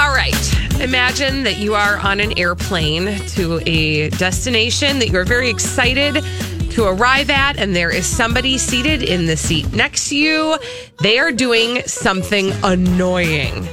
All 0.00 0.14
right. 0.14 0.80
Imagine 0.80 1.42
that 1.42 1.58
you 1.58 1.74
are 1.74 1.96
on 1.98 2.20
an 2.20 2.38
airplane 2.38 3.18
to 3.30 3.60
a 3.66 4.10
destination 4.10 5.00
that 5.00 5.08
you're 5.08 5.24
very 5.24 5.50
excited 5.50 6.22
to 6.70 6.84
arrive 6.84 7.30
at, 7.30 7.56
and 7.56 7.74
there 7.74 7.90
is 7.90 8.06
somebody 8.06 8.58
seated 8.58 9.02
in 9.02 9.26
the 9.26 9.36
seat 9.36 9.72
next 9.72 10.10
to 10.10 10.16
you. 10.16 10.56
They 11.00 11.18
are 11.18 11.32
doing 11.32 11.82
something 11.86 12.52
annoying. 12.62 13.64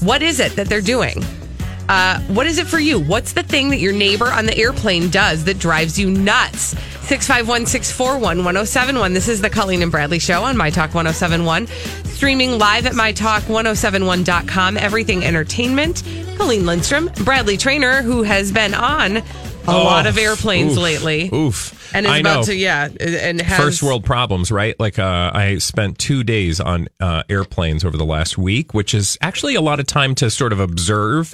What 0.00 0.22
is 0.22 0.40
it 0.40 0.52
that 0.56 0.68
they're 0.68 0.80
doing? 0.80 1.22
Uh, 1.90 2.18
what 2.28 2.46
is 2.46 2.56
it 2.56 2.66
for 2.66 2.78
you? 2.78 2.98
What's 2.98 3.34
the 3.34 3.42
thing 3.42 3.68
that 3.68 3.78
your 3.78 3.92
neighbor 3.92 4.32
on 4.32 4.46
the 4.46 4.56
airplane 4.56 5.10
does 5.10 5.44
that 5.44 5.58
drives 5.58 5.98
you 5.98 6.10
nuts? 6.10 6.74
651 7.08 7.66
641 7.66 8.38
1071. 8.38 9.12
This 9.14 9.28
is 9.28 9.40
the 9.40 9.48
Colleen 9.48 9.82
and 9.82 9.90
Bradley 9.90 10.18
Show 10.18 10.44
on 10.44 10.56
My 10.56 10.70
Talk 10.70 10.94
1071. 10.94 11.66
Streaming 12.18 12.58
live 12.58 12.84
at 12.84 12.94
MyTalk1071.com. 12.94 14.76
Everything 14.76 15.24
Entertainment. 15.24 16.02
Colleen 16.36 16.66
Lindstrom, 16.66 17.08
Bradley 17.24 17.56
Traynor, 17.56 18.02
who 18.02 18.24
has 18.24 18.50
been 18.50 18.74
on 18.74 19.18
a 19.18 19.24
Oh, 19.68 19.84
lot 19.84 20.08
of 20.08 20.18
airplanes 20.18 20.72
oof, 20.72 20.82
lately. 20.82 21.30
Oof. 21.32 21.94
And 21.94 22.06
is 22.06 22.10
I 22.10 22.18
about 22.18 22.38
know. 22.38 22.42
to, 22.46 22.56
yeah. 22.56 22.88
And 22.98 23.40
has, 23.40 23.56
First 23.56 23.84
world 23.84 24.04
problems, 24.04 24.50
right? 24.50 24.74
Like 24.80 24.98
uh, 24.98 25.30
I 25.32 25.58
spent 25.58 25.98
two 26.00 26.24
days 26.24 26.58
on 26.58 26.88
uh, 26.98 27.22
airplanes 27.28 27.84
over 27.84 27.96
the 27.96 28.04
last 28.04 28.36
week, 28.36 28.74
which 28.74 28.94
is 28.94 29.16
actually 29.20 29.54
a 29.54 29.60
lot 29.60 29.78
of 29.78 29.86
time 29.86 30.16
to 30.16 30.28
sort 30.28 30.52
of 30.52 30.58
observe 30.58 31.32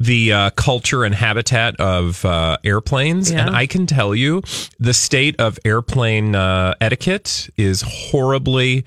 the 0.00 0.32
uh, 0.32 0.50
culture 0.50 1.04
and 1.04 1.14
habitat 1.14 1.78
of 1.78 2.24
uh, 2.24 2.56
airplanes. 2.64 3.30
Yeah. 3.30 3.46
And 3.46 3.54
I 3.54 3.66
can 3.68 3.86
tell 3.86 4.16
you, 4.16 4.42
the 4.80 4.94
state 4.94 5.38
of 5.38 5.60
airplane 5.64 6.34
uh, 6.34 6.74
etiquette 6.80 7.50
is 7.56 7.82
horribly 7.86 8.84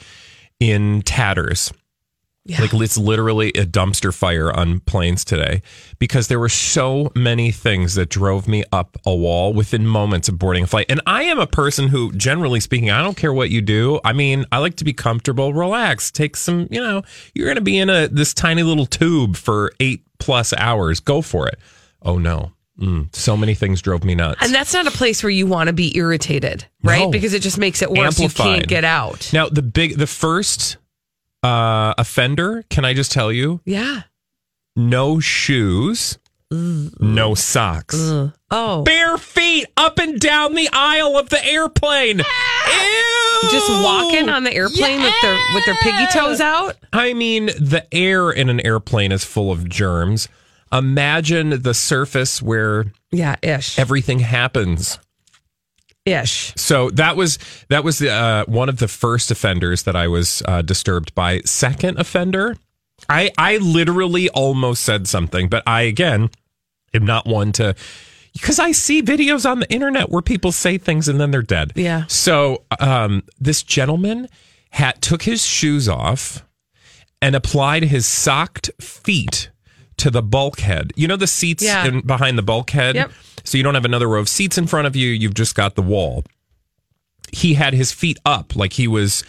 in 0.61 1.01
tatters. 1.01 1.73
Like 2.59 2.73
it's 2.73 2.97
literally 2.97 3.49
a 3.49 3.65
dumpster 3.65 4.13
fire 4.13 4.51
on 4.51 4.79
planes 4.79 5.23
today 5.23 5.61
because 5.99 6.27
there 6.27 6.39
were 6.39 6.49
so 6.49 7.11
many 7.15 7.51
things 7.51 7.93
that 7.95 8.09
drove 8.09 8.47
me 8.47 8.63
up 8.71 8.97
a 9.05 9.15
wall 9.15 9.53
within 9.53 9.85
moments 9.85 10.27
of 10.27 10.39
boarding 10.39 10.63
a 10.63 10.67
flight. 10.67 10.87
And 10.89 11.01
I 11.05 11.23
am 11.23 11.37
a 11.37 11.45
person 11.45 11.87
who, 11.87 12.11
generally 12.13 12.59
speaking, 12.59 12.89
I 12.89 13.03
don't 13.03 13.15
care 13.15 13.31
what 13.31 13.51
you 13.51 13.61
do. 13.61 13.99
I 14.03 14.13
mean, 14.13 14.45
I 14.51 14.57
like 14.57 14.75
to 14.77 14.83
be 14.83 14.91
comfortable, 14.91 15.53
relax, 15.53 16.09
take 16.11 16.35
some, 16.35 16.67
you 16.71 16.81
know, 16.81 17.03
you're 17.35 17.45
going 17.45 17.55
to 17.55 17.61
be 17.61 17.77
in 17.77 17.91
a 17.91 18.07
this 18.07 18.33
tiny 18.33 18.63
little 18.63 18.87
tube 18.87 19.35
for 19.35 19.71
eight 19.79 20.03
plus 20.17 20.51
hours. 20.53 20.99
Go 20.99 21.21
for 21.21 21.47
it. 21.47 21.59
Oh 22.01 22.17
no. 22.17 22.53
Mm, 22.81 23.15
so 23.15 23.37
many 23.37 23.53
things 23.53 23.81
drove 23.81 24.03
me 24.03 24.15
nuts. 24.15 24.41
And 24.43 24.53
that's 24.53 24.73
not 24.73 24.87
a 24.87 24.91
place 24.91 25.21
where 25.23 25.29
you 25.29 25.45
want 25.45 25.67
to 25.67 25.73
be 25.73 25.95
irritated, 25.95 26.65
right? 26.83 27.01
No. 27.03 27.11
Because 27.11 27.33
it 27.33 27.41
just 27.41 27.57
makes 27.59 27.81
it 27.83 27.89
worse. 27.91 28.17
You 28.19 28.25
Amplified. 28.25 28.45
can't 28.55 28.67
get 28.67 28.83
out. 28.83 29.29
now, 29.31 29.47
the 29.49 29.61
big, 29.61 29.97
the 29.97 30.07
first 30.07 30.77
uh, 31.43 31.93
offender, 31.97 32.63
can 32.69 32.83
I 32.83 32.93
just 32.93 33.11
tell 33.11 33.31
you, 33.31 33.61
Yeah. 33.65 34.01
no 34.75 35.19
shoes, 35.19 36.17
no 36.49 37.33
socks. 37.35 37.95
Oh. 38.49 38.81
bare 38.83 39.17
feet 39.17 39.67
up 39.77 39.99
and 39.99 40.19
down 40.19 40.53
the 40.55 40.67
aisle 40.73 41.17
of 41.17 41.29
the 41.29 41.43
airplane. 41.45 42.17
Ew! 42.19 43.49
Just 43.51 43.69
walking 43.69 44.27
on 44.29 44.43
the 44.43 44.53
airplane 44.53 45.01
with 45.01 45.13
their 45.21 45.37
with 45.55 45.65
their 45.65 45.75
piggy 45.81 46.05
toes 46.11 46.41
out. 46.41 46.75
I 46.91 47.13
mean, 47.13 47.45
the 47.45 47.85
air 47.91 48.29
in 48.31 48.49
an 48.49 48.59
airplane 48.65 49.11
is 49.11 49.23
full 49.23 49.51
of 49.51 49.67
germs. 49.69 50.27
Imagine 50.71 51.61
the 51.61 51.73
surface 51.73 52.41
where 52.41 52.85
Yeah, 53.11 53.35
ish. 53.41 53.77
everything 53.77 54.19
happens. 54.19 54.99
ish. 56.05 56.53
So 56.55 56.89
that 56.91 57.15
was 57.15 57.37
that 57.69 57.83
was 57.83 58.01
uh, 58.01 58.45
one 58.47 58.69
of 58.69 58.77
the 58.77 58.87
first 58.87 59.31
offenders 59.31 59.83
that 59.83 59.95
I 59.95 60.07
was 60.07 60.41
uh, 60.47 60.61
disturbed 60.61 61.13
by. 61.13 61.41
Second 61.41 61.99
offender, 61.99 62.55
I 63.09 63.31
I 63.37 63.57
literally 63.57 64.29
almost 64.29 64.83
said 64.83 65.07
something, 65.07 65.47
but 65.49 65.63
I 65.67 65.81
again 65.83 66.29
am 66.93 67.05
not 67.05 67.25
one 67.27 67.51
to 67.53 67.75
because 68.33 68.59
I 68.59 68.71
see 68.71 69.01
videos 69.03 69.49
on 69.49 69.59
the 69.59 69.71
internet 69.71 70.09
where 70.09 70.21
people 70.21 70.51
say 70.53 70.77
things 70.77 71.07
and 71.09 71.19
then 71.19 71.31
they're 71.31 71.41
dead. 71.41 71.73
Yeah. 71.75 72.05
So 72.07 72.63
um, 72.79 73.23
this 73.39 73.61
gentleman 73.61 74.29
had 74.69 75.01
took 75.01 75.23
his 75.23 75.45
shoes 75.45 75.89
off 75.89 76.45
and 77.21 77.35
applied 77.35 77.83
his 77.83 78.07
socked 78.07 78.71
feet 78.79 79.49
to 79.97 80.09
the 80.11 80.21
bulkhead. 80.21 80.93
You 80.95 81.07
know 81.07 81.15
the 81.15 81.27
seats 81.27 81.63
Yeah. 81.63 81.85
in, 81.85 82.01
behind 82.01 82.37
the 82.37 82.41
bulkhead. 82.43 82.95
Yep. 82.95 83.11
So 83.43 83.57
you 83.57 83.63
don't 83.63 83.75
have 83.75 83.85
another 83.85 84.07
row 84.07 84.19
of 84.19 84.29
seats 84.29 84.57
in 84.57 84.67
front 84.67 84.87
of 84.87 84.95
you. 84.95 85.09
You've 85.09 85.33
just 85.33 85.55
got 85.55 85.75
the 85.75 85.81
wall. 85.81 86.23
He 87.31 87.53
had 87.55 87.73
his 87.73 87.91
feet 87.91 88.19
up, 88.25 88.55
like 88.55 88.73
he 88.73 88.87
was 88.87 89.23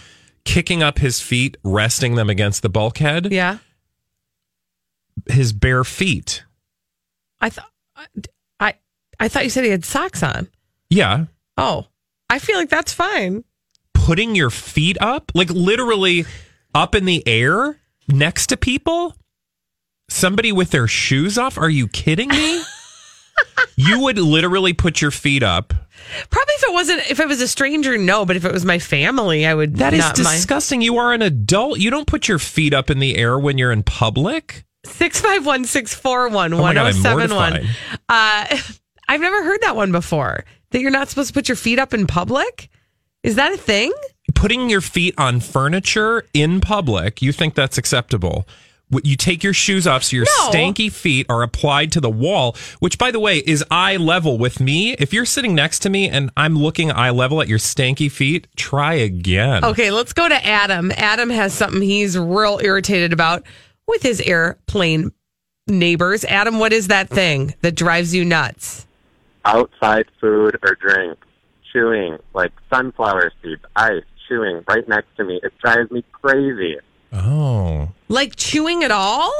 kicking 0.45 0.83
up 0.83 0.99
his 0.99 1.21
feet, 1.21 1.57
resting 1.63 2.15
them 2.17 2.29
against 2.29 2.63
the 2.63 2.69
bulkhead. 2.69 3.33
Yeah. 3.33 3.59
His 5.29 5.53
bare 5.53 5.85
feet. 5.85 6.43
I 7.41 7.51
thought 7.51 7.71
I 8.59 8.75
I 9.21 9.29
thought 9.29 9.45
you 9.45 9.51
said 9.51 9.65
he 9.65 9.71
had 9.71 9.85
socks 9.85 10.23
on. 10.23 10.49
Yeah. 10.91 11.27
Oh. 11.57 11.87
I 12.31 12.39
feel 12.39 12.57
like 12.57 12.71
that's 12.71 12.93
fine. 12.93 13.45
Putting 13.95 14.35
your 14.35 14.51
feet 14.51 14.97
up, 15.01 15.31
like 15.35 15.51
literally 15.51 16.25
up 16.75 16.95
in 16.95 17.05
the 17.05 17.23
air 17.27 17.79
next 18.09 18.49
to 18.49 18.57
people. 18.57 19.15
Somebody 20.09 20.53
with 20.53 20.71
their 20.71 20.87
shoes 20.87 21.39
off. 21.39 21.59
Are 21.59 21.71
you 21.71 21.89
kidding 21.89 22.29
me? 22.29 22.63
you 23.77 24.01
would 24.01 24.19
literally 24.19 24.73
put 24.73 25.01
your 25.01 25.11
feet 25.11 25.43
up. 25.43 25.73
Probably 26.31 26.55
if 26.55 26.63
it 26.65 26.73
wasn't 26.73 27.11
if 27.11 27.21
it 27.21 27.29
was 27.29 27.41
a 27.41 27.49
stranger, 27.49 27.97
no, 27.97 28.27
but 28.27 28.37
if 28.37 28.45
it 28.45 28.53
was 28.53 28.65
my 28.65 28.79
family, 28.79 29.47
I 29.47 29.55
would 29.55 29.77
That 29.77 29.95
is 29.95 30.01
not 30.01 30.19
mind. 30.19 30.37
disgusting. 30.37 30.83
You 30.83 30.97
are 30.99 31.13
an 31.13 31.23
adult. 31.23 31.79
You 31.79 31.91
don't 31.91 32.07
put 32.07 32.29
your 32.29 32.39
feet 32.39 32.75
up 32.75 32.91
in 32.91 32.99
the 32.99 33.17
air 33.17 33.39
when 33.39 33.59
you're 33.59 33.73
in 33.73 33.83
public. 33.83 34.65
Six 34.85 35.21
five 35.21 35.47
one 35.47 35.65
six 35.65 35.95
four 35.95 36.29
one 36.29 36.53
Oh 36.53 36.61
one 36.61 36.75
zero 36.75 36.87
I'm 36.87 36.93
seven 36.95 37.35
one. 37.35 37.67
Uh, 38.09 38.59
I've 39.09 39.21
never 39.21 39.45
heard 39.45 39.61
that 39.63 39.77
one 39.77 39.93
before. 39.93 40.45
That 40.71 40.81
you're 40.81 40.91
not 40.91 41.09
supposed 41.09 41.29
to 41.29 41.35
put 41.35 41.49
your 41.49 41.57
feet 41.57 41.79
up 41.79 41.95
in 41.95 42.07
public. 42.07 42.69
Is 43.23 43.37
that 43.37 43.53
a 43.53 43.57
thing? 43.57 43.93
putting 44.35 44.69
your 44.71 44.81
feet 44.81 45.15
on 45.19 45.39
furniture 45.39 46.25
in 46.35 46.61
public, 46.61 47.23
you 47.23 47.33
think 47.33 47.55
that's 47.55 47.79
acceptable. 47.79 48.47
What- 48.93 49.07
You 49.07 49.17
take 49.17 49.43
your 49.43 49.55
shoes 49.55 49.87
off 49.87 50.05
so 50.05 50.17
your 50.17 50.27
No. 50.27 50.51
stanky 50.51 50.93
feet 50.93 51.27
are 51.29 51.43
applied 51.43 51.91
to 51.93 52.01
the 52.01 52.11
wall, 52.11 52.57
which, 52.81 52.99
by 52.99 53.11
the 53.11 53.19
way, 53.19 53.39
is 53.39 53.65
eye 53.71 53.97
level 53.97 54.37
with 54.39 54.61
me. 54.61 54.93
If 54.99 55.13
you're 55.13 55.25
sitting 55.25 55.55
next 55.55 55.79
to 55.81 55.91
me 55.91 56.09
and 56.09 56.31
I'm 56.37 56.57
looking 56.59 56.93
eye 56.93 57.11
level 57.11 57.41
at 57.41 57.49
your 57.49 57.59
stanky 57.59 58.11
feet, 58.11 58.47
try 58.57 58.95
again. 58.95 59.65
Okay, 59.65 59.91
let's 59.91 60.13
go 60.13 60.29
to 60.29 60.47
Adam. 60.47 60.93
Adam 60.97 61.31
has 61.31 61.53
something 61.55 61.81
he's 61.83 62.19
real 62.19 62.61
irritated 62.63 63.13
about 63.13 63.45
with 63.89 64.03
his 64.03 64.21
airplane 64.21 65.13
neighbors. 65.67 66.25
Adam, 66.27 66.59
what 66.59 66.73
is 66.73 66.89
that 66.89 67.09
thing 67.09 67.55
that 67.63 67.75
drives 67.75 68.15
you 68.15 68.25
nuts? 68.25 68.87
outside 69.45 70.05
food 70.21 70.57
or 70.63 70.77
drink, 70.81 71.19
chewing 71.73 72.17
like 72.33 72.53
sunflower 72.73 73.33
seeds, 73.43 73.61
ice, 73.75 74.05
chewing 74.29 74.63
right 74.69 74.87
next 74.89 75.09
to 75.17 75.25
me. 75.25 75.41
It 75.43 75.53
drives 75.59 75.91
me 75.91 76.05
crazy. 76.13 76.77
Oh. 77.13 77.89
Like 78.13 78.37
chewing 78.37 78.85
at 78.85 78.91
all? 78.91 79.33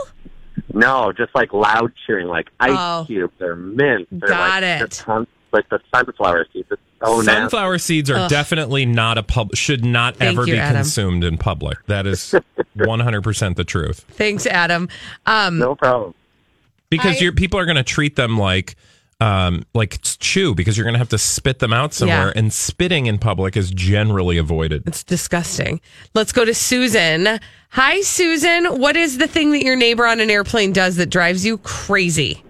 No, 0.73 1.13
just 1.13 1.35
like 1.35 1.53
loud 1.53 1.93
cheering, 2.07 2.27
like 2.27 2.49
ice 2.59 2.71
Oh. 2.73 3.05
cubes 3.07 3.41
or 3.41 3.57
mint. 3.57 4.09
Or 4.23 4.29
Got 4.29 4.63
like 4.63 4.83
it. 4.83 5.05
The 5.07 5.27
like 5.53 5.69
the 5.69 5.81
sunflower 5.95 6.47
seeds. 6.53 6.69
It's 6.71 6.81
so 7.05 7.17
nasty. 7.17 7.31
Sunflower 7.33 7.79
seeds 7.79 8.11
are 8.11 8.27
definitely 8.29 8.87
not 8.87 9.19
a 9.19 9.23
pub. 9.23 9.55
Should 9.55 9.85
not 9.85 10.17
Thank 10.17 10.33
ever 10.39 10.47
you, 10.47 10.55
be 10.55 10.59
Adam. 10.59 10.77
consumed 10.77 11.25
in 11.25 11.37
public. 11.37 11.85
That 11.87 12.07
is 12.07 12.35
one 12.75 13.01
hundred 13.01 13.23
percent 13.23 13.57
the 13.59 13.65
truth. 13.65 14.05
Thanks, 14.09 14.47
Adam. 14.47 14.89
Um, 15.27 15.59
No 15.59 15.75
problem. 15.75 16.15
Because 16.89 17.17
I- 17.17 17.21
your 17.25 17.33
people 17.33 17.61
are 17.61 17.67
going 17.67 17.77
to 17.77 17.83
treat 17.83 18.17
them 18.17 18.39
like 18.39 18.77
um 19.23 19.65
like 19.75 19.99
chew 20.03 20.55
because 20.55 20.77
you're 20.77 20.85
going 20.85 20.95
to 20.95 20.99
have 20.99 21.09
to 21.09 21.19
spit 21.19 21.59
them 21.61 21.73
out 21.73 21.95
somewhere 21.95 22.29
Yeah. 22.29 22.33
and 22.41 22.53
spitting 22.53 23.07
in 23.07 23.19
public 23.19 23.57
is 23.57 23.71
generally 23.71 24.37
avoided. 24.39 24.83
It's 24.87 25.05
disgusting. 25.05 25.81
Let's 26.15 26.33
go 26.33 26.45
to 26.45 26.53
Susan. 26.55 27.39
Hi, 27.71 28.01
Susan. 28.03 28.65
What 28.81 28.97
is 28.97 29.19
the 29.19 29.29
thing 29.29 29.53
that 29.53 29.63
your 29.65 29.77
neighbor 29.77 30.07
on 30.07 30.21
an 30.21 30.29
airplane 30.31 30.73
does 30.73 30.97
that 30.97 31.07
drives 31.11 31.45
you 31.47 31.59
crazy? 31.59 32.43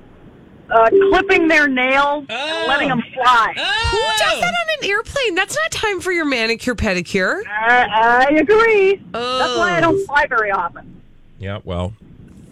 uh, 0.71 0.89
clipping 1.11 1.49
their 1.49 1.69
nails 1.69 2.25
and 2.31 2.67
letting 2.69 2.89
them 2.89 3.03
fly. 3.13 3.53
Who 3.55 3.99
does 4.25 4.41
that 4.41 4.55
on 4.55 4.83
an 4.83 4.89
airplane? 4.91 5.35
That's 5.35 5.55
not 5.55 5.71
time 5.71 6.01
for 6.01 6.13
your 6.13 6.25
manicure 6.25 6.75
pedicure. 6.75 7.43
I, 7.47 8.25
I 8.31 8.35
agree. 8.37 8.95
That's 9.13 9.59
why 9.59 9.73
I 9.73 9.79
Oh. 9.79 9.81
don't 9.83 10.07
fly 10.07 10.25
very 10.27 10.51
often. 10.51 11.03
Yeah, 11.39 11.59
well, 11.65 11.93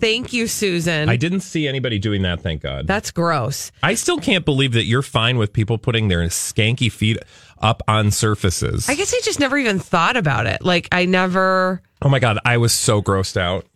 Thank 0.01 0.33
you, 0.33 0.47
Susan. 0.47 1.09
I 1.09 1.17
didn't 1.17 1.41
see 1.41 1.69
anybody 1.69 1.99
doing 1.99 2.23
that, 2.23 2.41
thank 2.41 2.63
God. 2.63 2.87
That's 2.87 3.11
gross. 3.11 3.71
I 3.83 3.95
still 3.95 4.19
can't 4.19 4.45
believe 4.45 4.73
that 4.73 4.85
you're 4.85 5.03
fine 5.03 5.37
with 5.37 5.53
people 5.53 5.77
putting 5.79 6.09
their 6.09 6.23
skanky 6.29 6.91
feet 6.91 7.19
up 7.59 7.83
on 7.87 8.11
surfaces. 8.11 8.89
I 8.89 8.95
guess 8.95 9.13
I 9.13 9.21
just 9.23 9.39
never 9.39 9.59
even 9.59 9.79
thought 9.79 10.17
about 10.17 10.47
it. 10.47 10.63
Like 10.63 10.89
I 10.91 11.05
never. 11.05 11.83
Oh 12.03 12.09
my 12.09 12.19
god, 12.19 12.39
I 12.45 12.57
was 12.57 12.73
so 12.73 13.03
grossed 13.03 13.37
out. 13.37 13.67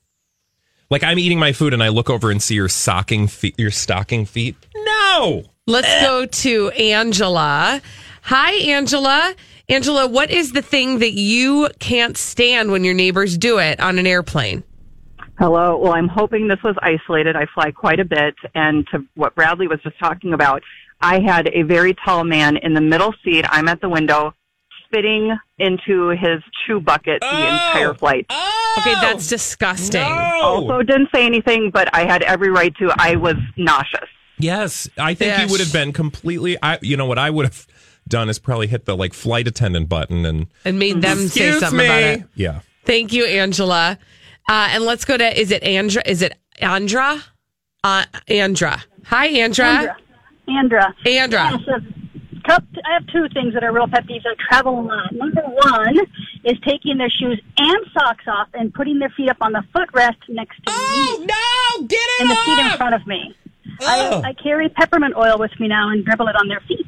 Like 0.90 1.02
I'm 1.02 1.18
eating 1.18 1.38
my 1.38 1.52
food 1.52 1.74
and 1.74 1.82
I 1.82 1.88
look 1.88 2.08
over 2.08 2.30
and 2.30 2.42
see 2.42 2.54
your 2.54 2.68
stocking 2.68 3.26
feet, 3.26 3.54
your 3.58 3.70
stocking 3.70 4.24
feet. 4.24 4.56
No. 4.76 5.44
Let's 5.66 6.02
go 6.02 6.26
to 6.26 6.70
Angela. 6.70 7.80
Hi, 8.22 8.52
Angela. 8.52 9.34
Angela, 9.68 10.06
what 10.06 10.30
is 10.30 10.52
the 10.52 10.62
thing 10.62 10.98
that 10.98 11.12
you 11.12 11.68
can't 11.78 12.16
stand 12.16 12.70
when 12.70 12.84
your 12.84 12.94
neighbors 12.94 13.38
do 13.38 13.58
it 13.58 13.80
on 13.80 13.98
an 13.98 14.06
airplane? 14.06 14.62
Hello. 15.38 15.76
Well, 15.76 15.92
I'm 15.92 16.08
hoping 16.08 16.48
this 16.48 16.62
was 16.62 16.76
isolated. 16.82 17.34
I 17.36 17.46
fly 17.54 17.70
quite 17.72 17.98
a 18.00 18.04
bit. 18.04 18.34
And 18.54 18.86
to 18.92 19.04
what 19.14 19.34
Bradley 19.34 19.66
was 19.66 19.80
just 19.82 19.98
talking 19.98 20.32
about, 20.32 20.62
I 21.00 21.20
had 21.20 21.48
a 21.52 21.62
very 21.62 21.94
tall 22.04 22.24
man 22.24 22.56
in 22.56 22.74
the 22.74 22.80
middle 22.80 23.12
seat. 23.24 23.44
I'm 23.48 23.68
at 23.68 23.80
the 23.80 23.88
window 23.88 24.32
spitting 24.86 25.36
into 25.58 26.10
his 26.10 26.40
chew 26.66 26.80
bucket 26.80 27.20
the 27.20 27.26
oh! 27.30 27.36
entire 27.38 27.94
flight. 27.94 28.26
Oh! 28.30 28.76
Okay, 28.78 28.94
that's 28.94 29.28
disgusting. 29.28 30.02
Also 30.02 30.82
didn't 30.82 31.08
say 31.14 31.26
anything, 31.26 31.70
but 31.70 31.92
I 31.94 32.04
had 32.04 32.22
every 32.22 32.50
right 32.50 32.74
to. 32.76 32.92
I 32.96 33.16
was 33.16 33.34
nauseous. 33.56 34.08
Yes, 34.38 34.88
I 34.98 35.14
think 35.14 35.28
Yes. 35.30 35.46
you 35.46 35.52
would 35.52 35.60
have 35.60 35.72
been 35.72 35.92
completely. 35.92 36.56
I, 36.62 36.78
you 36.82 36.96
know 36.96 37.06
what 37.06 37.18
I 37.18 37.30
would 37.30 37.44
have 37.46 37.66
done 38.06 38.28
is 38.28 38.38
probably 38.38 38.66
hit 38.66 38.84
the 38.84 38.96
like 38.96 39.14
flight 39.14 39.48
attendant 39.48 39.88
button 39.88 40.24
and 40.26 40.46
And 40.64 40.78
made 40.78 41.02
them 41.02 41.28
say 41.28 41.52
something 41.58 41.78
me. 41.78 41.84
about 41.86 42.02
it. 42.02 42.24
Yeah. 42.34 42.60
Thank 42.84 43.12
you, 43.12 43.24
Angela. 43.24 43.98
Uh, 44.48 44.68
and 44.72 44.84
let's 44.84 45.04
go 45.04 45.16
to 45.16 45.40
is 45.40 45.50
it 45.50 45.62
Andra? 45.62 46.02
Is 46.06 46.22
it 46.22 46.36
Andra? 46.60 47.22
Uh, 47.82 48.04
Andra. 48.28 48.82
Hi, 49.06 49.26
Andra. 49.26 49.96
Andra. 50.48 50.94
Andra. 51.06 51.50
Yes, 51.52 51.60
a 51.68 52.40
cup- 52.46 52.64
I 52.84 52.94
have 52.94 53.06
two 53.08 53.26
things 53.32 53.54
that 53.54 53.64
are 53.64 53.72
real 53.72 53.88
pet 53.88 54.06
peeves. 54.06 54.22
I 54.26 54.34
travel 54.48 54.80
a 54.80 54.82
lot. 54.82 55.12
Number 55.12 55.42
one 55.42 55.98
is 56.44 56.58
taking 56.66 56.98
their 56.98 57.10
shoes 57.10 57.40
and 57.58 57.76
socks 57.92 58.24
off 58.26 58.48
and 58.54 58.72
putting 58.72 58.98
their 58.98 59.10
feet 59.16 59.28
up 59.30 59.38
on 59.40 59.52
the 59.52 59.62
footrest 59.74 60.16
next 60.28 60.56
to 60.58 60.62
Oh 60.68 61.16
me 61.18 61.26
no! 61.26 61.86
Get 61.86 61.96
it 62.00 62.20
and 62.20 62.30
the 62.30 62.36
seat 62.36 62.58
in 62.58 62.76
front 62.76 62.94
of 62.94 63.06
me. 63.06 63.34
Oh. 63.80 64.22
I, 64.22 64.28
I 64.28 64.32
carry 64.34 64.68
peppermint 64.68 65.14
oil 65.16 65.38
with 65.38 65.50
me 65.58 65.68
now 65.68 65.88
and 65.90 66.04
dribble 66.04 66.28
it 66.28 66.36
on 66.36 66.48
their 66.48 66.60
feet. 66.68 66.86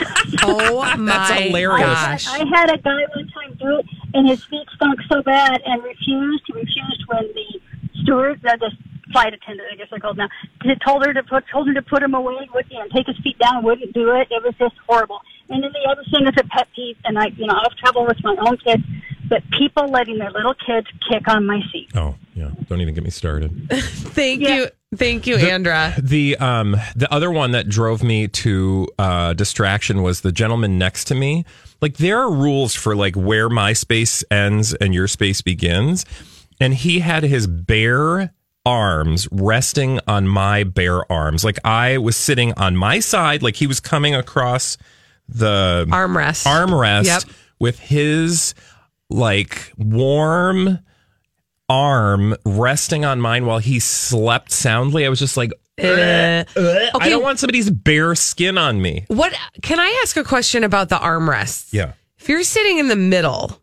Oh 0.42 0.96
my 0.98 1.40
hilarious. 1.40 1.86
gosh! 1.86 2.28
I 2.28 2.38
had 2.48 2.70
a 2.70 2.78
guy 2.78 3.02
one 3.14 3.28
time 3.28 3.56
do 3.58 3.78
it, 3.78 3.86
and 4.14 4.28
his 4.28 4.44
feet 4.44 4.66
stunk 4.74 4.98
so 5.10 5.22
bad, 5.22 5.60
and 5.64 5.82
refused. 5.82 6.44
He 6.46 6.52
refused 6.52 7.04
when 7.08 7.28
the 7.34 7.60
steward, 8.02 8.44
uh, 8.46 8.56
the 8.56 8.70
flight 9.12 9.34
attendant, 9.34 9.68
I 9.72 9.76
guess 9.76 9.88
they're 9.90 9.98
called 9.98 10.16
now, 10.16 10.28
t- 10.62 10.74
told 10.86 11.04
her 11.04 11.12
to 11.12 11.22
put 11.24 11.44
told 11.52 11.68
him 11.68 11.74
to 11.74 11.82
put 11.82 12.02
him 12.02 12.14
away 12.14 12.48
with 12.54 12.66
and 12.70 12.90
take 12.92 13.06
his 13.06 13.16
feet 13.18 13.38
down. 13.38 13.64
Wouldn't 13.64 13.92
do 13.92 14.10
it. 14.12 14.28
It 14.30 14.42
was 14.42 14.54
just 14.58 14.74
horrible. 14.88 15.20
And 15.48 15.62
then 15.62 15.72
the 15.72 15.90
other 15.90 16.04
thing 16.10 16.26
is 16.26 16.34
a 16.38 16.44
pet 16.48 16.68
peeve, 16.74 16.96
and 17.04 17.18
I, 17.18 17.26
you 17.36 17.46
know, 17.46 17.54
I've 17.54 17.76
traveled 17.76 18.08
with 18.08 18.22
my 18.22 18.36
own 18.46 18.56
kids, 18.58 18.82
but 19.30 19.42
people 19.58 19.88
letting 19.88 20.18
their 20.18 20.30
little 20.30 20.52
kids 20.66 20.86
kick 21.10 21.26
on 21.28 21.46
my 21.46 21.60
seat. 21.72 21.88
Oh 21.94 22.14
yeah. 22.34 22.50
Don't 22.68 22.80
even 22.82 22.92
get 22.94 23.02
me 23.04 23.10
started. 23.10 23.50
Thank 23.70 24.42
Yeah. 24.42 24.56
you, 24.56 24.68
thank 24.96 25.26
you, 25.26 25.36
Andra. 25.36 25.94
The 25.98 26.36
um 26.36 26.76
the 26.94 27.10
other 27.10 27.30
one 27.30 27.52
that 27.52 27.68
drove 27.68 28.02
me 28.02 28.28
to 28.28 28.86
uh 28.98 29.32
distraction 29.32 30.02
was 30.02 30.20
the 30.20 30.32
gentleman 30.32 30.76
next 30.78 31.04
to 31.04 31.14
me. 31.14 31.44
Like 31.80 31.96
there 31.96 32.18
are 32.18 32.30
rules 32.30 32.74
for 32.74 32.94
like 32.94 33.14
where 33.16 33.48
my 33.48 33.72
space 33.72 34.22
ends 34.30 34.74
and 34.74 34.92
your 34.94 35.08
space 35.08 35.40
begins. 35.40 36.04
And 36.60 36.74
he 36.74 36.98
had 36.98 37.22
his 37.22 37.46
bare 37.46 38.34
arms 38.66 39.26
resting 39.32 39.98
on 40.06 40.28
my 40.28 40.64
bare 40.64 41.10
arms. 41.10 41.42
Like 41.44 41.58
I 41.64 41.96
was 41.96 42.16
sitting 42.16 42.52
on 42.58 42.76
my 42.76 43.00
side, 43.00 43.42
like 43.42 43.56
he 43.56 43.66
was 43.66 43.80
coming 43.80 44.14
across 44.14 44.76
the 45.28 45.86
Armrest. 45.88 46.44
armrest 46.46 47.04
Yep. 47.06 47.22
with 47.58 47.78
his 47.78 48.54
like 49.10 49.72
warm 49.76 50.78
arm 51.68 52.34
resting 52.44 53.04
on 53.04 53.20
mine 53.20 53.46
while 53.46 53.58
he 53.58 53.78
slept 53.78 54.50
soundly. 54.50 55.06
I 55.06 55.08
was 55.08 55.18
just 55.18 55.36
like, 55.36 55.52
Uh, 55.78 56.44
I 56.56 57.08
don't 57.08 57.22
want 57.22 57.38
somebody's 57.38 57.70
bare 57.70 58.14
skin 58.14 58.58
on 58.58 58.82
me. 58.82 59.04
What 59.08 59.32
can 59.62 59.78
I 59.80 60.00
ask 60.02 60.16
a 60.16 60.24
question 60.24 60.64
about 60.64 60.88
the 60.88 60.96
armrests? 60.96 61.72
Yeah. 61.72 61.92
If 62.18 62.28
you're 62.28 62.42
sitting 62.42 62.78
in 62.78 62.88
the 62.88 62.96
middle, 62.96 63.62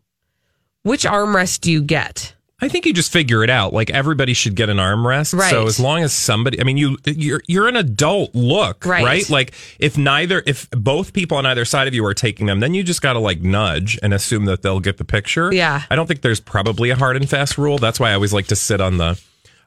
which 0.82 1.04
armrest 1.04 1.60
do 1.60 1.70
you 1.70 1.82
get? 1.82 2.34
I 2.60 2.68
think 2.68 2.86
you 2.86 2.92
just 2.92 3.12
figure 3.12 3.44
it 3.44 3.50
out. 3.50 3.72
Like 3.72 3.88
everybody 3.90 4.34
should 4.34 4.56
get 4.56 4.68
an 4.68 4.78
armrest. 4.78 5.38
Right. 5.38 5.50
So 5.50 5.66
as 5.66 5.78
long 5.78 6.02
as 6.02 6.12
somebody, 6.12 6.60
I 6.60 6.64
mean, 6.64 6.76
you 6.76 6.96
you're 7.04 7.40
you're 7.46 7.68
an 7.68 7.76
adult. 7.76 8.34
Look, 8.34 8.84
Right. 8.84 9.04
right? 9.04 9.30
Like 9.30 9.52
if 9.78 9.96
neither, 9.96 10.42
if 10.44 10.68
both 10.72 11.12
people 11.12 11.36
on 11.38 11.46
either 11.46 11.64
side 11.64 11.86
of 11.86 11.94
you 11.94 12.04
are 12.04 12.14
taking 12.14 12.46
them, 12.46 12.58
then 12.60 12.74
you 12.74 12.82
just 12.82 13.00
got 13.00 13.12
to 13.12 13.20
like 13.20 13.40
nudge 13.42 13.96
and 14.02 14.12
assume 14.12 14.46
that 14.46 14.62
they'll 14.62 14.80
get 14.80 14.96
the 14.98 15.04
picture. 15.04 15.52
Yeah. 15.54 15.82
I 15.88 15.94
don't 15.94 16.06
think 16.08 16.22
there's 16.22 16.40
probably 16.40 16.90
a 16.90 16.96
hard 16.96 17.14
and 17.16 17.30
fast 17.30 17.58
rule. 17.58 17.78
That's 17.78 18.00
why 18.00 18.10
I 18.10 18.14
always 18.14 18.32
like 18.32 18.48
to 18.48 18.56
sit 18.56 18.80
on 18.80 18.96
the 18.96 19.20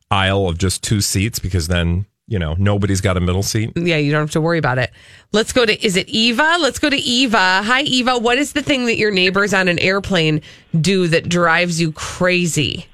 aisle 0.10 0.50
of 0.50 0.58
just 0.58 0.84
two 0.84 1.00
seats 1.00 1.40
because 1.40 1.70
then 1.70 2.06
you 2.32 2.40
know 2.40 2.56
nobody's 2.58 3.02
got 3.02 3.18
a 3.18 3.20
middle 3.20 3.44
seat. 3.44 3.74
Yeah, 3.76 3.98
you 3.98 4.12
don't 4.12 4.22
have 4.22 4.32
to 4.32 4.42
worry 4.42 4.58
about 4.58 4.78
it. 4.78 4.92
Let's 5.34 5.52
go 5.52 5.66
to 5.66 5.86
is 5.86 5.98
it 5.98 6.08
Eva? 6.08 6.58
Let's 6.60 6.80
go 6.80 6.90
to 6.90 6.98
Eva. 6.98 7.62
Hi 7.64 7.82
Eva, 7.82 8.18
what 8.18 8.38
is 8.38 8.54
the 8.54 8.62
thing 8.64 8.86
that 8.86 8.98
your 8.98 9.12
neighbors 9.12 9.54
on 9.54 9.68
an 9.68 9.78
airplane 9.80 10.42
do 10.80 11.08
that 11.08 11.28
drives 11.28 11.82
you 11.82 11.92
crazy? 11.92 12.88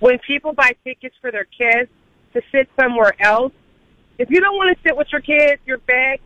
when 0.00 0.18
people 0.18 0.52
buy 0.52 0.70
tickets 0.84 1.14
for 1.22 1.30
their 1.32 1.46
kids 1.46 1.88
to 2.34 2.42
sit 2.52 2.68
somewhere 2.78 3.14
else, 3.20 3.52
if 4.18 4.28
you 4.28 4.38
don't 4.38 4.56
want 4.56 4.76
to 4.76 4.82
sit 4.86 4.94
with 4.94 5.06
your 5.10 5.22
kids, 5.22 5.62
your 5.64 5.78
big 5.78 6.20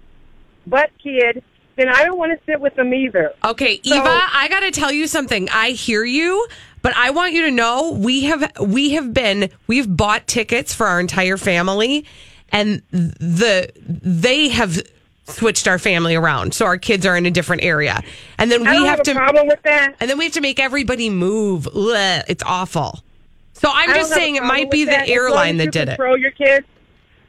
butt 0.67 0.91
kid, 1.01 1.45
then 1.77 1.89
I 1.89 2.05
don't 2.05 2.19
want 2.19 2.37
to 2.37 2.45
sit 2.45 2.61
with 2.61 2.75
them 2.75 2.93
either. 2.93 3.33
Okay, 3.45 3.81
So- 3.85 3.95
Eva, 3.95 4.21
I 4.33 4.49
got 4.49 4.61
to 4.61 4.73
tell 4.73 4.91
you 4.91 5.07
something. 5.07 5.49
I 5.51 5.71
hear 5.71 6.05
you, 6.05 6.49
but 6.83 6.97
I 6.97 7.11
want 7.11 7.33
you 7.33 7.43
to 7.43 7.51
know 7.51 7.93
we 7.93 8.25
have 8.25 8.53
we 8.61 8.91
have 8.91 9.13
been 9.13 9.51
we've 9.67 9.97
bought 9.97 10.27
tickets 10.27 10.75
for 10.75 10.87
our 10.87 11.01
entire 11.01 11.37
family 11.37 12.05
and 12.51 12.83
the 12.91 13.71
they 13.81 14.49
have 14.49 14.81
switched 15.25 15.69
our 15.69 15.79
family 15.79 16.15
around. 16.15 16.55
So 16.55 16.67
our 16.67 16.79
kids 16.79 17.07
are 17.07 17.17
in 17.17 17.27
a 17.27 17.31
different 17.31 17.63
area. 17.63 18.03
And 18.39 18.51
then 18.51 18.63
we 18.63 18.67
have 18.67 18.99
have, 18.99 19.03
to 19.03 19.15
problem 19.15 19.47
with 19.47 19.63
that. 19.63 19.95
and 20.01 20.09
then 20.09 20.19
we 20.19 20.25
have 20.25 20.33
to 20.35 20.41
make 20.41 20.59
everybody 20.59 21.11
move. 21.11 21.67
Ugh, 21.67 22.25
it's 22.29 22.43
awful. 22.45 23.01
So 23.53 23.69
I'm 23.73 23.93
just 23.95 24.13
saying 24.13 24.37
it 24.37 24.45
might 24.45 24.71
be 24.71 24.85
the 24.85 24.93
that 24.93 25.03
as 25.03 25.09
long 25.09 25.17
airline 25.17 25.55
as 25.57 25.59
that 25.59 25.65
you 25.67 25.71
did 25.73 25.89
it. 25.89 25.97
Control 25.97 26.17
your 26.17 26.31
kids. 26.31 26.67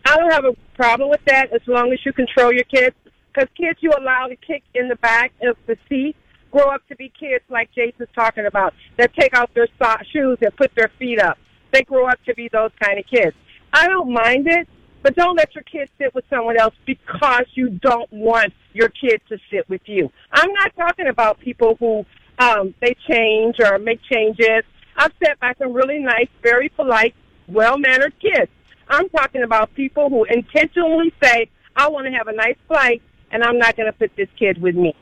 I 0.05 0.15
don't 0.15 0.31
have 0.31 0.45
a 0.45 0.53
problem 0.75 1.09
with 1.09 1.23
that 1.25 1.51
as 1.51 1.61
long 1.67 1.91
as 1.91 1.99
you 2.05 2.13
control 2.13 2.53
your 2.53 2.63
kids. 2.63 2.95
Because 3.33 3.49
kids 3.55 3.79
you 3.81 3.91
allow 3.97 4.27
to 4.27 4.35
kick 4.35 4.63
in 4.73 4.87
the 4.87 4.95
back 4.97 5.31
of 5.41 5.57
the 5.65 5.77
seat 5.87 6.15
grow 6.51 6.69
up 6.69 6.87
to 6.87 6.95
be 6.95 7.11
kids 7.19 7.43
like 7.49 7.71
Jason's 7.73 8.09
talking 8.15 8.45
about 8.45 8.73
that 8.97 9.13
take 9.13 9.33
out 9.33 9.53
their 9.53 9.67
so- 9.81 10.03
shoes 10.11 10.37
and 10.41 10.55
put 10.55 10.73
their 10.75 10.91
feet 10.99 11.19
up. 11.19 11.37
They 11.71 11.83
grow 11.83 12.07
up 12.07 12.23
to 12.25 12.33
be 12.33 12.49
those 12.49 12.71
kind 12.81 12.99
of 12.99 13.05
kids. 13.05 13.35
I 13.71 13.87
don't 13.87 14.11
mind 14.11 14.47
it, 14.47 14.67
but 15.03 15.15
don't 15.15 15.35
let 15.35 15.53
your 15.55 15.63
kids 15.63 15.91
sit 15.97 16.13
with 16.15 16.25
someone 16.29 16.57
else 16.57 16.73
because 16.85 17.45
you 17.53 17.69
don't 17.69 18.11
want 18.11 18.53
your 18.73 18.89
kid 18.89 19.21
to 19.29 19.37
sit 19.51 19.69
with 19.69 19.81
you. 19.85 20.11
I'm 20.31 20.51
not 20.53 20.75
talking 20.75 21.07
about 21.07 21.39
people 21.39 21.75
who 21.79 22.05
um, 22.39 22.73
they 22.81 22.95
change 23.09 23.57
or 23.59 23.77
make 23.77 24.01
changes. 24.11 24.63
I've 24.95 25.13
sat 25.23 25.39
by 25.39 25.53
some 25.59 25.73
really 25.73 25.99
nice, 25.99 26.27
very 26.41 26.69
polite, 26.69 27.15
well-mannered 27.47 28.13
kids. 28.19 28.51
I'm 28.87 29.07
talking 29.09 29.43
about 29.43 29.73
people 29.75 30.09
who 30.09 30.23
intentionally 30.25 31.13
say, 31.21 31.49
I 31.75 31.87
want 31.89 32.07
to 32.07 32.11
have 32.11 32.27
a 32.27 32.33
nice 32.33 32.57
flight 32.67 33.01
and 33.31 33.43
I'm 33.43 33.59
not 33.59 33.77
going 33.77 33.85
to 33.85 33.97
put 33.97 34.11
this 34.17 34.27
kid 34.37 34.61
with 34.61 34.75
me. 34.75 34.95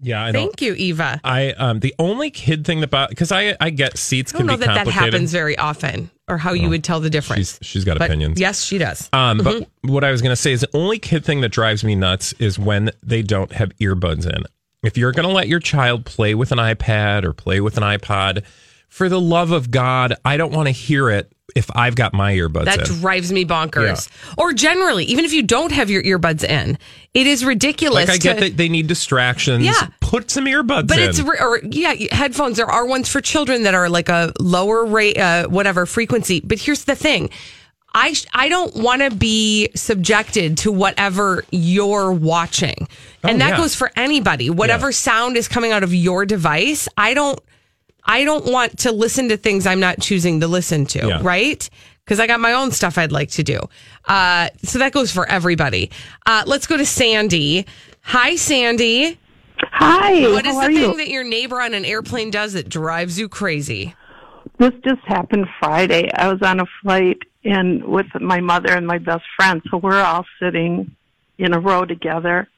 Yeah, 0.00 0.24
I. 0.24 0.32
Thank 0.32 0.62
you, 0.62 0.74
Eva. 0.74 1.20
I 1.24 1.50
um 1.52 1.80
the 1.80 1.94
only 1.98 2.30
kid 2.30 2.64
thing 2.64 2.80
that 2.80 3.08
because 3.08 3.32
I 3.32 3.56
I 3.60 3.70
get 3.70 3.98
seats 3.98 4.32
I 4.32 4.38
can 4.38 4.46
don't 4.46 4.60
know 4.60 4.66
that 4.66 4.84
that 4.84 4.92
happens 4.92 5.32
very 5.32 5.58
often, 5.58 6.10
or 6.28 6.38
how 6.38 6.52
you 6.52 6.68
would 6.68 6.84
tell 6.84 7.00
the 7.00 7.10
difference. 7.10 7.58
She's 7.58 7.68
she's 7.68 7.84
got 7.84 7.98
But 7.98 8.06
opinions. 8.10 8.38
Yes, 8.40 8.62
she 8.62 8.78
does. 8.78 9.08
Um, 9.12 9.38
but 9.38 9.54
Mm-hmm. 9.62 9.92
what 9.92 10.04
I 10.04 10.10
was 10.12 10.22
going 10.22 10.30
to 10.32 10.36
say 10.36 10.52
is 10.52 10.60
the 10.60 10.70
only 10.76 10.98
kid 10.98 11.24
thing 11.24 11.40
that 11.40 11.48
drives 11.50 11.82
me 11.82 11.94
nuts 11.94 12.32
is 12.34 12.58
when 12.58 12.90
they 13.02 13.22
don't 13.22 13.52
have 13.52 13.70
earbuds 13.78 14.26
in. 14.26 14.44
If 14.84 14.96
you're 14.96 15.10
going 15.12 15.26
to 15.28 15.34
let 15.34 15.48
your 15.48 15.58
child 15.58 16.04
play 16.04 16.34
with 16.36 16.52
an 16.52 16.58
iPad 16.58 17.24
or 17.24 17.32
play 17.32 17.60
with 17.60 17.76
an 17.76 17.82
iPod, 17.82 18.44
for 18.88 19.08
the 19.08 19.20
love 19.20 19.50
of 19.50 19.70
God, 19.72 20.14
I 20.24 20.36
don't 20.36 20.52
want 20.52 20.68
to 20.68 20.72
hear 20.72 21.10
it 21.10 21.32
if 21.56 21.68
I've 21.74 21.94
got 21.94 22.12
my 22.12 22.34
earbuds 22.34 22.66
That 22.66 22.88
in. 22.88 22.96
drives 23.00 23.32
me 23.32 23.44
bonkers. 23.44 24.08
Or 24.36 24.52
generally, 24.52 25.04
even 25.06 25.24
if 25.24 25.32
you 25.32 25.42
don't 25.42 25.72
have 25.72 25.90
your 25.90 26.02
earbuds 26.02 26.44
in, 26.44 26.78
it 27.14 27.26
is 27.26 27.44
ridiculous. 27.44 28.06
Like 28.08 28.16
I 28.16 28.18
get 28.18 28.38
that 28.40 28.56
they 28.56 28.68
need 28.68 28.86
distractions. 28.86 29.64
Yeah. 29.64 29.88
Put 30.00 30.30
some 30.30 30.44
earbuds 30.44 30.80
in. 30.82 30.86
But 30.86 30.98
in. 30.98 31.08
it's 31.08 31.20
or 31.20 31.60
yeah, 31.64 31.94
headphones. 32.12 32.56
There 32.58 32.70
are 32.70 32.86
ones 32.86 33.08
for 33.08 33.20
children 33.20 33.62
that 33.64 33.74
are 33.74 33.88
like 33.88 34.08
a 34.08 34.32
lower 34.38 34.84
rate, 34.84 35.16
uh, 35.18 35.48
whatever 35.48 35.86
frequency. 35.86 36.40
But 36.40 36.58
here's 36.58 36.84
the 36.84 36.94
thing. 36.94 37.30
I, 37.94 38.14
I 38.34 38.50
don't 38.50 38.76
want 38.76 39.00
to 39.00 39.10
be 39.10 39.70
subjected 39.74 40.58
to 40.58 40.70
whatever 40.70 41.44
you're 41.50 42.12
watching. 42.12 42.86
And 43.24 43.36
Oh, 43.36 43.46
that 43.46 43.50
yeah. 43.52 43.56
goes 43.56 43.74
for 43.74 43.90
anybody. 43.96 44.50
Whatever 44.50 44.92
sound 44.92 45.38
is 45.38 45.48
coming 45.48 45.72
out 45.72 45.82
of 45.82 45.94
your 45.94 46.26
device, 46.26 46.86
I 46.98 47.14
don't 47.14 47.40
I 48.08 48.24
don't 48.24 48.50
want 48.50 48.78
to 48.80 48.90
listen 48.92 49.28
to 49.28 49.36
things 49.36 49.66
I'm 49.66 49.80
not 49.80 50.00
choosing 50.00 50.40
to 50.40 50.48
listen 50.48 50.86
to, 50.86 51.06
Yeah. 51.06 51.20
right? 51.22 51.68
Because 52.04 52.18
I 52.18 52.26
got 52.26 52.40
my 52.40 52.54
own 52.54 52.70
stuff 52.72 52.96
I'd 52.96 53.12
like 53.12 53.30
to 53.32 53.42
do. 53.42 53.60
Uh, 54.06 54.48
so 54.62 54.78
that 54.78 54.92
goes 54.92 55.12
for 55.12 55.28
everybody. 55.28 55.90
Uh, 56.24 56.42
let's 56.46 56.66
go 56.66 56.76
to 56.78 56.86
Sandy. 56.86 57.66
Hi, 58.00 58.34
Sandy. 58.36 59.18
Hi, 59.72 60.22
What 60.32 60.46
is 60.46 60.54
the 60.58 60.66
thing 60.66 60.76
you? 60.76 60.96
that 60.96 61.08
your 61.08 61.24
neighbor 61.24 61.60
on 61.60 61.74
an 61.74 61.84
airplane 61.84 62.30
does 62.30 62.54
that 62.54 62.68
drives 62.70 63.18
you 63.18 63.28
crazy? 63.28 63.94
This 64.58 64.72
just 64.84 65.02
happened 65.04 65.46
Friday. 65.60 66.10
I 66.14 66.32
was 66.32 66.40
on 66.42 66.60
a 66.60 66.64
flight 66.82 67.18
and 67.44 67.84
with 67.84 68.06
my 68.20 68.40
mother 68.40 68.72
and 68.72 68.86
my 68.86 68.98
best 68.98 69.24
friend, 69.36 69.60
so 69.70 69.76
we're 69.76 70.00
all 70.00 70.24
sitting 70.40 70.90
in 71.38 71.52
a 71.54 71.60
row 71.60 71.84
together. 71.84 72.48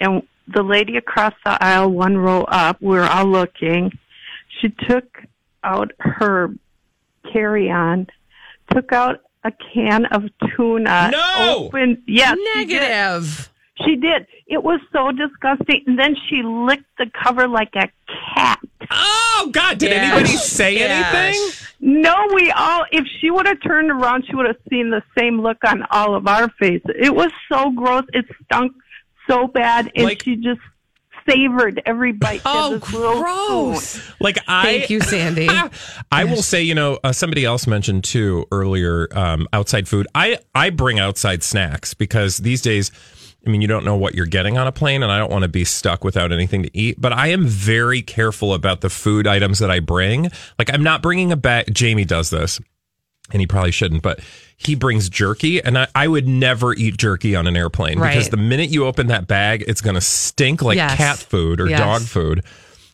And 0.00 0.22
the 0.52 0.62
lady 0.62 0.96
across 0.98 1.32
the 1.44 1.56
aisle, 1.64 1.90
one 1.90 2.16
row 2.18 2.42
up, 2.42 2.76
we're 2.82 3.04
all 3.08 3.26
looking. 3.26 3.98
She 4.62 4.68
took 4.88 5.18
out 5.64 5.90
her 5.98 6.54
carry-on, 7.32 8.06
took 8.72 8.92
out 8.92 9.20
a 9.44 9.52
can 9.74 10.06
of 10.06 10.24
tuna. 10.56 11.10
No! 11.12 11.66
Opened, 11.66 11.98
yes, 12.06 12.36
she 12.38 12.64
did. 12.64 12.80
Negative. 12.80 13.48
She 13.84 13.96
did. 13.96 14.26
It 14.46 14.62
was 14.62 14.80
so 14.92 15.10
disgusting. 15.10 15.82
And 15.86 15.98
then 15.98 16.14
she 16.28 16.42
licked 16.44 16.84
the 16.98 17.10
cover 17.24 17.48
like 17.48 17.74
a 17.74 17.88
cat. 18.34 18.60
oh 18.90 19.50
God! 19.52 19.78
Did 19.78 19.90
Yes. 19.90 20.12
anybody 20.12 20.36
say 20.36 20.74
Yes. 20.74 21.34
anything? 21.80 22.02
No, 22.02 22.14
we 22.34 22.52
all, 22.52 22.84
if 22.92 23.04
she 23.20 23.30
would 23.30 23.46
have 23.46 23.60
turned 23.62 23.90
around, 23.90 24.24
she 24.28 24.36
would 24.36 24.46
have 24.46 24.56
seen 24.70 24.90
the 24.90 25.02
same 25.18 25.40
look 25.40 25.58
on 25.66 25.84
all 25.90 26.14
of 26.14 26.28
our 26.28 26.48
faces. 26.50 26.82
It 26.96 27.12
was 27.14 27.32
so 27.50 27.70
gross. 27.72 28.04
It 28.12 28.24
stunk 28.44 28.72
so 29.28 29.48
bad. 29.48 29.90
And 29.96 30.04
Like- 30.04 30.22
she 30.22 30.36
just 30.36 30.60
savored 31.28 31.82
every 31.86 32.12
bite. 32.12 32.42
Oh, 32.44 32.78
gross. 32.78 34.00
Like 34.20 34.38
I 34.46 34.62
Thank 34.64 34.90
you, 34.90 35.00
Sandy. 35.00 35.48
I 36.12 36.24
will 36.24 36.42
say, 36.42 36.62
you 36.62 36.74
know, 36.74 36.98
uh, 37.02 37.12
somebody 37.12 37.44
else 37.44 37.66
mentioned 37.66 38.04
too 38.04 38.46
earlier 38.52 39.08
um, 39.12 39.48
outside 39.52 39.88
food. 39.88 40.06
I 40.14 40.38
I 40.54 40.70
bring 40.70 40.98
outside 40.98 41.42
snacks 41.42 41.94
because 41.94 42.38
these 42.38 42.60
days, 42.60 42.90
I 43.46 43.50
mean, 43.50 43.60
you 43.60 43.68
don't 43.68 43.84
know 43.84 43.96
what 43.96 44.14
you're 44.14 44.26
getting 44.26 44.58
on 44.58 44.66
a 44.66 44.72
plane, 44.72 45.02
and 45.02 45.10
I 45.10 45.18
don't 45.18 45.30
want 45.30 45.42
to 45.42 45.48
be 45.48 45.64
stuck 45.64 46.04
without 46.04 46.32
anything 46.32 46.62
to 46.62 46.70
eat. 46.76 47.00
But 47.00 47.12
I 47.12 47.28
am 47.28 47.46
very 47.46 48.02
careful 48.02 48.54
about 48.54 48.80
the 48.80 48.90
food 48.90 49.26
items 49.26 49.58
that 49.58 49.70
I 49.70 49.80
bring. 49.80 50.30
Like 50.58 50.72
I'm 50.72 50.82
not 50.82 51.02
bringing 51.02 51.32
a 51.32 51.36
bag. 51.36 51.72
Jamie 51.72 52.04
does 52.04 52.30
this, 52.30 52.60
and 53.32 53.40
he 53.40 53.46
probably 53.46 53.70
shouldn't, 53.72 54.02
but 54.02 54.20
he 54.56 54.74
brings 54.76 55.08
jerky, 55.08 55.60
and 55.62 55.76
I, 55.76 55.88
I 55.94 56.06
would 56.06 56.28
never 56.28 56.72
eat 56.74 56.96
jerky 56.98 57.34
on 57.34 57.46
an 57.48 57.56
airplane 57.56 57.98
because 57.98 58.28
the 58.28 58.36
minute 58.36 58.70
you 58.70 58.86
open 58.86 59.08
that 59.08 59.26
bag, 59.26 59.64
it's 59.66 59.80
going 59.80 59.94
to 59.96 60.00
stink 60.00 60.62
like 60.62 60.76
Yes. 60.76 60.96
cat 60.96 61.18
food 61.18 61.60
or 61.60 61.68
Yes. 61.68 61.80
dog 61.80 62.02
food. 62.02 62.44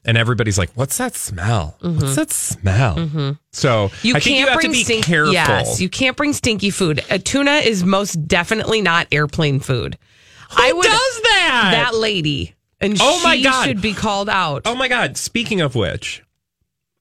And 0.05 0.17
everybody's 0.17 0.57
like, 0.57 0.71
"What's 0.75 0.97
that 0.99 1.15
smell? 1.17 1.77
What's 1.81 2.15
that 2.17 2.31
smell?" 2.31 2.95
So 3.53 3.89
Mm-hmm. 3.89 4.07
You 4.07 4.15
I 4.15 4.21
can't 4.21 4.49
you 4.49 4.55
bring 4.55 4.67
to 4.69 4.73
be 4.79 4.85
stink- 4.85 5.05
careful. 5.05 5.35
Yes, 5.35 5.81
you 5.83 5.91
can't 5.91 6.17
bring 6.17 6.33
stinky 6.33 6.71
food. 6.71 7.05
A 7.11 7.19
tuna 7.19 7.57
is 7.57 7.85
most 7.85 8.27
definitely 8.27 8.81
not 8.81 9.07
airplane 9.13 9.61
food. 9.61 9.99
Who 10.51 10.83
does 10.83 11.21
that? 11.23 11.71
That 11.75 11.95
lady, 11.95 12.55
and 12.81 12.97
Oh 13.01 13.21
my 13.23 13.39
God. 13.43 13.67
should 13.67 13.83
be 13.83 13.93
called 13.93 14.31
out. 14.31 14.63
oh 14.65 14.75
my 14.77 14.89
god! 14.89 15.19
Speaking 15.19 15.61
of 15.61 15.75
which, 15.75 16.23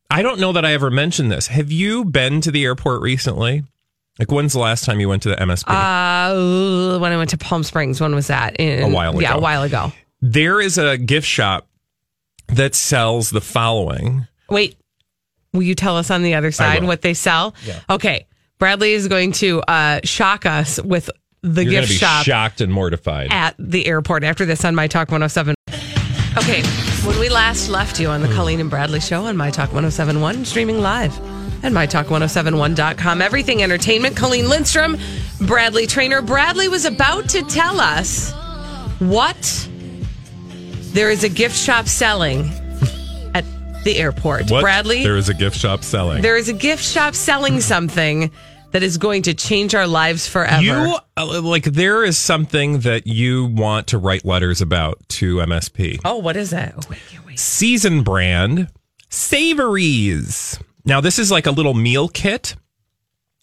I 0.10 0.22
don't 0.22 0.40
know 0.40 0.54
that 0.54 0.66
I 0.66 0.74
ever 0.74 0.90
mentioned 0.90 1.32
this. 1.32 1.48
Have 1.48 1.72
you 1.72 2.06
been 2.06 2.42
to 2.42 2.52
the 2.52 2.64
airport 2.64 3.02
recently? 3.02 3.64
Like, 4.20 4.32
when's 4.32 4.54
the 4.54 4.60
last 4.60 4.84
time 4.86 5.00
you 5.00 5.10
went 5.10 5.24
to 5.24 5.30
the 5.30 5.36
MSP? 5.36 5.66
Uh, 5.68 6.98
when 7.00 7.12
I 7.12 7.18
went 7.18 7.30
to 7.32 7.38
Palm 7.38 7.64
Springs, 7.64 8.02
when 8.02 8.16
was 8.16 8.28
that? 8.28 8.56
In, 8.60 8.84
A 8.92 8.96
while 8.96 9.12
ago. 9.12 9.20
Yeah, 9.20 9.36
a 9.36 9.40
while 9.40 9.64
ago. 9.64 9.92
there 10.22 10.60
is 10.60 10.78
a 10.78 10.98
gift 10.98 11.28
shop 11.28 11.68
that 12.48 12.74
sells 12.74 13.30
the 13.30 13.42
following. 13.42 14.26
Wait, 14.50 14.78
will 15.54 15.64
you 15.64 15.76
tell 15.76 15.98
us 15.98 16.10
on 16.10 16.24
the 16.24 16.34
other 16.36 16.52
side 16.52 16.84
what 16.84 17.02
they 17.02 17.14
sell? 17.14 17.54
Yeah. 17.66 17.80
Okay. 17.90 18.26
Bradley 18.60 18.94
is 18.94 19.08
going 19.08 19.34
to 19.34 19.62
uh, 19.62 20.00
shock 20.04 20.46
us 20.48 20.82
with 20.82 21.12
the 21.44 21.64
You're 21.64 21.82
gift 21.82 21.90
be 21.90 21.96
shop 21.96 22.26
shocked 22.26 22.60
and 22.62 22.74
mortified. 22.74 23.28
at 23.30 23.56
the 23.60 23.86
airport 23.86 24.24
after 24.24 24.46
this 24.46 24.66
on 24.66 24.74
My 24.74 24.88
Talk 24.88 25.10
107. 25.10 25.54
Okay, 26.38 26.62
when 27.04 27.20
we 27.20 27.30
last 27.30 27.68
left 27.68 28.00
you 28.00 28.10
on 28.10 28.22
the 28.22 28.28
hmm. 28.28 28.36
Colleen 28.36 28.60
and 28.60 28.70
Bradley 28.70 29.00
show 29.00 29.24
on 29.24 29.36
My 29.36 29.50
Talk 29.50 29.70
1071, 29.70 30.46
streaming 30.46 30.82
live 30.82 31.18
at 31.64 31.72
MyTalk1071.com. 31.72 33.24
Everything 33.24 33.64
Entertainment, 33.64 34.16
Colleen 34.16 34.48
Lindstrom, 34.48 34.98
Bradley 35.48 35.88
Traynor. 35.88 36.22
Bradley 36.22 36.68
was 36.68 36.86
about 36.86 37.28
to 37.30 37.42
tell 37.42 37.80
us 37.80 38.34
what 39.00 39.68
there 40.94 41.10
is 41.10 41.24
a 41.24 41.30
gift 41.30 41.56
shop 41.56 41.88
selling 41.88 42.52
at 43.34 43.44
the 43.84 43.98
airport. 43.98 44.52
What? 44.52 44.62
Bradley, 44.62 45.02
there 45.02 45.18
is 45.18 45.30
a 45.30 45.34
gift 45.34 45.58
shop 45.58 45.84
selling. 45.84 46.22
there 46.22 46.38
is 46.38 46.50
a 46.50 46.54
gift 46.54 46.84
shop 46.84 47.16
selling 47.16 47.62
something 47.62 48.32
that 48.72 48.84
is 48.84 48.98
going 48.98 49.24
to 49.24 49.34
change 49.34 49.74
our 49.76 49.88
lives 49.88 50.28
forever. 50.28 50.62
You 50.62 50.98
uh, 51.16 51.42
like 51.42 51.64
there 51.64 52.04
is 52.04 52.18
something 52.18 52.80
that 52.80 53.08
you 53.08 53.46
want 53.46 53.88
to 53.88 53.98
write 53.98 54.26
letters 54.26 54.62
about 54.62 55.00
to 55.10 55.38
MSP. 55.38 56.02
oh, 56.06 56.18
what 56.18 56.38
is 56.38 56.52
that? 56.52 56.74
Oh, 56.78 56.82
wait, 56.90 57.00
wait, 57.12 57.26
wait. 57.26 57.40
Season 57.40 58.04
brand 58.04 58.70
Savories. 59.10 60.60
Now 60.86 61.02
this 61.02 61.20
is 61.20 61.32
like 61.32 61.46
a 61.46 61.52
little 61.52 61.74
meal 61.74 62.08
kit 62.10 62.56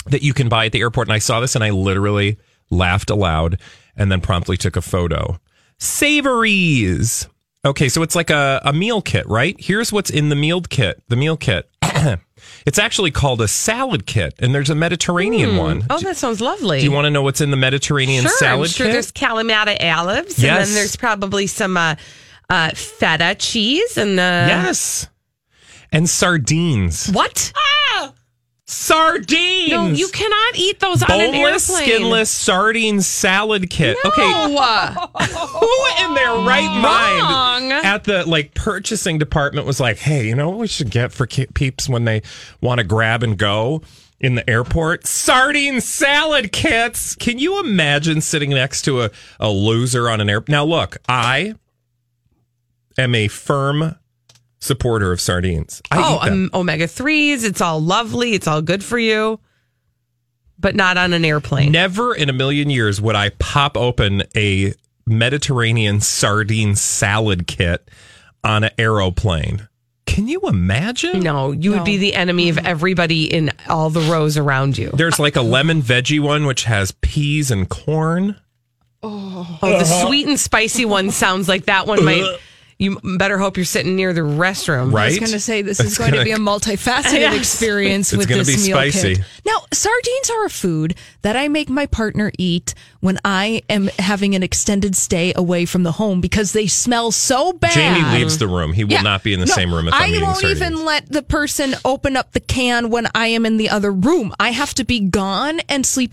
that 0.06 0.22
you 0.22 0.34
can 0.34 0.48
buy 0.48 0.66
at 0.66 0.72
the 0.72 0.80
airport, 0.80 1.08
and 1.08 1.14
I 1.14 1.18
saw 1.18 1.40
this 1.40 1.54
and 1.54 1.64
I 1.64 1.70
literally 1.70 2.38
laughed 2.70 3.10
aloud 3.10 3.60
and 3.96 4.10
then 4.12 4.20
promptly 4.20 4.56
took 4.56 4.76
a 4.76 4.82
photo. 4.82 5.38
Savories. 5.78 7.28
Okay, 7.64 7.88
so 7.88 8.02
it's 8.02 8.14
like 8.14 8.28
a, 8.30 8.60
a 8.64 8.72
meal 8.72 9.00
kit, 9.00 9.26
right? 9.26 9.56
Here's 9.58 9.90
what's 9.90 10.10
in 10.10 10.28
the 10.28 10.36
meal 10.36 10.60
kit. 10.60 11.02
The 11.08 11.16
meal 11.16 11.36
kit. 11.36 11.70
It's 12.66 12.78
actually 12.78 13.10
called 13.10 13.40
a 13.40 13.48
salad 13.48 14.06
kit, 14.06 14.34
and 14.38 14.54
there's 14.54 14.70
a 14.70 14.74
Mediterranean 14.74 15.56
one. 15.56 15.84
Oh, 15.90 15.98
that 16.00 16.16
sounds 16.16 16.40
lovely. 16.40 16.78
Do 16.78 16.84
you 16.84 16.92
want 16.92 17.04
to 17.06 17.10
know 17.10 17.22
what's 17.22 17.40
in 17.40 17.50
the 17.50 17.56
Mediterranean 17.56 18.22
sure, 18.22 18.30
salad 18.38 18.68
I'm 18.68 18.72
sure 18.72 18.86
kit? 18.86 18.92
there's 18.92 19.12
Kalamata 19.12 19.76
olives, 19.94 20.36
and 20.36 20.44
Yes. 20.44 20.68
then 20.68 20.74
there's 20.74 20.96
probably 20.96 21.46
some 21.46 21.76
uh, 21.76 21.94
uh, 22.50 22.70
feta 22.70 23.34
cheese 23.38 23.96
and 23.96 24.18
uh, 24.18 24.46
yes. 24.48 25.08
And 25.92 26.08
sardines. 26.10 27.08
What? 27.10 27.52
Sardines. 28.74 29.70
No, 29.70 29.86
you 29.88 30.08
cannot 30.08 30.56
eat 30.56 30.80
those 30.80 31.02
on 31.02 31.10
an 31.12 31.32
Boneless, 31.32 31.70
airplane. 31.70 31.86
skinless 31.88 32.30
sardine 32.30 33.00
salad 33.00 33.70
kit. 33.70 33.96
Okay. 34.04 34.20
No. 34.22 35.10
Who 35.20 36.04
in 36.04 36.14
their 36.14 36.32
right 36.46 36.82
Wrong. 36.82 37.68
mind 37.68 37.72
at 37.86 38.04
the 38.04 38.28
like 38.28 38.54
purchasing 38.54 39.18
department 39.18 39.66
was 39.66 39.80
like, 39.80 39.98
"Hey, 39.98 40.26
you 40.26 40.34
know 40.34 40.50
what 40.50 40.58
we 40.58 40.66
should 40.66 40.90
get 40.90 41.12
for 41.12 41.26
peeps 41.26 41.88
when 41.88 42.04
they 42.04 42.22
want 42.60 42.78
to 42.78 42.84
grab 42.84 43.22
and 43.22 43.38
go 43.38 43.82
in 44.20 44.34
the 44.34 44.48
airport? 44.50 45.06
Sardine 45.06 45.80
salad 45.80 46.52
kits." 46.52 47.14
Can 47.14 47.38
you 47.38 47.60
imagine 47.60 48.20
sitting 48.20 48.50
next 48.50 48.82
to 48.82 49.02
a, 49.02 49.10
a 49.40 49.50
loser 49.50 50.10
on 50.10 50.20
an 50.20 50.28
airplane? 50.28 50.54
Now, 50.54 50.64
look, 50.64 50.96
I 51.08 51.54
am 52.98 53.14
a 53.14 53.28
firm 53.28 53.96
supporter 54.64 55.12
of 55.12 55.20
sardines. 55.20 55.82
I 55.90 55.98
oh, 55.98 56.18
um, 56.28 56.50
omega 56.54 56.88
threes. 56.88 57.44
It's 57.44 57.60
all 57.60 57.80
lovely. 57.80 58.32
It's 58.32 58.48
all 58.48 58.62
good 58.62 58.82
for 58.82 58.98
you, 58.98 59.38
but 60.58 60.74
not 60.74 60.96
on 60.96 61.12
an 61.12 61.24
airplane. 61.24 61.70
Never 61.70 62.14
in 62.14 62.28
a 62.30 62.32
million 62.32 62.70
years 62.70 63.00
would 63.00 63.14
I 63.14 63.30
pop 63.38 63.76
open 63.76 64.22
a 64.34 64.72
Mediterranean 65.06 66.00
sardine 66.00 66.74
salad 66.74 67.46
kit 67.46 67.88
on 68.42 68.64
an 68.64 68.70
aeroplane. 68.78 69.68
Can 70.06 70.28
you 70.28 70.40
imagine? 70.42 71.20
No, 71.20 71.52
you 71.52 71.72
would 71.72 71.84
be 71.84 71.96
the 71.96 72.14
enemy 72.14 72.48
of 72.48 72.58
everybody 72.58 73.24
in 73.32 73.50
all 73.68 73.90
the 73.90 74.00
rows 74.00 74.36
around 74.36 74.78
you. 74.78 74.90
There's 74.94 75.18
like 75.18 75.36
a 75.36 75.42
lemon 75.42 75.82
veggie 75.82 76.20
one 76.20 76.46
which 76.46 76.64
has 76.64 76.92
peas 77.00 77.50
and 77.50 77.68
corn. 77.68 78.36
Oh, 79.02 79.58
Oh, 79.62 79.78
the 79.78 79.84
sweet 79.84 80.26
and 80.26 80.38
spicy 80.38 80.84
one 80.84 81.10
sounds 81.10 81.48
like 81.48 81.66
that 81.66 81.86
one 81.86 82.04
might 82.04 82.38
you 82.78 82.98
better 83.18 83.38
hope 83.38 83.56
you're 83.56 83.64
sitting 83.64 83.94
near 83.96 84.12
the 84.12 84.20
restroom. 84.22 84.92
Right? 84.92 85.04
I 85.04 85.08
was 85.10 85.18
going 85.18 85.30
to 85.32 85.40
say 85.40 85.62
this 85.62 85.80
is 85.80 85.86
It's 85.86 85.98
going 85.98 86.10
to 86.10 86.16
gonna- 86.18 86.24
be 86.24 86.32
a 86.32 86.36
multifaceted 86.38 87.12
Yes. 87.20 87.36
experience 87.38 88.12
It's 88.12 88.18
with 88.18 88.28
this 88.28 88.48
be 88.48 88.68
meal 88.68 88.76
spicy. 88.76 89.14
kit. 89.16 89.24
Now, 89.46 89.58
sardines 89.72 90.30
are 90.30 90.44
a 90.46 90.50
food 90.50 90.94
that 91.22 91.36
I 91.36 91.48
make 91.48 91.68
my 91.70 91.86
partner 91.86 92.32
eat 92.38 92.74
when 93.00 93.18
I 93.24 93.62
am 93.68 93.88
having 93.98 94.34
an 94.34 94.42
extended 94.42 94.96
stay 94.96 95.32
away 95.36 95.66
from 95.66 95.82
the 95.84 95.92
home 95.92 96.20
because 96.20 96.52
they 96.52 96.66
smell 96.66 97.12
so 97.12 97.52
bad. 97.52 97.72
Jamie 97.72 98.18
leaves 98.18 98.38
the 98.38 98.48
room. 98.48 98.72
He 98.72 98.84
will 98.84 98.92
Yeah. 98.92 99.02
not 99.02 99.22
be 99.22 99.34
in 99.34 99.40
the 99.40 99.46
No, 99.46 99.54
same 99.54 99.72
room 99.72 99.88
if 99.88 99.94
I'm 99.94 100.02
I 100.02 100.08
eating 100.08 100.22
won't 100.22 100.38
sardines. 100.38 100.60
even 100.60 100.84
let 100.84 101.10
the 101.10 101.22
person 101.22 101.76
open 101.84 102.16
up 102.16 102.32
the 102.32 102.40
can 102.40 102.90
when 102.90 103.06
I 103.14 103.28
am 103.28 103.46
in 103.46 103.56
the 103.56 103.70
other 103.70 103.92
room. 103.92 104.34
I 104.40 104.50
have 104.50 104.74
to 104.74 104.84
be 104.84 105.00
gone 105.00 105.60
and 105.68 105.86
sleep. 105.86 106.12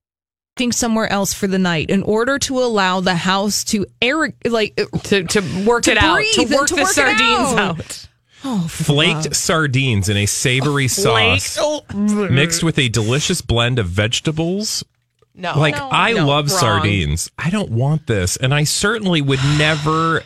Working 0.61 0.71
somewhere 0.73 1.11
else 1.11 1.33
for 1.33 1.47
the 1.47 1.57
night 1.57 1.89
in 1.89 2.03
order 2.03 2.37
to 2.37 2.59
allow 2.59 2.99
the 2.99 3.15
house 3.15 3.63
to 3.63 3.87
air 3.99 4.31
like 4.45 4.79
uh, 4.79 4.95
to 5.05 5.23
to 5.23 5.41
work 5.65 5.85
To 5.85 5.91
it 5.93 5.97
out, 5.97 6.21
to 6.33 6.41
work 6.55 6.67
to 6.67 6.75
the 6.75 6.81
work 6.83 6.91
sardines 6.91 7.53
out. 7.57 7.79
out. 7.79 8.07
oh 8.43 8.67
Flaked 8.69 9.25
love. 9.25 9.35
sardines 9.35 10.07
in 10.07 10.17
a 10.17 10.27
savory 10.27 10.87
sauce 10.87 11.57
mixed 11.95 12.63
with 12.63 12.77
a 12.77 12.89
delicious 12.89 13.41
blend 13.41 13.79
of 13.79 13.87
vegetables. 13.87 14.83
No, 15.33 15.57
Like 15.57 15.75
no, 15.75 15.89
I 15.91 16.13
no, 16.13 16.27
love 16.27 16.51
wrong. 16.51 16.59
sardines. 16.59 17.31
I 17.39 17.49
don't 17.49 17.71
want 17.71 18.05
this, 18.05 18.37
and 18.37 18.53
I 18.53 18.63
certainly 18.65 19.19
would 19.23 19.39
never, 19.57 20.21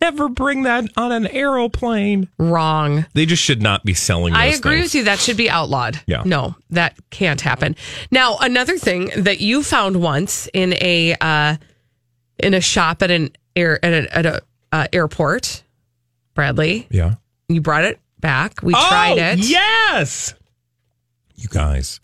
never 0.00 0.28
bring 0.28 0.62
that 0.62 0.84
on 0.96 1.12
an 1.12 1.26
aeroplane. 1.26 2.28
Wrong. 2.38 3.06
They 3.14 3.26
just 3.26 3.42
should 3.42 3.62
not 3.62 3.84
be 3.84 3.94
selling. 3.94 4.32
Those 4.32 4.40
I 4.42 4.46
agree 4.46 4.76
things. 4.78 4.84
with 4.86 4.94
you. 4.96 5.04
That 5.04 5.18
should 5.18 5.36
be 5.36 5.50
outlawed. 5.50 6.00
Yeah. 6.06 6.22
No, 6.24 6.54
that 6.70 6.96
can't 7.10 7.40
happen. 7.40 7.76
Now, 8.10 8.38
another 8.38 8.78
thing 8.78 9.10
that 9.16 9.40
you 9.40 9.62
found 9.62 10.00
once 10.00 10.48
in 10.54 10.74
a 10.74 11.14
uh, 11.20 11.56
in 12.42 12.54
a 12.54 12.60
shop 12.60 13.02
at 13.02 13.10
an 13.10 13.30
air 13.56 13.84
at 13.84 13.92
a, 13.92 14.16
at 14.16 14.26
a 14.26 14.42
uh, 14.72 14.86
airport, 14.92 15.62
Bradley, 16.34 16.86
Yeah. 16.90 17.14
you 17.48 17.60
brought 17.60 17.84
it 17.84 17.98
back. 18.20 18.60
We 18.62 18.72
tried 18.74 19.18
Oh, 19.18 19.32
it. 19.32 19.38
Yes. 19.40 20.34
You 21.36 21.48
guys. 21.48 22.00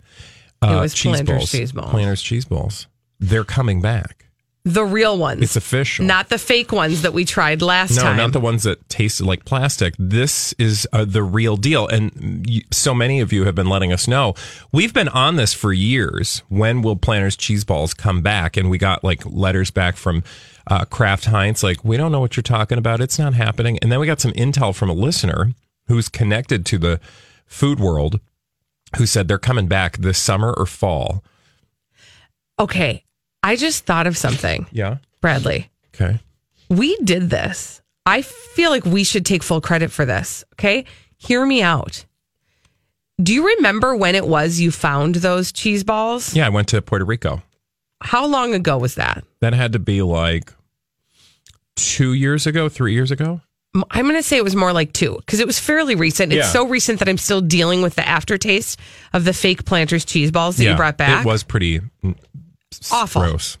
Uh, 0.61 0.77
It 0.77 0.79
was 0.81 0.95
Planters 1.01 1.51
cheese 1.51 1.71
balls. 1.71 1.91
Planters 1.91 2.21
cheese 2.21 2.45
balls. 2.45 2.87
They're 3.19 3.43
coming 3.43 3.81
back. 3.81 4.24
The 4.67 4.83
real 4.83 5.17
ones. 5.19 5.43
It's 5.43 5.55
official. 5.55 6.05
Not 6.05 6.29
the 6.29 6.39
fake 6.39 6.71
ones 6.71 7.03
that 7.03 7.13
we 7.13 7.23
tried 7.23 7.61
last 7.61 7.97
no, 7.97 8.01
time. 8.01 8.17
No, 8.17 8.23
not 8.23 8.33
the 8.33 8.39
ones 8.39 8.63
that 8.63 8.89
tasted 8.89 9.23
like 9.23 9.45
plastic. 9.45 9.93
This 9.99 10.53
is 10.53 10.87
uh, 10.91 11.05
the 11.05 11.21
real 11.21 11.55
deal. 11.55 11.87
And 11.87 12.49
you, 12.49 12.63
so 12.73 12.95
many 12.95 13.21
of 13.21 13.31
you 13.31 13.45
have 13.45 13.53
been 13.53 13.69
letting 13.69 13.93
us 13.93 14.07
know. 14.07 14.33
We've 14.71 14.91
been 14.91 15.09
on 15.09 15.35
this 15.35 15.53
for 15.53 15.71
years. 15.71 16.41
When 16.49 16.81
will 16.81 16.95
Planters 16.95 17.37
cheese 17.37 17.63
balls 17.63 17.93
come 17.93 18.23
back? 18.23 18.57
And 18.57 18.71
we 18.71 18.79
got 18.79 19.03
like 19.03 19.23
letters 19.23 19.69
back 19.69 19.97
from 19.97 20.23
uh, 20.67 20.85
Kraft 20.85 21.25
Heinz, 21.25 21.63
like, 21.63 21.85
we 21.85 21.95
don't 21.95 22.11
know 22.11 22.19
what 22.19 22.35
you're 22.35 22.41
talking 22.41 22.79
about. 22.79 23.01
It's 23.01 23.19
not 23.19 23.35
happening. 23.35 23.77
And 23.83 23.91
then 23.91 23.99
we 23.99 24.07
got 24.07 24.19
some 24.19 24.31
intel 24.31 24.73
from 24.73 24.89
a 24.89 24.93
listener 24.93 25.53
who's 25.87 26.09
connected 26.09 26.65
to 26.65 26.79
the 26.79 26.99
food 27.45 27.79
world 27.79 28.19
who 28.97 29.05
said 29.05 29.27
they're 29.27 29.37
coming 29.37 29.67
back 29.67 29.97
this 29.97 30.17
summer 30.17 30.53
or 30.57 30.65
fall. 30.65 31.23
Okay. 32.59 33.04
I 33.45 33.55
just 33.55 33.85
thought 33.85 34.07
of 34.07 34.17
something, 34.17 34.65
Yeah. 34.71 34.97
Bradley. 35.21 35.69
Okay. 35.93 36.19
We 36.69 36.95
did 36.97 37.29
this. 37.29 37.81
I 38.05 38.21
feel 38.23 38.69
like 38.71 38.85
we 38.85 39.03
should 39.03 39.25
take 39.25 39.43
full 39.43 39.61
credit 39.61 39.91
for 39.91 40.05
this. 40.05 40.43
Okay. 40.53 40.85
Hear 41.17 41.45
me 41.45 41.61
out. 41.61 42.05
Do 43.21 43.33
you 43.33 43.47
remember 43.55 43.95
when 43.95 44.15
it 44.15 44.27
was 44.27 44.59
you 44.59 44.71
found 44.71 45.15
those 45.15 45.51
cheese 45.51 45.83
balls? 45.83 46.35
Yeah, 46.35 46.47
I 46.47 46.49
went 46.49 46.67
to 46.69 46.81
Puerto 46.81 47.05
Rico. 47.05 47.41
How 48.01 48.25
long 48.25 48.53
ago 48.53 48.77
was 48.77 48.95
that? 48.95 49.23
That 49.41 49.53
had 49.53 49.73
to 49.73 49.79
be 49.79 50.01
like 50.01 50.51
two 51.75 52.13
years 52.13 52.45
ago, 52.47 52.67
three 52.69 52.93
years 52.93 53.11
ago. 53.11 53.41
M- 53.73 53.83
I'm 53.91 54.05
going 54.05 54.15
to 54.15 54.23
say 54.23 54.37
it 54.37 54.43
was 54.43 54.55
more 54.55 54.73
like 54.73 54.91
two 54.93 55.15
because 55.19 55.39
it 55.39 55.47
was 55.47 55.59
fairly 55.59 55.95
recent. 55.95 56.31
It's 56.33 56.47
Yeah. 56.47 56.51
so 56.51 56.67
recent 56.67 56.99
that 56.99 57.07
I'm 57.09 57.17
still 57.17 57.41
dealing 57.41 57.81
with 57.81 57.95
the 57.95 58.07
aftertaste 58.07 58.79
of 59.13 59.23
the 59.25 59.33
fake 59.33 59.65
Planters 59.65 60.03
cheese 60.05 60.31
balls 60.31 60.57
that 60.57 60.63
you 60.65 60.75
brought 60.75 60.97
back. 60.97 61.25
It 61.25 61.27
was 61.27 61.43
pretty 61.43 61.81
mm, 62.03 62.15
Awful. 62.91 63.21
gross. 63.21 63.57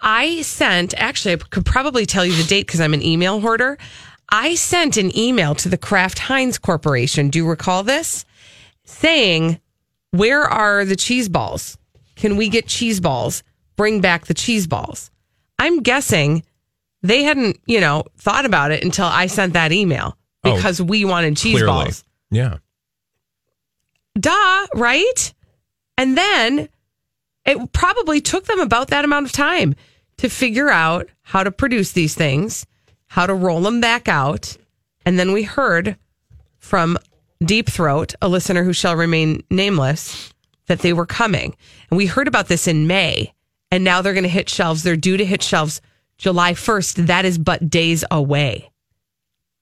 I 0.00 0.42
sent, 0.42 0.94
actually, 0.96 1.34
I 1.34 1.36
could 1.36 1.66
probably 1.66 2.06
tell 2.06 2.24
you 2.24 2.32
the 2.34 2.48
date 2.48 2.66
because 2.66 2.80
I'm 2.80 2.94
an 2.94 3.02
email 3.02 3.40
hoarder. 3.40 3.76
I 4.30 4.54
sent 4.54 4.96
an 4.96 5.16
email 5.16 5.54
to 5.56 5.68
the 5.68 5.76
Kraft 5.76 6.18
Heinz 6.20 6.56
Corporation. 6.58 7.28
Do 7.28 7.38
you 7.38 7.48
recall 7.48 7.82
this? 7.82 8.24
Saying, 8.84 9.60
Where 10.12 10.42
are 10.42 10.84
the 10.84 10.96
cheese 10.96 11.28
balls? 11.28 11.76
Can 12.16 12.36
we 12.36 12.48
get 12.48 12.66
cheese 12.66 13.00
balls? 13.00 13.42
Bring 13.76 14.00
back 14.00 14.26
the 14.26 14.34
cheese 14.34 14.66
balls. 14.66 15.10
I'm 15.58 15.80
guessing 15.82 16.44
they 17.02 17.22
hadn't, 17.22 17.58
you 17.66 17.80
know, 17.80 18.04
thought 18.18 18.44
about 18.46 18.72
it 18.72 18.84
until 18.84 19.06
I 19.06 19.26
sent 19.26 19.52
that 19.54 19.72
email 19.72 20.16
Oh, 20.44 20.54
because 20.54 20.80
we 20.80 21.04
wanted 21.04 21.36
cheese 21.36 21.54
Clearly. 21.56 21.66
balls. 21.84 22.04
Yeah. 22.30 22.58
Duh, 24.18 24.66
right? 24.74 25.34
And 25.98 26.16
then 26.16 26.68
it 27.44 27.72
probably 27.72 28.20
took 28.20 28.44
them 28.44 28.60
about 28.60 28.88
that 28.88 29.04
amount 29.04 29.26
of 29.26 29.32
time 29.32 29.74
to 30.18 30.28
figure 30.28 30.68
out 30.68 31.08
how 31.22 31.42
to 31.42 31.50
produce 31.50 31.92
these 31.92 32.14
things, 32.14 32.66
how 33.06 33.26
to 33.26 33.34
roll 33.34 33.60
them 33.60 33.80
back 33.80 34.08
out. 34.08 34.56
And 35.06 35.18
then 35.18 35.32
we 35.32 35.42
heard 35.42 35.96
from 36.58 36.98
Deep 37.44 37.70
Throat, 37.70 38.14
a 38.20 38.28
listener 38.28 38.64
who 38.64 38.72
shall 38.72 38.96
remain 38.96 39.42
nameless, 39.50 40.32
that 40.66 40.80
they 40.80 40.92
were 40.92 41.06
coming. 41.06 41.56
And 41.90 41.96
we 41.96 42.06
heard 42.06 42.28
about 42.28 42.48
this 42.48 42.68
in 42.68 42.86
May. 42.86 43.32
And 43.70 43.82
now 43.82 44.02
they're 44.02 44.12
going 44.12 44.24
to 44.24 44.28
hit 44.28 44.48
shelves. 44.48 44.82
They're 44.82 44.96
due 44.96 45.16
to 45.16 45.24
hit 45.24 45.42
shelves 45.42 45.80
July 46.18 46.52
1st. 46.52 47.06
That 47.06 47.24
is 47.24 47.38
but 47.38 47.70
days 47.70 48.04
away. 48.10 48.70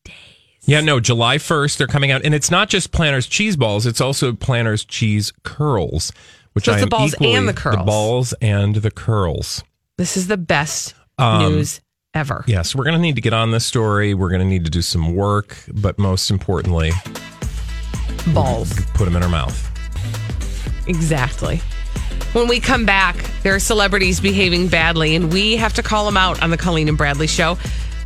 Days. 0.05 0.15
Yeah, 0.65 0.81
no, 0.81 0.99
July 0.99 1.39
1st, 1.39 1.77
they're 1.77 1.87
coming 1.87 2.11
out. 2.11 2.25
And 2.25 2.35
it's 2.35 2.51
not 2.51 2.69
just 2.69 2.91
Planters 2.91 3.27
cheese 3.27 3.57
balls, 3.57 3.87
it's 3.87 4.01
also 4.01 4.35
Planters 4.35 4.85
cheese 4.85 5.33
curls, 5.45 6.13
which 6.59 6.65
So 6.65 6.73
I 6.73 6.81
the 6.81 6.89
balls 6.89 7.15
and 7.21 7.49
the 7.49 7.53
curls. 7.53 7.77
The 7.77 7.85
balls 7.85 8.35
and 8.41 8.75
the 8.75 8.91
curls. 8.91 9.63
This 9.97 10.17
is 10.17 10.27
the 10.27 10.37
best 10.37 10.93
Um, 11.19 11.53
news 11.53 11.81
ever. 12.15 12.43
Yes, 12.49 12.75
we're 12.75 12.83
going 12.83 12.97
to 12.97 13.01
need 13.01 13.15
to 13.15 13.21
get 13.21 13.33
on 13.33 13.53
this 13.53 13.65
story. 13.65 14.13
We're 14.13 14.29
going 14.29 14.41
to 14.41 14.47
need 14.47 14.65
to 14.65 14.71
do 14.71 14.83
some 14.83 15.15
work, 15.15 15.57
but 15.73 16.01
most 16.01 16.33
importantly, 16.33 16.91
Balls. 18.35 18.73
put 18.95 19.05
them 19.05 19.15
in 19.15 19.23
our 19.23 19.29
mouth. 19.29 19.65
Exactly. 20.89 21.59
When 22.33 22.49
we 22.49 22.59
come 22.59 22.85
back, 22.85 23.17
there 23.45 23.55
are 23.55 23.61
celebrities 23.61 24.19
behaving 24.19 24.67
badly, 24.67 25.15
and 25.15 25.33
we 25.33 25.57
have 25.57 25.75
to 25.75 25.83
call 25.85 26.05
them 26.07 26.17
out 26.17 26.43
on 26.43 26.51
the 26.51 26.57
Colleen 26.59 26.89
and 26.89 26.99
Bradley 26.99 27.29
show. 27.29 27.57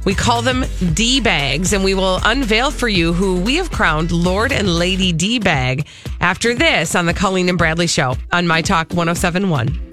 We 0.04 0.14
call 0.14 0.42
them 0.42 0.64
D 0.94 1.20
bags, 1.20 1.72
and 1.72 1.84
we 1.84 1.94
will 1.94 2.18
unveil 2.24 2.70
for 2.70 2.88
you 2.88 3.12
who 3.12 3.40
we 3.40 3.56
have 3.56 3.70
crowned 3.70 4.10
Lord 4.10 4.52
and 4.52 4.68
Lady 4.68 5.12
D 5.12 5.38
bag 5.38 5.86
after 6.20 6.54
this 6.54 6.94
on 6.94 7.06
the 7.06 7.14
Colleen 7.14 7.48
and 7.48 7.56
Bradley 7.56 7.86
show 7.86 8.16
on 8.32 8.46
My 8.46 8.62
Talk 8.62 8.92
1071. 8.92 9.92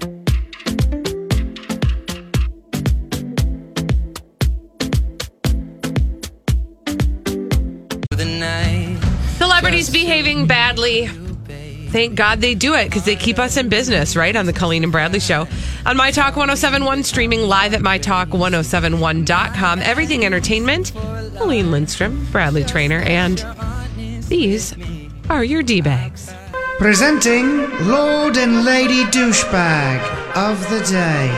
Celebrities 9.38 9.90
behaving 9.90 10.46
badly. 10.46 11.08
Thank 11.90 12.14
God 12.14 12.40
they 12.40 12.54
do 12.54 12.74
it 12.74 12.84
because 12.84 13.04
they 13.04 13.16
keep 13.16 13.38
us 13.38 13.56
in 13.56 13.68
business, 13.68 14.14
right? 14.14 14.34
On 14.36 14.46
the 14.46 14.52
Colleen 14.52 14.84
and 14.84 14.92
Bradley 14.92 15.18
Show. 15.20 15.48
On 15.84 15.96
My 15.96 16.10
Talk 16.12 16.36
1071, 16.36 17.02
streaming 17.02 17.40
live 17.42 17.74
at 17.74 17.80
MyTalk1071.com. 17.80 19.80
Everything 19.80 20.24
Entertainment. 20.24 20.92
Colleen 21.36 21.70
Lindstrom, 21.70 22.26
Bradley 22.30 22.64
Traynor, 22.64 23.00
and 23.00 23.44
These 24.28 24.74
are 25.28 25.42
your 25.42 25.62
D 25.62 25.80
bags. 25.80 26.32
Presenting 26.78 27.68
Lord 27.88 28.36
and 28.36 28.64
Lady 28.64 29.02
Douchebag 29.04 30.00
of 30.36 30.60
the 30.70 30.80
Day. 30.88 31.30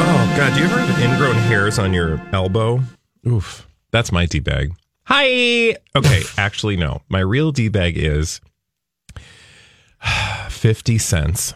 Oh 0.00 0.34
God, 0.36 0.54
do 0.54 0.60
you 0.60 0.66
ever 0.66 0.78
have 0.80 1.02
ingrown 1.02 1.34
hairs 1.34 1.78
on 1.78 1.92
your 1.94 2.20
elbow? 2.32 2.80
Oof, 3.26 3.66
that's 3.90 4.12
my 4.12 4.26
d 4.26 4.38
bag. 4.40 4.72
Hi. 5.04 5.76
Okay, 5.96 6.22
actually, 6.36 6.76
no. 6.76 7.00
My 7.08 7.20
real 7.20 7.52
d 7.52 7.68
bag 7.68 7.96
is 7.96 8.40
fifty 10.48 10.98
cents. 10.98 11.54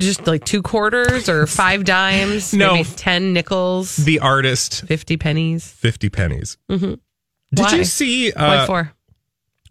Just 0.00 0.26
like 0.26 0.44
two 0.44 0.62
quarters 0.62 1.28
or 1.28 1.46
five 1.46 1.84
dimes? 1.84 2.52
No. 2.52 2.74
Maybe 2.74 2.88
10 2.96 3.32
nickels, 3.32 3.94
The 3.94 4.18
artist, 4.18 4.84
50 4.84 5.16
pennies. 5.16 5.64
fifty 5.70 6.08
pennies. 6.10 6.58
Mm-hmm. 6.68 6.94
Did 7.54 7.64
Why? 7.64 7.74
you 7.76 7.84
see 7.84 8.32
what 8.32 8.36
uh, 8.40 8.66
for? 8.66 8.92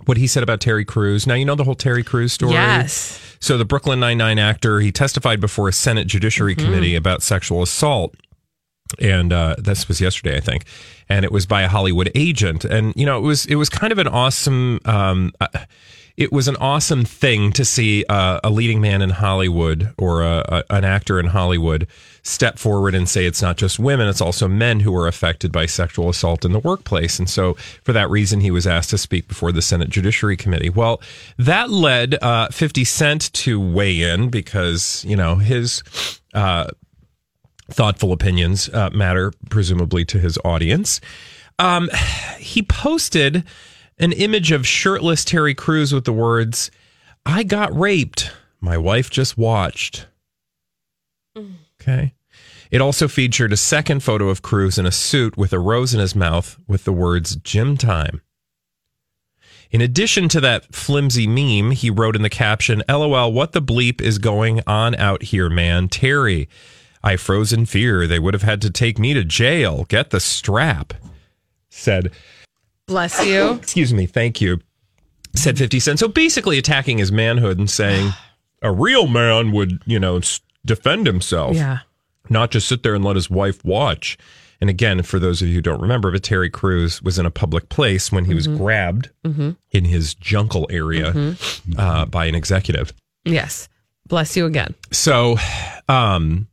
what 0.05 0.15
he 0.15 0.25
said 0.27 0.41
about 0.41 0.61
Terry 0.61 0.85
Crews? 0.85 1.27
Now 1.27 1.33
you 1.33 1.43
know 1.43 1.55
the 1.55 1.65
whole 1.65 1.75
Terry 1.75 2.01
Crews 2.03 2.31
story. 2.31 2.53
Yes. 2.53 3.19
So 3.41 3.57
the 3.57 3.65
Brooklyn 3.65 3.99
Nine 3.99 4.17
Nine 4.17 4.39
actor, 4.39 4.79
he 4.79 4.89
testified 4.93 5.41
before 5.41 5.67
a 5.67 5.73
Senate 5.73 6.07
Judiciary 6.07 6.55
Mm-hmm. 6.55 6.65
Committee 6.65 6.95
about 6.95 7.21
sexual 7.21 7.61
assault, 7.61 8.15
and 9.01 9.33
uh, 9.33 9.55
this 9.57 9.89
was 9.89 9.99
yesterday, 9.99 10.37
I 10.37 10.39
think, 10.39 10.63
and 11.09 11.25
it 11.25 11.31
was 11.33 11.45
by 11.45 11.63
a 11.63 11.67
Hollywood 11.67 12.09
agent, 12.15 12.63
and 12.63 12.93
you 12.95 13.05
know 13.05 13.17
it 13.17 13.21
was 13.23 13.45
it 13.47 13.55
was 13.55 13.67
kind 13.67 13.91
of 13.91 13.99
an 13.99 14.07
awesome. 14.07 14.79
Um, 14.85 15.33
uh, 15.41 15.47
it 16.17 16.31
was 16.31 16.47
an 16.47 16.55
awesome 16.57 17.03
thing 17.03 17.51
to 17.51 17.65
see 17.65 18.05
uh, 18.07 18.39
a 18.43 18.49
leading 18.49 18.79
man 18.79 19.01
in 19.01 19.09
Hollywood 19.09 19.93
or 19.97 20.23
a, 20.23 20.63
a, 20.69 20.73
an 20.73 20.85
actor 20.85 21.19
in 21.19 21.27
Hollywood 21.27 21.87
step 22.23 22.57
forward 22.57 22.95
and 22.95 23.07
say 23.07 23.25
it's 23.25 23.41
not 23.41 23.57
just 23.57 23.79
women, 23.79 24.07
it's 24.07 24.21
also 24.21 24.47
men 24.47 24.79
who 24.79 24.95
are 24.95 25.07
affected 25.07 25.51
by 25.51 25.65
sexual 25.65 26.09
assault 26.09 26.45
in 26.45 26.53
the 26.53 26.59
workplace. 26.59 27.19
And 27.19 27.29
so, 27.29 27.55
for 27.83 27.91
that 27.93 28.09
reason, 28.09 28.39
he 28.39 28.49
was 28.49 28.65
asked 28.65 28.89
to 28.91 28.97
speak 28.97 29.27
before 29.27 29.51
the 29.51 29.61
Senate 29.61 29.89
Judiciary 29.89 30.37
Committee. 30.37 30.69
Well, 30.69 31.01
that 31.37 31.69
led 31.69 32.15
uh, 32.23 32.47
50 32.49 32.85
Cent 32.85 33.33
to 33.33 33.59
weigh 33.59 34.01
in 34.01 34.29
because, 34.29 35.03
you 35.07 35.15
know, 35.15 35.35
his. 35.35 35.83
Uh, 36.33 36.67
thoughtful 37.71 38.11
opinions 38.11 38.69
uh, 38.69 38.91
matter, 38.91 39.33
presumably 39.49 40.05
to 40.05 40.19
his 40.19 40.37
audience. 40.45 41.01
Um, 41.57 41.89
he 42.37 42.61
posted 42.61 43.43
an 43.97 44.11
image 44.11 44.51
of 44.51 44.67
shirtless 44.67 45.23
Terry 45.23 45.53
Crews 45.53 45.93
with 45.93 46.05
the 46.05 46.13
words, 46.13 46.71
I 47.25 47.43
got 47.43 47.77
raped. 47.77 48.31
My 48.59 48.77
wife 48.77 49.09
just 49.09 49.37
watched. 49.37 50.07
Okay. 51.81 52.13
It 52.71 52.81
also 52.81 53.07
featured 53.07 53.53
a 53.53 53.57
second 53.57 54.01
photo 54.01 54.29
of 54.29 54.41
Crews 54.41 54.77
in 54.77 54.85
a 54.85 54.91
suit 54.91 55.37
with 55.37 55.53
a 55.53 55.59
rose 55.59 55.93
in 55.93 55.99
his 55.99 56.15
mouth 56.15 56.57
with 56.67 56.83
the 56.83 56.93
words 56.93 57.35
gym 57.37 57.77
time. 57.77 58.21
In 59.71 59.81
addition 59.81 60.29
to 60.29 60.41
that 60.41 60.73
flimsy 60.73 61.27
meme, 61.27 61.71
he 61.71 61.89
wrote 61.89 62.15
in 62.15 62.21
the 62.21 62.29
caption, 62.29 62.83
LOL, 62.87 63.33
what 63.33 63.51
the 63.51 63.61
bleep 63.61 64.01
is 64.01 64.17
going 64.17 64.61
on 64.65 64.95
out 64.95 65.23
here, 65.23 65.49
man? 65.49 65.89
Terry, 65.89 66.47
I 67.03 67.17
froze 67.17 67.51
in 67.51 67.65
fear. 67.65 68.07
They 68.07 68.19
would 68.19 68.33
have 68.33 68.43
had 68.43 68.61
to 68.63 68.69
take 68.69 68.97
me 68.97 69.13
to 69.13 69.23
jail. 69.23 69.85
Get 69.85 70.09
the 70.11 70.19
strap. 70.19 70.93
Said, 71.69 72.11
Bless 72.87 73.25
you. 73.25 73.51
excuse 73.61 73.93
me, 73.93 74.05
thank 74.05 74.41
you. 74.41 74.59
Said 75.35 75.57
50 75.57 75.79
Cent. 75.79 75.99
So 75.99 76.07
basically 76.07 76.57
attacking 76.57 76.97
his 76.99 77.11
manhood 77.11 77.57
and 77.57 77.69
saying 77.69 78.11
a 78.61 78.71
real 78.71 79.07
man 79.07 79.51
would, 79.51 79.81
you 79.85 79.99
know, 79.99 80.21
defend 80.65 81.05
himself 81.07 81.55
Yeah. 81.55 81.79
not 82.29 82.51
just 82.51 82.67
sit 82.67 82.83
there 82.83 82.95
and 82.95 83.03
let 83.03 83.15
his 83.17 83.29
wife 83.29 83.63
watch. 83.65 84.17
And 84.61 84.69
again, 84.69 85.03
for 85.03 85.19
those 85.19 85.41
of 85.41 85.49
you 85.49 85.55
who 85.55 85.61
don't 85.61 85.81
remember, 85.81 86.09
but 86.11 86.23
Terry 86.23 86.49
Crews 86.49 87.01
was 87.01 87.19
in 87.19 87.25
a 87.25 87.31
public 87.31 87.67
place 87.67 88.11
when 88.13 88.23
he 88.25 88.33
was 88.33 88.47
grabbed 88.47 89.09
in 89.23 89.85
his 89.85 90.15
jungle 90.15 90.65
area 90.69 91.35
uh, 91.77 92.05
by 92.05 92.25
an 92.25 92.35
executive. 92.35 92.93
Yes. 93.25 93.67
Bless 94.07 94.37
you 94.37 94.45
again. 94.45 94.73
So, 94.91 95.35
um, 95.89 96.47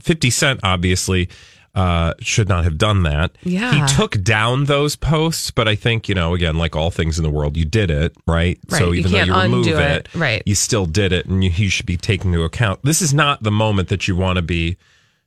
50 0.00 0.30
Cent 0.30 0.60
obviously 0.62 1.28
uh, 1.74 2.14
should 2.20 2.48
not 2.48 2.62
have 2.64 2.78
done 2.78 3.02
that. 3.02 3.32
Yeah. 3.42 3.72
He 3.88 3.94
took 3.96 4.22
down 4.22 4.66
those 4.66 4.94
posts, 4.94 5.50
but 5.50 5.66
I 5.66 5.74
think, 5.74 6.08
you 6.08 6.14
know, 6.14 6.32
again, 6.34 6.56
like 6.56 6.76
all 6.76 6.90
things 6.92 7.18
in 7.18 7.24
the 7.24 7.30
world, 7.30 7.56
you 7.56 7.64
did 7.64 7.90
it, 7.90 8.16
right? 8.26 8.58
Right. 8.70 8.78
So 8.78 8.92
You 8.92 9.00
even 9.00 9.12
though 9.12 9.22
you 9.24 9.34
remove 9.42 9.66
it, 9.68 9.76
it. 9.76 10.14
Right. 10.14 10.42
you 10.46 10.54
still 10.54 10.86
did 10.86 11.12
it 11.12 11.26
and 11.26 11.42
you, 11.42 11.50
he 11.50 11.68
should 11.68 11.86
be 11.86 11.96
taken 11.96 12.32
into 12.32 12.44
account. 12.44 12.80
This 12.84 13.02
is 13.02 13.12
not 13.12 13.42
the 13.42 13.50
moment 13.50 13.88
that 13.88 14.06
you 14.06 14.14
want 14.14 14.36
to 14.36 14.42
be 14.42 14.76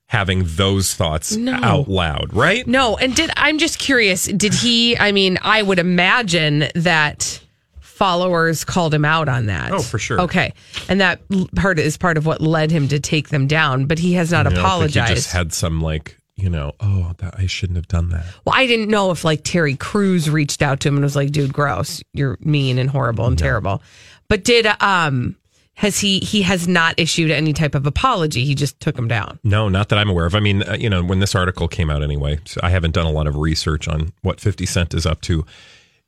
having 0.06 0.44
those 0.46 0.94
thoughts 0.94 1.36
No. 1.36 1.52
out 1.56 1.90
loud, 1.90 2.34
right? 2.34 2.66
No, 2.66 2.96
and 2.96 3.14
did 3.14 3.30
I'm 3.36 3.58
just 3.58 3.78
curious, 3.78 4.24
did 4.26 4.54
he 4.54 4.98
I 4.98 5.12
mean, 5.12 5.38
I 5.42 5.62
would 5.62 5.80
imagine 5.80 6.64
that 6.76 7.42
followers 7.82 8.64
called 8.64 8.94
him 8.94 9.04
out 9.04 9.28
on 9.28 9.48
that. 9.48 9.72
Oh, 9.72 9.82
for 9.82 9.98
sure. 10.00 10.22
Okay. 10.22 10.54
And 10.88 11.02
that 11.02 11.20
part 11.56 11.80
is 11.80 11.98
part 11.98 12.16
of 12.18 12.26
what 12.26 12.40
led 12.42 12.72
him 12.72 12.88
to 12.90 13.00
take 13.00 13.30
them 13.30 13.48
down, 13.48 13.86
but 13.86 14.00
he 14.00 14.14
has 14.14 14.32
not 14.32 14.42
I 14.42 14.44
don't 14.44 14.54
think 14.54 14.66
apologized. 14.66 15.10
He 15.10 15.16
just 15.16 15.32
had 15.34 15.52
some 15.52 15.82
like, 15.82 16.18
you 16.38 16.50
know, 16.50 16.74
oh, 16.80 17.14
that, 17.18 17.34
I 17.38 17.48
shouldn't 17.48 17.78
have 17.78 17.88
done 17.88 18.10
that. 18.10 18.26
well, 18.46 18.56
I 18.56 18.68
didn't 18.68 18.90
know 18.90 19.12
if 19.12 19.24
like 19.24 19.44
Terry 19.44 19.76
Crews 19.76 20.30
reached 20.30 20.62
out 20.62 20.80
to 20.82 20.88
him 20.88 20.96
and 20.96 21.04
was 21.04 21.16
like, 21.16 21.32
"Dude, 21.32 21.52
gross. 21.52 22.02
You're 22.14 22.38
mean 22.42 22.78
and 22.78 22.90
horrible 22.90 23.26
and 23.26 23.38
terrible." 23.38 23.82
But 24.30 24.44
did 24.44 24.68
um 24.80 25.36
has 25.74 26.00
he 26.00 26.20
he 26.20 26.44
has 26.44 26.68
not 26.68 26.96
issued 27.00 27.32
any 27.32 27.54
type 27.54 27.76
of 27.76 27.86
apology. 27.86 28.46
He 28.46 28.56
just 28.56 28.80
took 28.80 28.98
him 28.98 29.08
down. 29.08 29.40
No, 29.44 29.68
not 29.68 29.90
that 29.90 30.00
I'm 30.00 30.10
aware 30.10 30.26
of. 30.26 30.36
I 30.36 30.40
mean, 30.40 30.64
uh, 30.64 30.76
you 30.80 30.90
know, 30.90 31.04
when 31.04 31.20
this 31.20 31.36
article 31.36 31.68
came 31.68 31.90
out 31.90 32.04
anyway, 32.04 32.40
so 32.46 32.60
I 32.64 32.70
haven't 32.70 32.94
done 32.94 33.06
a 33.06 33.12
lot 33.12 33.28
of 33.28 33.36
research 33.36 33.88
on 33.88 34.14
what 34.22 34.40
50 34.40 34.66
Cent 34.66 34.94
is 34.94 35.06
up 35.06 35.22
to 35.22 35.46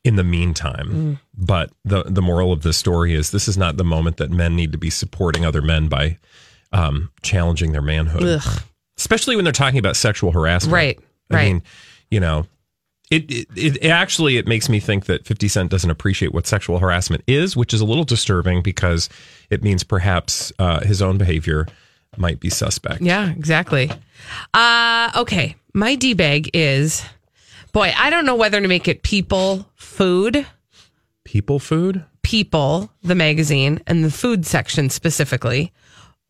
in 0.04 0.16
the 0.16 0.24
meantime. 0.24 1.20
But 1.36 1.70
the 1.84 2.04
the 2.04 2.22
moral 2.22 2.52
of 2.52 2.62
the 2.62 2.72
story 2.72 3.14
is 3.14 3.30
this 3.30 3.48
is 3.48 3.58
not 3.58 3.76
the 3.76 3.84
moment 3.84 4.16
that 4.18 4.30
men 4.30 4.56
need 4.56 4.72
to 4.72 4.78
be 4.78 4.90
supporting 4.90 5.44
other 5.44 5.62
men 5.62 5.88
by 5.88 6.18
um, 6.72 7.10
challenging 7.22 7.72
their 7.72 7.82
manhood, 7.82 8.22
Ugh. 8.44 8.62
Especially 9.00 9.34
when 9.34 9.44
they're 9.44 9.52
talking 9.52 9.78
about 9.78 9.96
sexual 9.96 10.30
harassment. 10.30 10.72
Right, 10.72 11.00
I 11.30 11.34
right. 11.34 11.44
mean, 11.46 11.62
you 12.10 12.20
know, 12.20 12.46
it, 13.10 13.30
it, 13.30 13.48
it 13.56 13.88
actually 13.88 14.36
it 14.36 14.46
makes 14.46 14.68
me 14.68 14.78
think 14.78 15.06
that 15.06 15.26
50 15.26 15.48
Cent 15.48 15.70
doesn't 15.70 15.90
appreciate 15.90 16.32
what 16.32 16.46
sexual 16.46 16.78
harassment 16.78 17.24
is, 17.26 17.56
which 17.56 17.74
is 17.74 17.80
a 17.80 17.84
little 17.84 18.04
disturbing 18.04 18.62
because 18.62 19.08
it 19.48 19.64
means 19.64 19.82
perhaps 19.82 20.52
uh, 20.58 20.80
his 20.80 21.02
own 21.02 21.18
behavior 21.18 21.66
might 22.16 22.38
be 22.40 22.50
suspect. 22.50 23.00
Yeah, 23.00 23.30
exactly. 23.30 23.90
Uh 24.54 25.10
okay. 25.16 25.56
My 25.74 25.94
D 25.94 26.14
bag 26.14 26.50
is 26.52 27.04
boy, 27.72 27.92
I 27.96 28.10
don't 28.10 28.26
know 28.26 28.34
whether 28.36 28.60
to 28.60 28.68
make 28.68 28.86
it 28.86 29.02
people 29.02 29.66
food, 29.76 30.46
People 31.24 31.58
food? 31.58 32.04
people, 32.22 32.90
the 33.02 33.14
magazine, 33.14 33.80
and 33.86 34.04
the 34.04 34.10
food 34.10 34.44
section 34.44 34.90
specifically, 34.90 35.72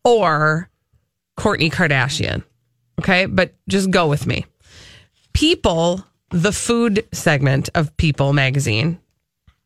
or 0.03 0.69
Kourtney 1.37 1.71
Kardashian. 1.71 2.43
Okay, 3.01 3.25
but 3.25 3.55
just 3.67 3.89
go 3.89 4.07
with 4.07 4.27
me. 4.27 4.45
People, 5.33 6.05
the 6.29 6.51
food 6.51 7.07
segment 7.11 7.67
of 7.73 7.97
People 7.97 8.31
magazine 8.31 8.99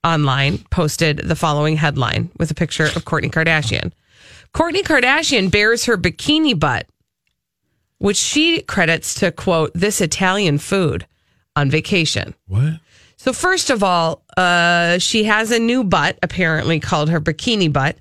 online 0.05 0.59
posted 0.69 1.17
the 1.17 1.35
following 1.35 1.75
headline 1.75 2.31
with 2.37 2.49
a 2.49 2.53
picture 2.53 2.85
of 2.85 3.03
Kourtney 3.03 3.29
Kardashian. 3.29 3.91
Kourtney 4.53 4.83
Kardashian 4.83 5.51
bears 5.51 5.83
her 5.83 5.97
bikini 5.97 6.57
butt, 6.57 6.87
which 7.97 8.15
she 8.15 8.61
credits 8.61 9.15
to 9.15 9.33
quote, 9.33 9.71
this 9.73 9.99
Italian 9.99 10.57
food 10.57 11.05
on 11.57 11.69
vacation. 11.69 12.35
What? 12.47 12.79
So 13.17 13.33
first 13.33 13.69
of 13.69 13.83
all, 13.83 14.23
uh, 14.37 14.97
she 14.99 15.25
has 15.25 15.51
a 15.51 15.59
new 15.59 15.83
butt, 15.83 16.17
apparently 16.23 16.79
called 16.79 17.09
her 17.09 17.19
bikini 17.19 17.73
butt. 17.73 17.97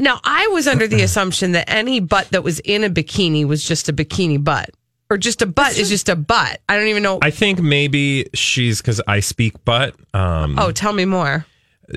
Now 0.00 0.20
I 0.22 0.48
was 0.48 0.68
under 0.68 0.86
the 0.86 1.02
assumption 1.02 1.52
that 1.52 1.68
any 1.68 2.00
butt 2.00 2.30
that 2.30 2.44
was 2.44 2.60
in 2.60 2.84
a 2.84 2.90
bikini 2.90 3.44
was 3.46 3.64
just 3.64 3.88
a 3.88 3.92
bikini 3.92 4.42
butt, 4.42 4.70
or 5.10 5.16
just 5.16 5.42
a 5.42 5.46
butt 5.46 5.76
is 5.76 5.88
just 5.88 6.08
a 6.08 6.16
butt. 6.16 6.60
I 6.68 6.76
don't 6.76 6.86
even 6.88 7.02
know. 7.02 7.18
I 7.22 7.30
think 7.30 7.60
maybe 7.60 8.28
she's 8.34 8.80
because 8.80 9.00
I 9.06 9.20
speak 9.20 9.64
butt. 9.64 9.94
Um, 10.14 10.58
oh, 10.58 10.70
tell 10.72 10.92
me 10.92 11.04
more. 11.04 11.46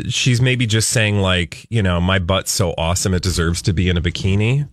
she's 0.10 0.42
maybe 0.42 0.66
just 0.66 0.90
saying 0.90 1.20
like, 1.20 1.68
you 1.70 1.84
know, 1.84 2.02
my 2.02 2.20
butt's 2.20 2.52
so 2.52 2.74
awesome 2.78 3.14
it 3.14 3.22
deserves 3.22 3.62
to 3.64 3.74
be 3.74 3.90
in 3.90 3.98
a 3.98 4.02
bikini, 4.02 4.68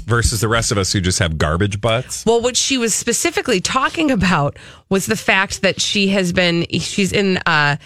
versus 0.00 0.40
the 0.40 0.48
rest 0.48 0.72
of 0.72 0.78
us 0.78 0.92
who 0.92 1.00
just 1.00 1.18
have 1.18 1.38
garbage 1.38 1.80
butts. 1.80 2.24
Well, 2.26 2.40
what 2.40 2.56
she 2.56 2.78
was 2.78 2.94
specifically 2.94 3.60
talking 3.60 4.10
about 4.10 4.56
was 4.88 5.06
the 5.06 5.16
fact 5.16 5.62
that 5.62 5.80
she 5.80 6.08
has 6.08 6.32
been 6.32 6.66
she's 6.80 7.12
in 7.12 7.38
uh 7.46 7.76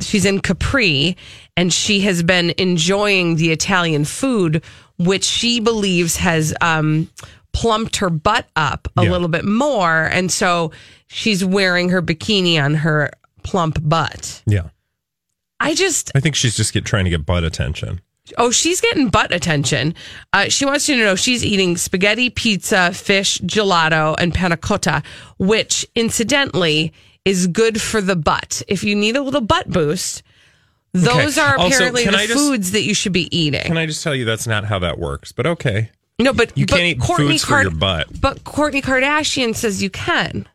she's 0.00 0.24
in 0.24 0.40
Capri 0.40 1.16
and 1.56 1.72
she 1.72 2.00
has 2.00 2.22
been 2.22 2.52
enjoying 2.58 3.36
the 3.36 3.50
Italian 3.52 4.04
food 4.04 4.62
which 4.98 5.24
she 5.24 5.60
believes 5.60 6.16
has 6.16 6.54
um 6.60 7.10
plumped 7.52 7.96
her 7.96 8.10
butt 8.10 8.46
up 8.56 8.88
a 8.96 9.04
Yeah. 9.04 9.10
little 9.12 9.28
bit 9.28 9.44
more 9.44 10.04
and 10.04 10.30
so 10.30 10.72
she's 11.06 11.44
wearing 11.44 11.88
her 11.90 12.02
bikini 12.02 12.62
on 12.62 12.74
her 12.74 13.10
plump 13.42 13.78
butt. 13.82 14.42
Yeah, 14.46 14.68
I 15.60 15.74
just 15.74 16.10
I 16.14 16.20
think 16.20 16.34
she's 16.34 16.56
just 16.56 16.72
get 16.74 16.84
trying 16.84 17.04
to 17.04 17.10
get 17.10 17.24
butt 17.24 17.44
attention. 17.44 18.00
Oh, 18.38 18.50
she's 18.50 18.80
getting 18.80 19.08
butt 19.08 19.32
attention. 19.32 19.94
Uh, 20.32 20.48
she 20.48 20.64
wants 20.64 20.88
you 20.88 20.96
to 20.96 21.02
know 21.04 21.14
she's 21.14 21.44
eating 21.44 21.76
spaghetti, 21.76 22.30
pizza, 22.30 22.92
fish, 22.92 23.38
gelato, 23.42 24.14
and 24.18 24.34
panna 24.34 24.56
cotta, 24.56 25.02
which 25.38 25.86
incidentally 25.94 26.92
is 27.24 27.46
good 27.46 27.80
for 27.80 28.00
the 28.00 28.16
butt. 28.16 28.62
If 28.68 28.82
you 28.84 28.94
need 28.96 29.16
a 29.16 29.22
little 29.22 29.40
butt 29.40 29.68
boost, 29.68 30.22
those 30.92 31.36
Okay. 31.38 31.46
are 31.46 31.54
apparently 31.56 32.04
can 32.04 32.12
the 32.12 32.18
just- 32.26 32.32
foods 32.34 32.70
that 32.72 32.82
you 32.82 32.94
should 32.94 33.12
be 33.12 33.34
eating. 33.36 33.62
Can 33.62 33.76
I 33.76 33.86
just 33.86 34.02
tell 34.02 34.14
you 34.14 34.24
that's 34.24 34.46
not 34.46 34.64
how 34.64 34.78
that 34.80 34.98
works? 34.98 35.32
But 35.32 35.46
okay. 35.46 35.90
no, 36.18 36.32
but 36.32 36.56
You 36.56 36.66
but 36.66 36.76
can't 36.78 36.86
eat 36.86 36.98
Kourtney 36.98 37.28
foods 37.32 37.44
for 37.44 37.62
your 37.62 37.70
butt. 37.70 38.20
But 38.20 38.42
Kourtney 38.44 38.82
Kardashian 38.82 39.54
says 39.54 39.82
you 39.82 39.90
can. 39.90 40.48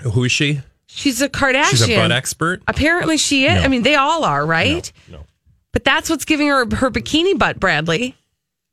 Who 0.00 0.24
is 0.24 0.32
she? 0.32 0.60
She's 0.86 1.20
a 1.20 1.28
Kardashian. 1.28 1.70
She's 1.70 1.88
a 1.88 1.96
butt 1.96 2.12
expert. 2.12 2.62
Apparently, 2.68 3.16
she 3.18 3.46
is. 3.46 3.54
No. 3.56 3.60
I 3.62 3.68
mean, 3.68 3.82
they 3.82 3.94
all 3.96 4.24
are, 4.24 4.46
right? 4.46 4.90
No. 5.10 5.24
But 5.72 5.84
that's 5.84 6.08
what's 6.10 6.24
giving 6.24 6.48
her 6.48 6.64
her 6.76 6.90
bikini 6.90 7.38
butt, 7.38 7.60
Bradley. 7.60 8.16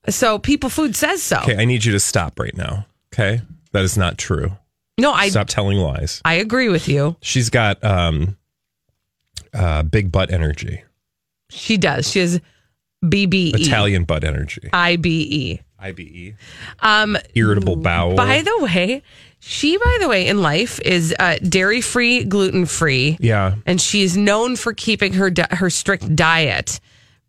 So 0.10 0.40
People 0.40 0.70
Food 0.70 0.96
says 0.96 1.22
so. 1.24 1.38
Okay, 1.40 1.58
I 1.58 1.66
need 1.66 1.84
you 1.84 1.92
to 1.94 2.00
stop 2.00 2.40
right 2.40 2.56
now. 2.56 2.86
Okay, 3.14 3.42
that 3.72 3.84
is 3.84 3.98
not 3.98 4.18
true. 4.18 4.52
No, 4.98 5.12
I 5.12 5.28
Stop 5.30 5.48
telling 5.48 5.78
lies. 5.78 6.22
I 6.24 6.36
agree 6.36 6.70
with 6.70 6.88
you. 6.88 7.18
She's 7.22 7.50
got 7.50 7.84
um, 7.84 8.38
uh, 9.54 9.84
big 9.84 10.10
butt 10.12 10.32
energy, 10.32 10.84
She 11.50 11.76
does. 11.78 12.10
She 12.10 12.20
has 12.20 12.40
BBE. 13.04 13.60
Italian 13.60 14.06
butt 14.06 14.24
energy, 14.24 14.70
IBE. 14.72 15.60
IBE, 15.78 16.36
Um, 16.80 17.18
irritable 17.36 17.76
bowel. 17.76 18.16
by 18.16 18.42
the 18.42 18.58
way, 18.62 19.04
she, 19.48 19.78
by 19.78 19.98
the 20.00 20.08
way, 20.08 20.26
in 20.28 20.42
life 20.42 20.80
is 20.82 21.14
uh, 21.20 21.38
dairy 21.38 21.80
free, 21.82 22.24
gluten 22.24 22.66
free. 22.66 23.16
yeah, 23.20 23.56
and 23.68 23.80
she's 23.80 24.18
known 24.18 24.56
for 24.56 24.74
keeping 24.74 25.14
her 25.14 25.30
di- 25.30 25.46
her 25.52 25.70
strict 25.70 26.16
diet, 26.16 26.80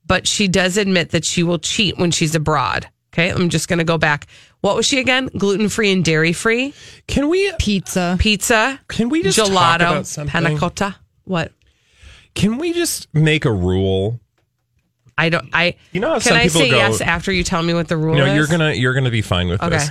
but 0.06 0.26
she 0.26 0.48
does 0.48 0.78
admit 0.78 1.10
that 1.10 1.24
she 1.26 1.42
will 1.42 1.58
cheat 1.58 1.98
when 1.98 2.10
she's 2.10 2.34
abroad. 2.34 2.88
Okay, 3.12 3.28
I'm 3.30 3.48
just 3.50 3.68
going 3.68 3.78
to 3.78 3.84
go 3.84 3.96
back. 3.98 4.26
What 4.60 4.76
was 4.76 4.86
she 4.86 4.98
again? 4.98 5.28
Gluten 5.36 5.68
free 5.68 5.90
and 5.92 6.04
dairy 6.04 6.32
free 6.32 6.74
can 7.06 7.28
we 7.28 7.50
Pizza. 7.58 8.16
pizza. 8.18 8.78
Can 8.88 9.08
we 9.10 9.22
just 9.22 9.38
talk 9.38 9.48
gelato, 9.48 9.76
about 9.76 10.06
something? 10.06 10.30
panna 10.30 10.58
cotta? 10.58 10.96
What? 11.24 11.52
can 12.34 12.58
we 12.58 12.72
just 12.74 13.08
make 13.14 13.44
a 13.46 13.52
rule? 13.52 14.20
I 15.18 15.28
don't. 15.30 15.48
I. 15.52 15.76
You 15.92 16.00
know 16.00 16.08
how 16.08 16.14
can 16.14 16.22
some 16.22 16.36
I 16.36 16.42
people 16.44 16.60
say 16.62 16.70
go- 16.70 16.76
yes 16.76 17.00
after 17.00 17.32
you 17.32 17.42
tell 17.44 17.62
me 17.62 17.72
what 17.74 17.88
the 17.88 17.96
rule 17.96 18.16
You 18.16 18.24
know, 18.24 18.30
is? 18.30 18.36
you're 18.36 18.46
gonna 18.46 18.72
you're 18.72 18.92
gonna 18.94 19.10
be 19.10 19.22
fine 19.22 19.48
with 19.48 19.62
Okay. 19.62 19.70
this. 19.78 19.90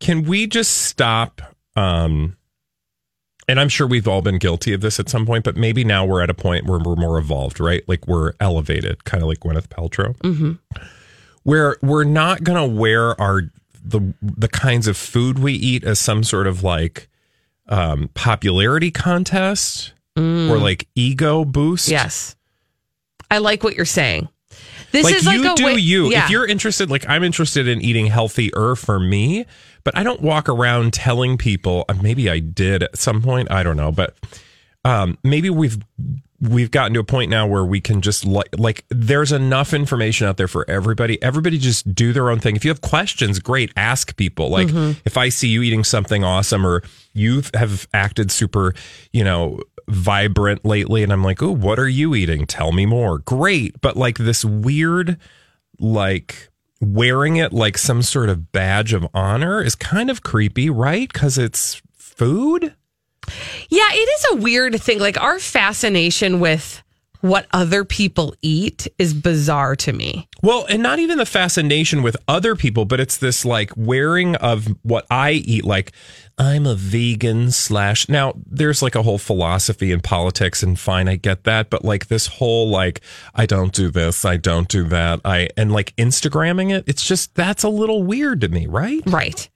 Can 0.00 0.24
we 0.24 0.46
just 0.46 0.72
stop? 0.84 1.40
Um, 1.76 2.36
and 3.48 3.60
I'm 3.60 3.68
sure 3.68 3.86
we've 3.86 4.08
all 4.08 4.22
been 4.22 4.38
guilty 4.38 4.72
of 4.72 4.80
this 4.80 4.98
at 4.98 5.08
some 5.08 5.26
point, 5.26 5.44
but 5.44 5.56
maybe 5.56 5.84
now 5.84 6.04
we're 6.06 6.22
at 6.22 6.30
a 6.30 6.34
point 6.34 6.66
where 6.66 6.78
we're 6.78 6.96
more 6.96 7.18
evolved, 7.18 7.60
right? 7.60 7.82
Like 7.86 8.06
we're 8.06 8.32
elevated, 8.40 9.04
kind 9.04 9.22
of 9.22 9.28
like 9.28 9.40
Gwyneth 9.40 9.68
Paltrow, 9.68 10.16
Mm-hmm. 10.18 10.52
where 11.42 11.76
we're 11.82 12.04
not 12.04 12.42
gonna 12.42 12.66
wear 12.66 13.20
our 13.20 13.42
the 13.84 14.14
the 14.22 14.48
kinds 14.48 14.86
of 14.86 14.96
food 14.96 15.38
we 15.38 15.52
eat 15.52 15.84
as 15.84 15.98
some 15.98 16.24
sort 16.24 16.46
of 16.46 16.62
like 16.62 17.08
um, 17.68 18.08
popularity 18.14 18.90
contest 18.90 19.92
or 20.16 20.56
like 20.58 20.86
ego 20.94 21.44
boost. 21.44 21.88
Mm. 21.88 21.92
Yes, 21.92 22.36
I 23.30 23.38
like 23.38 23.62
what 23.64 23.74
you're 23.76 23.84
saying. 23.84 24.28
This 24.94 25.04
like 25.04 25.14
is 25.16 25.26
like 25.26 25.36
you 25.36 25.52
a 25.52 25.54
do 25.54 25.64
way, 25.66 25.74
you. 25.74 26.10
Yeah. 26.10 26.24
If 26.24 26.30
you're 26.30 26.46
interested, 26.46 26.88
like 26.90 27.06
I'm 27.08 27.22
interested 27.22 27.68
in 27.68 27.82
eating 27.82 28.06
healthier 28.06 28.74
for 28.76 28.98
me, 28.98 29.44
but 29.84 29.96
I 29.96 30.02
don't 30.02 30.22
walk 30.22 30.48
around 30.48 30.92
telling 30.94 31.36
people. 31.36 31.84
uh, 31.88 31.94
Maybe 32.02 32.30
I 32.30 32.38
did 32.38 32.82
at 32.82 32.96
some 32.96 33.20
point. 33.22 33.50
I 33.50 33.62
don't 33.62 33.76
know, 33.76 33.92
but 33.92 34.16
um, 34.84 35.18
maybe 35.22 35.50
we've 35.50 35.78
we've 36.40 36.70
gotten 36.70 36.92
to 36.92 37.00
a 37.00 37.04
point 37.04 37.30
now 37.30 37.46
where 37.46 37.64
we 37.64 37.80
can 37.80 38.02
just 38.02 38.26
like 38.26 38.48
like 38.58 38.84
there's 38.90 39.32
enough 39.32 39.72
information 39.72 40.26
out 40.26 40.36
there 40.36 40.48
for 40.48 40.68
everybody. 40.68 41.22
Everybody 41.22 41.56
just 41.58 41.94
do 41.94 42.12
their 42.12 42.28
own 42.30 42.38
thing. 42.38 42.54
If 42.56 42.64
you 42.64 42.70
have 42.70 42.82
questions, 42.82 43.38
great, 43.38 43.72
ask 43.76 44.14
people. 44.16 44.50
Like 44.50 44.68
Mm-hmm. 44.68 45.00
if 45.06 45.16
I 45.16 45.28
see 45.30 45.48
you 45.48 45.62
eating 45.62 45.84
something 45.84 46.22
awesome 46.24 46.66
or 46.66 46.82
you 47.14 47.42
have 47.54 47.88
acted 47.94 48.30
super, 48.30 48.74
you 49.12 49.24
know, 49.24 49.60
vibrant 49.88 50.64
lately 50.64 51.02
and 51.02 51.12
I'm 51.12 51.24
like, 51.24 51.42
"Oh, 51.42 51.50
what 51.50 51.78
are 51.78 51.88
you 51.88 52.14
eating? 52.14 52.46
Tell 52.46 52.72
me 52.72 52.86
more." 52.86 53.18
Great, 53.18 53.80
but 53.80 53.96
like 53.96 54.18
this 54.18 54.44
weird 54.44 55.18
like 55.80 56.50
wearing 56.80 57.36
it 57.36 57.52
like 57.52 57.76
some 57.78 58.02
sort 58.02 58.28
of 58.28 58.52
badge 58.52 58.92
of 58.92 59.06
honor 59.12 59.62
is 59.62 59.74
kind 59.74 60.10
of 60.10 60.22
creepy, 60.22 60.70
right? 60.70 61.12
Cuz 61.12 61.38
it's 61.38 61.82
food? 61.96 62.74
Yeah, 63.68 63.88
it 63.92 64.08
is 64.08 64.26
a 64.32 64.36
weird 64.36 64.80
thing. 64.80 65.00
Like 65.00 65.20
our 65.20 65.38
fascination 65.38 66.40
with 66.40 66.82
what 67.24 67.46
other 67.54 67.86
people 67.86 68.34
eat 68.42 68.86
is 68.98 69.14
bizarre 69.14 69.74
to 69.74 69.94
me. 69.94 70.28
Well, 70.42 70.66
and 70.68 70.82
not 70.82 70.98
even 70.98 71.16
the 71.16 71.24
fascination 71.24 72.02
with 72.02 72.18
other 72.28 72.54
people, 72.54 72.84
but 72.84 73.00
it's 73.00 73.16
this 73.16 73.46
like 73.46 73.72
wearing 73.78 74.36
of 74.36 74.66
what 74.82 75.06
I 75.10 75.30
eat. 75.32 75.64
Like 75.64 75.92
I'm 76.36 76.66
a 76.66 76.74
vegan 76.74 77.50
slash. 77.50 78.10
Now 78.10 78.34
there's 78.44 78.82
like 78.82 78.94
a 78.94 79.02
whole 79.02 79.16
philosophy 79.16 79.90
in 79.90 80.00
politics, 80.00 80.62
and 80.62 80.78
fine, 80.78 81.08
I 81.08 81.16
get 81.16 81.44
that. 81.44 81.70
But 81.70 81.82
like 81.82 82.08
this 82.08 82.26
whole 82.26 82.68
like 82.68 83.00
I 83.34 83.46
don't 83.46 83.72
do 83.72 83.90
this, 83.90 84.26
I 84.26 84.36
don't 84.36 84.68
do 84.68 84.84
that, 84.88 85.22
I 85.24 85.48
and 85.56 85.72
like 85.72 85.96
Instagramming 85.96 86.76
it. 86.76 86.84
It's 86.86 87.06
just 87.06 87.34
that's 87.34 87.62
a 87.62 87.70
little 87.70 88.02
weird 88.02 88.42
to 88.42 88.48
me, 88.48 88.66
right? 88.66 89.00
Right. 89.06 89.48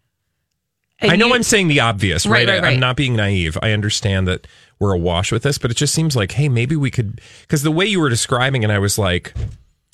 I 1.02 1.16
know 1.16 1.26
you- 1.28 1.34
I'm 1.34 1.42
saying 1.44 1.68
the 1.68 1.80
obvious, 1.80 2.26
Right, 2.26 2.48
right? 2.48 2.54
right, 2.54 2.58
I, 2.64 2.66
right. 2.66 2.74
I'm 2.74 2.80
not 2.80 2.96
being 2.96 3.14
naive. 3.14 3.56
I 3.62 3.72
understand 3.72 4.26
that 4.26 4.46
we're 4.80 4.92
awash 4.92 5.32
with 5.32 5.42
this, 5.42 5.58
but 5.58 5.70
it 5.70 5.76
just 5.76 5.94
seems 5.94 6.14
like, 6.14 6.32
hey, 6.32 6.48
maybe 6.48 6.76
we 6.76 6.90
could, 6.90 7.20
because 7.42 7.62
the 7.62 7.70
way 7.70 7.86
you 7.86 8.00
were 8.00 8.08
describing 8.08 8.62
it, 8.62 8.70
I 8.70 8.78
was 8.78 8.98
like, 8.98 9.34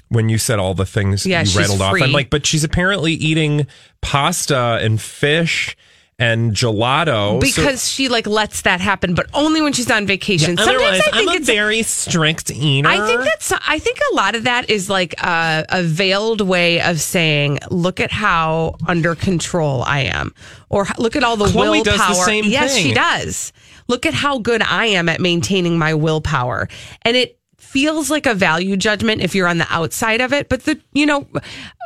when 0.09 0.29
you 0.29 0.39
said 0.39 0.59
all 0.59 0.75
the 0.75 0.87
things 0.87 1.27
Yeah, 1.27 1.43
you 1.43 1.59
rattled 1.59 1.81
off. 1.81 2.01
I'm 2.01 2.13
like, 2.13 2.31
but 2.31 2.47
she's 2.47 2.65
apparently 2.65 3.13
eating 3.13 3.67
pasta 4.01 4.79
and 4.81 5.01
fish 5.01 5.77
and 6.19 6.53
gelato. 6.53 7.35
so- 7.35 7.39
because 7.41 7.89
she 7.91 8.09
like 8.09 8.27
lets 8.27 8.63
that 8.63 8.81
happen, 8.81 9.15
but 9.15 9.27
only 9.35 9.61
when 9.61 9.73
she's 9.73 9.91
on 9.91 10.07
vacation. 10.07 10.57
Sometimes 10.57 10.69
otherwise, 10.69 11.01
I 11.01 11.11
think 11.11 11.17
I'm 11.17 11.29
a 11.29 11.33
it's 11.39 11.47
very 11.47 11.83
strict 11.83 12.51
eater. 12.51 12.89
I 12.89 13.07
think 13.07 13.23
that's. 13.23 13.53
I 13.67 13.79
think 13.79 13.99
a 14.13 14.15
lot 14.15 14.35
of 14.35 14.45
that 14.45 14.71
is 14.71 14.89
like 14.89 15.15
a, 15.21 15.65
a 15.69 15.83
veiled 15.83 16.41
way 16.41 16.81
of 16.81 17.01
saying, 17.01 17.59
"Look 17.71 17.99
at 17.99 18.13
how 18.13 18.77
under 18.87 19.15
control 19.15 19.83
I 19.83 20.01
am," 20.01 20.35
or 20.69 20.87
look 20.99 21.17
at 21.17 21.25
all 21.25 21.37
the 21.37 21.47
Khloé 21.47 21.71
willpower. 21.71 21.97
does 21.97 22.09
the 22.09 22.25
same 22.25 22.45
yes, 22.45 22.75
thing. 22.75 22.85
she 22.85 22.95
does. 22.95 23.53
Look 23.89 24.07
at 24.07 24.15
how 24.15 24.39
good 24.39 24.63
I 24.63 24.87
am 24.87 25.09
at 25.09 25.21
maintaining 25.21 25.79
my 25.79 25.95
willpower, 25.95 26.69
and 27.03 27.17
it 27.17 27.39
feels 27.59 28.09
like 28.11 28.27
a 28.27 28.35
value 28.35 28.77
judgment 28.77 29.21
if 29.23 29.35
you're 29.35 29.49
on 29.49 29.59
the 29.59 29.67
outside 29.71 30.21
of 30.21 30.33
it. 30.33 30.49
But 30.49 30.65
the 30.65 30.81
you 30.93 31.07
know, 31.07 31.27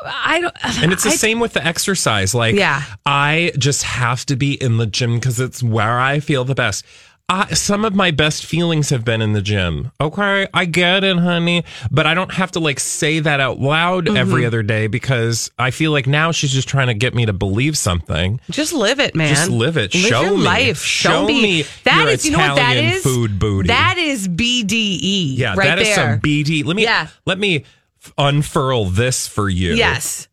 I 0.04 0.40
don't. 0.40 0.54
And 0.82 0.92
it's 0.92 1.04
the 1.04 1.11
I- 1.11 1.14
same 1.16 1.40
with 1.40 1.54
the 1.54 1.64
exercise. 1.66 2.34
Like, 2.34 2.54
Yeah. 2.54 2.82
I 3.06 3.52
just 3.58 3.82
have 3.84 4.26
to 4.26 4.37
be 4.37 4.52
in 4.62 4.76
the 4.76 4.87
gym 4.87 5.14
because 5.14 5.40
it's 5.40 5.62
where 5.62 5.98
I 5.98 6.20
feel 6.20 6.44
the 6.44 6.54
best. 6.54 6.84
I, 7.30 7.52
some 7.52 7.84
of 7.84 7.94
my 7.94 8.10
best 8.10 8.46
feelings 8.46 8.88
have 8.88 9.04
been 9.04 9.20
in 9.20 9.34
the 9.34 9.42
gym. 9.42 9.92
Okay, 10.00 10.46
I 10.54 10.64
get 10.64 11.04
it, 11.04 11.18
honey, 11.18 11.62
but 11.90 12.06
I 12.06 12.14
don't 12.14 12.32
have 12.32 12.52
to 12.52 12.60
like 12.60 12.80
say 12.80 13.20
that 13.20 13.38
out 13.38 13.58
loud 13.60 14.06
Mm-hmm. 14.06 14.16
every 14.16 14.46
other 14.46 14.62
day 14.62 14.86
because 14.86 15.50
I 15.58 15.70
feel 15.70 15.92
like 15.92 16.06
now 16.06 16.32
she's 16.32 16.52
just 16.52 16.68
trying 16.68 16.86
to 16.86 16.94
get 16.94 17.14
me 17.14 17.26
to 17.26 17.34
believe 17.34 17.76
something. 17.76 18.40
Just 18.50 18.72
live 18.72 18.98
it, 18.98 19.14
man. 19.14 19.34
Just 19.34 19.50
live 19.50 19.76
it. 19.76 19.92
Live 19.94 20.04
Show 20.04 20.22
your 20.22 20.36
me. 20.38 20.42
life. 20.42 20.78
Show, 20.82 21.10
Show 21.10 21.26
me. 21.26 21.42
me 21.42 21.64
That 21.84 22.04
your 22.04 22.12
is, 22.12 22.24
you 22.24 22.30
know 22.32 22.38
what 22.38 22.56
that 22.56 22.76
Italian 22.76 23.00
food 23.02 23.38
booty. 23.38 23.66
That 23.68 23.98
is 23.98 24.26
BDE. 24.28 25.36
Yeah, 25.36 25.54
right 25.54 25.66
that 25.66 25.78
is 25.80 25.88
there. 25.88 26.12
some 26.12 26.20
BD. 26.20 26.64
Let 26.64 26.76
me 26.76 26.84
Yeah. 26.84 27.08
let 27.26 27.38
me 27.38 27.64
unfurl 28.16 28.86
this 28.86 29.26
for 29.26 29.50
you. 29.50 29.74
Yes. 29.74 30.28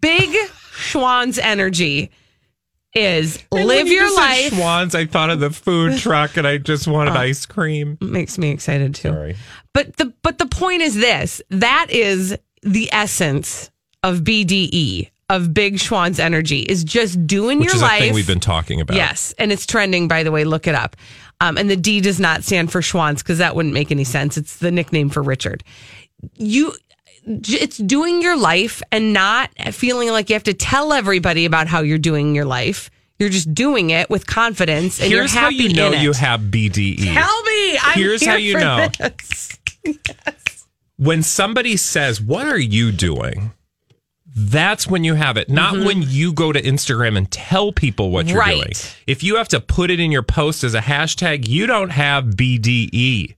Big 0.00 0.34
Schwann's 0.72 1.38
energy 1.38 2.10
is 2.94 3.42
And 3.52 3.66
live 3.66 3.86
you 3.86 3.94
your 3.94 4.04
just 4.06 4.16
said 4.16 4.22
life. 4.22 4.52
Schwann's, 4.54 4.94
I 4.94 5.06
thought 5.06 5.30
of 5.30 5.40
the 5.40 5.50
food 5.50 5.98
truck, 5.98 6.36
and 6.36 6.46
I 6.46 6.58
just 6.58 6.86
wanted 6.86 7.12
ice 7.14 7.46
cream. 7.46 7.98
Makes 8.00 8.38
me 8.38 8.50
excited 8.50 8.94
too. 8.94 9.10
Sorry. 9.10 9.36
But 9.74 9.96
the 9.96 10.12
but 10.22 10.38
the 10.38 10.46
point 10.46 10.82
is 10.82 10.94
this: 10.94 11.42
that 11.50 11.86
is 11.90 12.36
the 12.62 12.88
essence 12.92 13.70
of 14.02 14.18
BDE 14.20 15.10
of 15.30 15.52
Big 15.52 15.78
Schwann's 15.78 16.18
energy 16.18 16.60
is 16.60 16.82
just 16.84 17.26
doing 17.26 17.58
Which 17.58 17.66
your 17.68 17.76
is 17.76 17.82
life. 17.82 18.00
a 18.00 18.04
thing 18.06 18.14
we've 18.14 18.26
been 18.26 18.40
talking 18.40 18.80
about. 18.80 18.96
Yes, 18.96 19.34
and 19.38 19.52
it's 19.52 19.66
trending. 19.66 20.08
By 20.08 20.22
the 20.22 20.32
way, 20.32 20.44
look 20.44 20.66
it 20.66 20.74
up. 20.74 20.96
Um, 21.40 21.56
and 21.56 21.70
the 21.70 21.76
D 21.76 22.00
does 22.00 22.18
not 22.18 22.42
stand 22.42 22.72
for 22.72 22.80
Schwann's 22.80 23.22
because 23.22 23.38
that 23.38 23.54
wouldn't 23.54 23.74
make 23.74 23.90
any 23.92 24.04
sense. 24.04 24.36
It's 24.36 24.56
the 24.56 24.70
nickname 24.72 25.08
for 25.10 25.22
Richard. 25.22 25.62
You, 26.34 26.74
it's 27.28 27.76
doing 27.78 28.22
your 28.22 28.36
life 28.36 28.82
and 28.90 29.12
not 29.12 29.50
feeling 29.72 30.08
like 30.08 30.30
you 30.30 30.34
have 30.34 30.44
to 30.44 30.54
tell 30.54 30.92
everybody 30.92 31.44
about 31.44 31.66
how 31.66 31.82
you're 31.82 31.98
doing 31.98 32.34
your 32.34 32.44
life. 32.46 32.90
You're 33.18 33.28
just 33.30 33.52
doing 33.52 33.90
it 33.90 34.08
with 34.08 34.26
confidence, 34.26 35.00
and 35.00 35.10
Here's 35.10 35.34
you're 35.34 35.42
how 35.42 35.48
you 35.48 35.72
know 35.72 35.90
you 35.90 36.12
have 36.12 36.40
BDE. 36.40 37.12
Tell 37.14 37.42
me. 37.42 37.78
I'm 37.82 37.98
Here's 37.98 38.20
here 38.20 38.30
how 38.30 38.36
you 38.36 38.54
know. 38.58 38.88
this. 38.98 39.58
when 40.98 41.22
somebody 41.22 41.76
says, 41.76 42.20
What 42.20 42.46
are 42.46 42.58
you 42.58 42.92
doing? 42.92 43.52
That's 44.40 44.86
when 44.86 45.02
you 45.02 45.14
have 45.14 45.36
it, 45.36 45.48
not 45.48 45.74
mm-hmm. 45.74 45.84
when 45.84 46.02
you 46.02 46.32
go 46.32 46.52
to 46.52 46.62
Instagram 46.62 47.16
and 47.16 47.28
tell 47.28 47.72
people 47.72 48.10
what 48.12 48.28
you're 48.28 48.38
Right. 48.38 48.54
doing. 48.54 48.72
If 49.08 49.24
you 49.24 49.36
have 49.36 49.48
to 49.48 49.58
put 49.60 49.90
it 49.90 49.98
in 49.98 50.12
your 50.12 50.22
post 50.22 50.62
as 50.62 50.74
a 50.74 50.80
hashtag, 50.80 51.48
you 51.48 51.66
don't 51.66 51.90
have 51.90 52.24
BDE. 52.26 53.34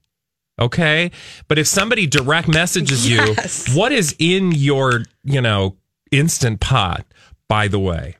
Okay. 0.59 1.11
But 1.47 1.57
if 1.57 1.67
somebody 1.67 2.05
direct 2.07 2.47
messages 2.47 3.09
Yes. 3.09 3.67
you, 3.69 3.77
what 3.77 3.91
is 3.91 4.15
in 4.19 4.51
your, 4.51 5.03
you 5.23 5.41
know, 5.41 5.75
instant 6.11 6.59
pot, 6.59 7.05
by 7.47 7.67
the 7.67 7.79
way? 7.79 8.17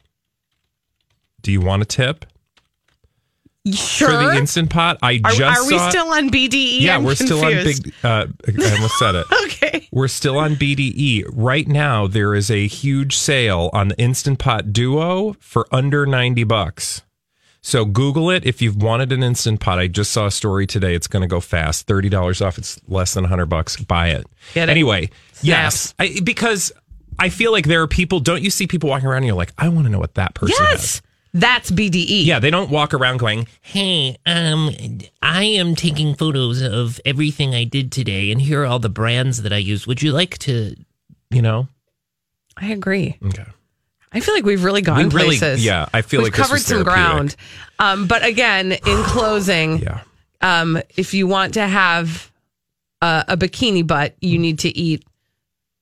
Do 1.41 1.51
you 1.51 1.61
want 1.61 1.81
a 1.81 1.85
tip? 1.85 2.25
Sure. 3.71 4.07
for 4.09 4.17
the 4.17 4.35
instant 4.37 4.71
pot. 4.71 4.97
I 5.03 5.21
Are, 5.23 5.31
just 5.33 5.61
are 5.61 5.67
we 5.67 5.77
still 5.91 6.07
on 6.07 6.31
BDE? 6.31 6.81
Yeah, 6.81 6.95
I'm 6.95 7.03
we're 7.03 7.13
still 7.13 7.45
on 7.45 7.51
big. 7.51 7.93
Uh, 8.03 8.25
I 8.47 8.71
almost 8.75 8.97
said 8.97 9.15
it. 9.15 9.27
Okay. 9.45 9.87
We're 9.91 10.07
still 10.07 10.39
on 10.39 10.55
BDE 10.55 11.25
right 11.31 11.67
now. 11.67 12.07
There 12.07 12.33
is 12.33 12.49
a 12.49 12.65
huge 12.65 13.15
sale 13.15 13.69
on 13.73 13.89
the 13.89 13.99
Instant 14.01 14.39
Pot 14.39 14.73
Duo 14.73 15.35
for 15.39 15.67
under 15.71 16.07
ninety 16.07 16.43
bucks. 16.43 17.03
So 17.63 17.85
Google 17.85 18.31
it 18.31 18.45
if 18.45 18.61
you've 18.61 18.81
wanted 18.81 19.11
an 19.11 19.21
Instant 19.21 19.59
Pot. 19.59 19.77
I 19.77 19.87
just 19.87 20.11
saw 20.11 20.25
a 20.25 20.31
story 20.31 20.65
today. 20.65 20.95
It's 20.95 21.07
going 21.07 21.21
to 21.21 21.27
go 21.27 21.39
fast. 21.39 21.85
Thirty 21.87 22.09
dollars 22.09 22.41
off. 22.41 22.57
It's 22.57 22.79
less 22.87 23.13
than 23.13 23.23
hundred 23.25 23.47
bucks. 23.47 23.77
Buy 23.77 24.09
it. 24.09 24.25
Get 24.53 24.69
it. 24.69 24.71
Anyway, 24.71 25.09
yes, 25.41 25.93
I, 25.99 26.19
because 26.23 26.71
I 27.19 27.29
feel 27.29 27.51
like 27.51 27.67
there 27.67 27.81
are 27.83 27.87
people. 27.87 28.19
Don't 28.19 28.41
you 28.41 28.49
see 28.49 28.65
people 28.67 28.89
walking 28.89 29.07
around? 29.07 29.17
and 29.17 29.27
You're 29.27 29.35
like, 29.35 29.53
I 29.57 29.69
want 29.69 29.85
to 29.85 29.91
know 29.91 29.99
what 29.99 30.15
that 30.15 30.33
person 30.33 30.65
has. 30.65 31.01
That's. 31.33 31.71
BDE. 31.71 32.25
Yeah, 32.25 32.39
they 32.39 32.49
don't 32.49 32.69
walk 32.69 32.93
around 32.93 33.17
going, 33.17 33.47
Hey, 33.61 34.17
um, 34.25 34.71
I 35.21 35.43
am 35.43 35.75
taking 35.75 36.13
photos 36.15 36.61
of 36.61 36.99
everything 37.05 37.55
I 37.55 37.63
did 37.63 37.91
today, 37.91 38.31
and 38.31 38.41
here 38.41 38.63
are 38.63 38.65
all 38.65 38.79
the 38.79 38.89
brands 38.89 39.43
that 39.43 39.53
I 39.53 39.57
use. 39.57 39.85
Would 39.87 40.01
you 40.01 40.11
like 40.11 40.37
to? 40.39 40.75
you 41.29 41.41
know. 41.41 41.67
I 42.57 42.71
agree. 42.71 43.17
Okay. 43.23 43.45
I 44.13 44.19
feel 44.19 44.33
like 44.33 44.43
we've 44.45 44.63
really 44.63 44.81
gone 44.81 44.97
We 44.97 45.03
really- 45.05 45.37
places. 45.37 45.63
yeah, 45.63 45.87
I 45.93 46.01
feel 46.01 46.21
like 46.21 46.33
we've 46.33 46.39
like 46.39 46.47
covered 46.47 46.61
some 46.61 46.83
ground. 46.83 47.35
Um, 47.79 48.07
but 48.07 48.25
again, 48.25 48.71
in 48.73 48.79
closing, 49.03 49.79
Yeah. 49.79 50.01
um, 50.41 50.81
if 50.97 51.13
you 51.13 51.27
want 51.27 51.53
to 51.55 51.65
have 51.65 52.31
a, 53.01 53.25
a 53.29 53.37
bikini 53.37 53.85
butt, 53.87 54.15
you 54.21 54.37
need 54.37 54.59
to 54.59 54.69
eat 54.77 55.05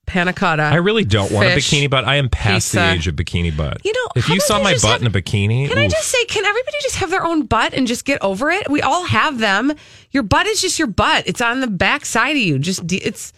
panna 0.06 0.32
cotta. 0.32 0.62
I 0.62 0.76
really 0.76 1.04
don't 1.04 1.30
want 1.30 1.46
a 1.48 1.50
bikini 1.50 1.88
butt. 1.90 2.04
I 2.04 2.16
am 2.16 2.28
past 2.28 2.72
the 2.72 2.90
age 2.92 3.06
of 3.06 3.14
bikini 3.16 3.56
butt. 3.56 3.84
You 3.84 3.92
know, 3.92 4.08
if 4.16 4.28
you 4.28 4.40
saw 4.40 4.60
my 4.62 4.72
butt 4.74 4.82
have- 4.82 5.00
in 5.02 5.06
a 5.06 5.10
bikini, 5.10 5.68
Can 5.68 5.78
I 5.78 5.88
just 5.88 6.08
say, 6.08 6.24
can 6.24 6.44
everybody 6.44 6.76
just 6.82 6.96
have 6.96 7.10
their 7.10 7.24
own 7.24 7.46
butt 7.46 7.74
and 7.74 7.86
just 7.86 8.04
get 8.04 8.20
over 8.22 8.50
it? 8.50 8.68
We 8.70 8.80
all 8.82 9.04
have 9.06 9.38
them. 9.38 9.72
Your 10.12 10.22
butt 10.24 10.46
is 10.46 10.60
just 10.60 10.78
your 10.78 10.88
butt. 10.88 11.24
It's 11.26 11.40
on 11.40 11.60
the 11.60 11.68
back 11.68 12.04
side 12.06 12.32
of 12.36 12.42
you. 12.42 12.58
Just 12.58 12.86
de- 12.86 12.96
it's 13.04 13.32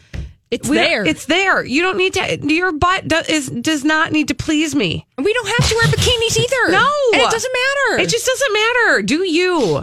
It's 0.53 0.69
we 0.69 0.77
there. 0.77 1.03
It's 1.07 1.25
there. 1.25 1.65
You 1.65 1.81
don't 1.81 1.97
need 1.97 2.13
to. 2.13 2.39
Your 2.43 2.73
butt 2.73 3.09
do, 3.09 3.17
is 3.27 3.49
does 3.49 3.85
not 3.85 4.13
need 4.13 4.29
to 4.29 4.35
please 4.35 4.75
me. 4.75 5.07
we 5.17 5.33
don't 5.33 5.49
have 5.49 5.67
to 5.67 5.75
wear 5.75 5.87
bikinis 5.87 6.39
either. 6.39 6.73
No, 6.73 6.93
And 7.15 7.23
it 7.23 7.31
doesn't 7.31 7.53
matter. 7.53 8.03
It 8.03 8.11
just 8.11 8.27
doesn't 8.27 8.53
matter. 8.53 9.03
Do 9.03 9.27
you? 9.27 9.83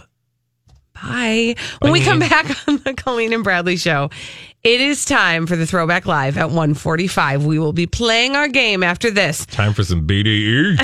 Bye. 0.93 1.55
When 1.79 1.91
we 1.91 2.01
come 2.01 2.19
back 2.19 2.67
on 2.67 2.77
the 2.77 2.93
Colleen 2.93 3.33
and 3.33 3.43
Bradley 3.43 3.77
show, 3.77 4.11
it 4.61 4.79
is 4.79 5.05
time 5.05 5.47
for 5.47 5.55
the 5.55 5.65
Throwback 5.65 6.05
Live 6.05 6.37
at 6.37 6.49
145. 6.49 7.45
We 7.45 7.57
will 7.57 7.73
be 7.73 7.87
playing 7.87 8.35
our 8.35 8.47
game 8.47 8.83
after 8.83 9.09
this. 9.09 9.47
time 9.47 9.73
for 9.73 9.83
some. 9.83 10.05
BDE. 10.05 10.77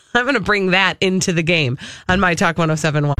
I'm 0.14 0.24
going 0.24 0.34
to 0.34 0.40
bring 0.40 0.72
that 0.72 0.98
into 1.00 1.32
the 1.32 1.42
game 1.42 1.78
on 2.06 2.20
My 2.20 2.34
Talk 2.34 2.58
1071. 2.58 3.14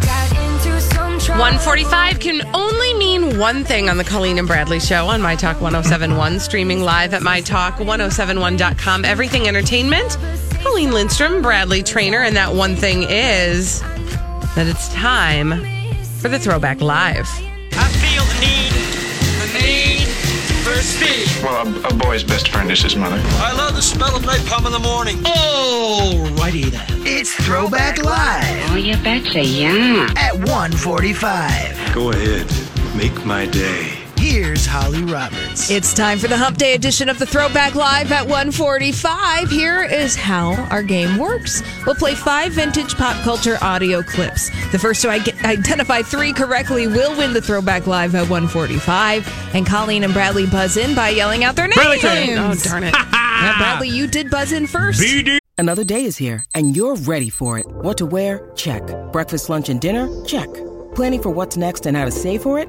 145 1.39 2.21
can 2.21 2.43
only 2.55 2.92
mean 2.92 2.92
one 3.39 3.65
thing 3.65 3.89
on 3.89 3.97
the 3.99 4.05
Colleen 4.05 4.39
and 4.39 4.47
Bradley 4.47 4.79
show 4.81 5.07
on 5.07 5.21
My 5.23 5.35
Talk 5.37 5.61
1071, 5.61 6.41
streaming 6.41 6.81
live 6.83 7.15
at 7.15 7.23
MyTalk1071.com. 7.23 9.05
Everything 9.05 9.49
Entertainment. 9.49 10.17
Colleen 10.63 10.93
Lindstrom, 10.93 11.43
Bradley 11.43 11.83
Traynor, 11.83 12.23
and 12.23 12.37
that 12.37 12.55
one 12.55 12.77
thing 12.77 13.05
is 13.09 13.81
that 14.55 14.67
it's 14.69 14.93
time 14.93 15.51
for 16.21 16.29
the 16.29 16.39
Throwback 16.39 16.81
Live. 16.81 17.29
I 17.73 17.89
feel 17.99 18.23
the 18.25 18.41
need, 18.41 18.73
the 19.41 19.59
need 19.61 20.07
for 20.63 20.75
speed. 20.83 21.27
Well, 21.43 21.67
a, 21.67 21.89
a 21.89 21.95
boy's 21.95 22.23
best 22.23 22.49
friend 22.49 22.71
is 22.71 22.83
his 22.83 22.95
mother. 22.97 23.21
I 23.25 23.53
love 23.57 23.75
the 23.75 23.83
smell 23.83 24.15
of 24.15 24.23
napalm 24.23 24.67
in 24.67 24.73
the 24.73 24.79
morning. 24.79 25.17
Alrighty 25.19 26.71
then. 26.71 26.87
It's 27.07 27.33
Throwback 27.45 27.99
Live 28.05 28.71
Oh, 28.71 28.77
you 28.77 28.97
betcha, 28.99 29.43
yeah. 29.45 30.13
at 30.17 30.35
145. 30.35 31.95
Go 31.95 32.11
ahead, 32.13 32.47
make 32.95 33.25
my 33.25 33.47
day. 33.47 33.99
Here's 34.17 34.65
Holly 34.65 35.03
Roberts. 35.03 35.69
It's 35.69 35.93
time 35.93 36.19
for 36.19 36.29
the 36.29 36.37
Hump 36.37 36.57
Day 36.57 36.75
edition 36.75 37.09
of 37.09 37.19
the 37.19 37.27
Throwback 37.27 37.75
Live 37.75 38.13
at 38.13 38.23
145. 38.23 39.51
Here 39.51 39.83
is 39.83 40.15
how 40.15 40.55
our 40.71 40.83
game 40.85 41.19
works. 41.19 41.61
We'll 41.85 41.97
play 41.97 42.15
five 42.15 42.53
vintage 42.53 42.95
pop 42.95 43.21
culture 43.25 43.59
audio 43.61 44.01
clips. 44.03 44.51
The 44.71 44.79
first 44.79 45.03
to 45.03 45.11
identify 45.11 46.03
three 46.03 46.33
correctly 46.33 46.87
will 46.87 47.17
win 47.19 47.33
the 47.33 47.43
Throwback 47.43 47.89
Live 47.89 48.15
at 48.15 48.29
145. 48.31 49.55
And 49.55 49.67
Colleen 49.67 50.05
and 50.05 50.13
Bradley 50.15 50.47
buzz 50.47 50.77
in 50.77 50.95
by 50.95 51.09
yelling 51.09 51.43
out 51.43 51.57
their 51.57 51.67
names. 51.67 52.01
Bradley. 52.01 52.35
Oh, 52.35 52.55
darn 52.55 52.85
it. 52.85 52.95
Now, 53.43 53.59
Bradley, 53.59 53.89
you 53.89 54.07
did 54.07 54.31
buzz 54.31 54.53
in 54.53 54.69
first. 54.69 55.03
Another 55.59 55.83
day 55.83 56.05
is 56.05 56.17
here, 56.17 56.45
and 56.55 56.77
you're 56.77 56.95
ready 56.95 57.29
for 57.29 57.59
it. 57.59 57.67
What 57.67 57.99
to 57.99 58.07
wear? 58.07 58.49
Check. 58.55 58.85
Breakfast, 59.11 59.49
lunch, 59.51 59.69
and 59.69 59.81
dinner? 59.81 60.09
Check. 60.27 60.49
Planning 60.95 61.21
for 61.21 61.31
what's 61.31 61.57
next 61.57 61.87
and 61.87 61.97
how 61.97 62.05
to 62.05 62.13
save 62.13 62.43
for 62.43 62.61
it? 62.61 62.69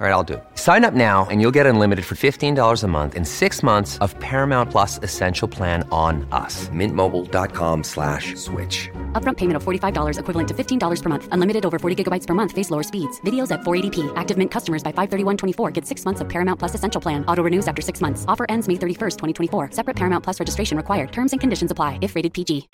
All 0.00 0.06
right, 0.06 0.12
I'll 0.12 0.22
do 0.22 0.34
it. 0.34 0.44
Sign 0.54 0.84
up 0.84 0.94
now 0.94 1.26
and 1.28 1.40
you'll 1.40 1.56
get 1.58 1.66
unlimited 1.66 2.04
for 2.04 2.14
$15 2.14 2.84
a 2.84 2.86
month 2.86 3.16
in 3.16 3.24
six 3.24 3.64
months 3.64 3.98
of 3.98 4.16
Paramount 4.20 4.70
Plus 4.70 5.00
Essential 5.02 5.48
Plan 5.48 5.82
on 5.90 6.24
us. 6.30 6.68
Mintmobile.com 6.68 7.82
slash 7.82 8.36
switch. 8.36 8.88
Upfront 9.14 9.38
payment 9.38 9.56
of 9.56 9.64
$45 9.64 10.20
equivalent 10.20 10.48
to 10.50 10.54
$15 10.54 11.02
per 11.02 11.08
month. 11.08 11.28
Unlimited 11.32 11.66
over 11.66 11.80
40 11.80 12.04
gigabytes 12.04 12.28
per 12.28 12.34
month. 12.34 12.52
Face 12.52 12.70
lower 12.70 12.84
speeds. 12.84 13.20
Videos 13.22 13.50
at 13.50 13.62
480p. 13.62 14.12
Active 14.14 14.38
Mint 14.38 14.52
customers 14.52 14.84
by 14.84 14.92
531.24 14.92 15.72
get 15.72 15.84
six 15.84 16.04
months 16.04 16.20
of 16.20 16.28
Paramount 16.28 16.60
Plus 16.60 16.76
Essential 16.76 17.00
Plan. 17.00 17.24
Auto 17.26 17.42
renews 17.42 17.66
after 17.66 17.82
six 17.82 18.00
months. 18.00 18.24
Offer 18.28 18.46
ends 18.48 18.68
May 18.68 18.74
31st, 18.74 19.16
2024. 19.50 19.72
Separate 19.72 19.96
Paramount 19.96 20.22
Plus 20.22 20.38
registration 20.38 20.76
required. 20.76 21.10
Terms 21.10 21.32
and 21.32 21.40
conditions 21.40 21.72
apply 21.72 21.98
if 22.02 22.14
rated 22.14 22.32
PG. 22.34 22.68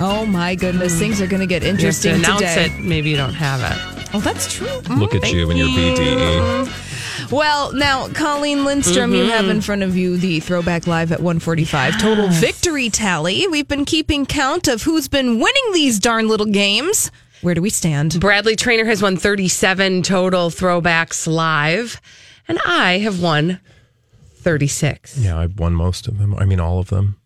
Oh 0.00 0.26
my 0.26 0.56
goodness, 0.56 0.98
things 0.98 1.20
are 1.20 1.28
going 1.28 1.38
to 1.40 1.46
get 1.46 1.62
You 1.62 1.68
have 1.68 1.76
to 1.76 1.84
interesting 1.84 2.14
announce 2.16 2.40
today. 2.40 2.64
it. 2.66 2.84
Maybe 2.84 3.10
you 3.10 3.16
don't 3.16 3.34
have 3.34 3.60
it. 3.62 3.96
Oh, 4.14 4.20
that's 4.20 4.52
true. 4.52 4.66
Look 4.96 5.14
oh, 5.14 5.18
at 5.18 5.32
you 5.32 5.50
and 5.50 5.58
your 5.58 5.68
E. 5.68 6.15
BDE. 6.16 7.30
Well, 7.32 7.72
now, 7.72 8.08
Colleen 8.08 8.64
Lindstrom, 8.64 9.12
you 9.12 9.24
have 9.24 9.46
in 9.46 9.52
mm-hmm. 9.52 9.60
front 9.60 9.82
of 9.82 9.96
you 9.96 10.16
the 10.16 10.38
Throwback 10.40 10.86
Live 10.86 11.10
at 11.10 11.18
145 11.18 12.00
total 12.00 12.28
victory 12.28 12.88
tally. 12.88 13.48
We've 13.48 13.66
been 13.66 13.84
keeping 13.84 14.26
count 14.26 14.68
of 14.68 14.82
who's 14.82 15.08
been 15.08 15.40
winning 15.40 15.72
these 15.72 15.98
darn 15.98 16.28
little 16.28 16.46
games. 16.46 17.10
Where 17.40 17.54
do 17.54 17.62
we 17.62 17.70
stand? 17.70 18.20
Bradley 18.20 18.54
Traynor 18.54 18.84
has 18.84 19.02
won 19.02 19.16
37 19.16 20.02
total 20.02 20.50
throwbacks 20.50 21.26
live, 21.26 22.00
and 22.46 22.60
I 22.64 22.98
have 22.98 23.20
won 23.20 23.60
36. 24.36 25.18
Yeah, 25.18 25.38
I've 25.38 25.58
won 25.58 25.74
most 25.74 26.06
of 26.06 26.18
them. 26.18 26.34
I 26.36 26.44
mean, 26.44 26.60
all 26.60 26.78
of 26.78 26.88
them. 26.88 27.16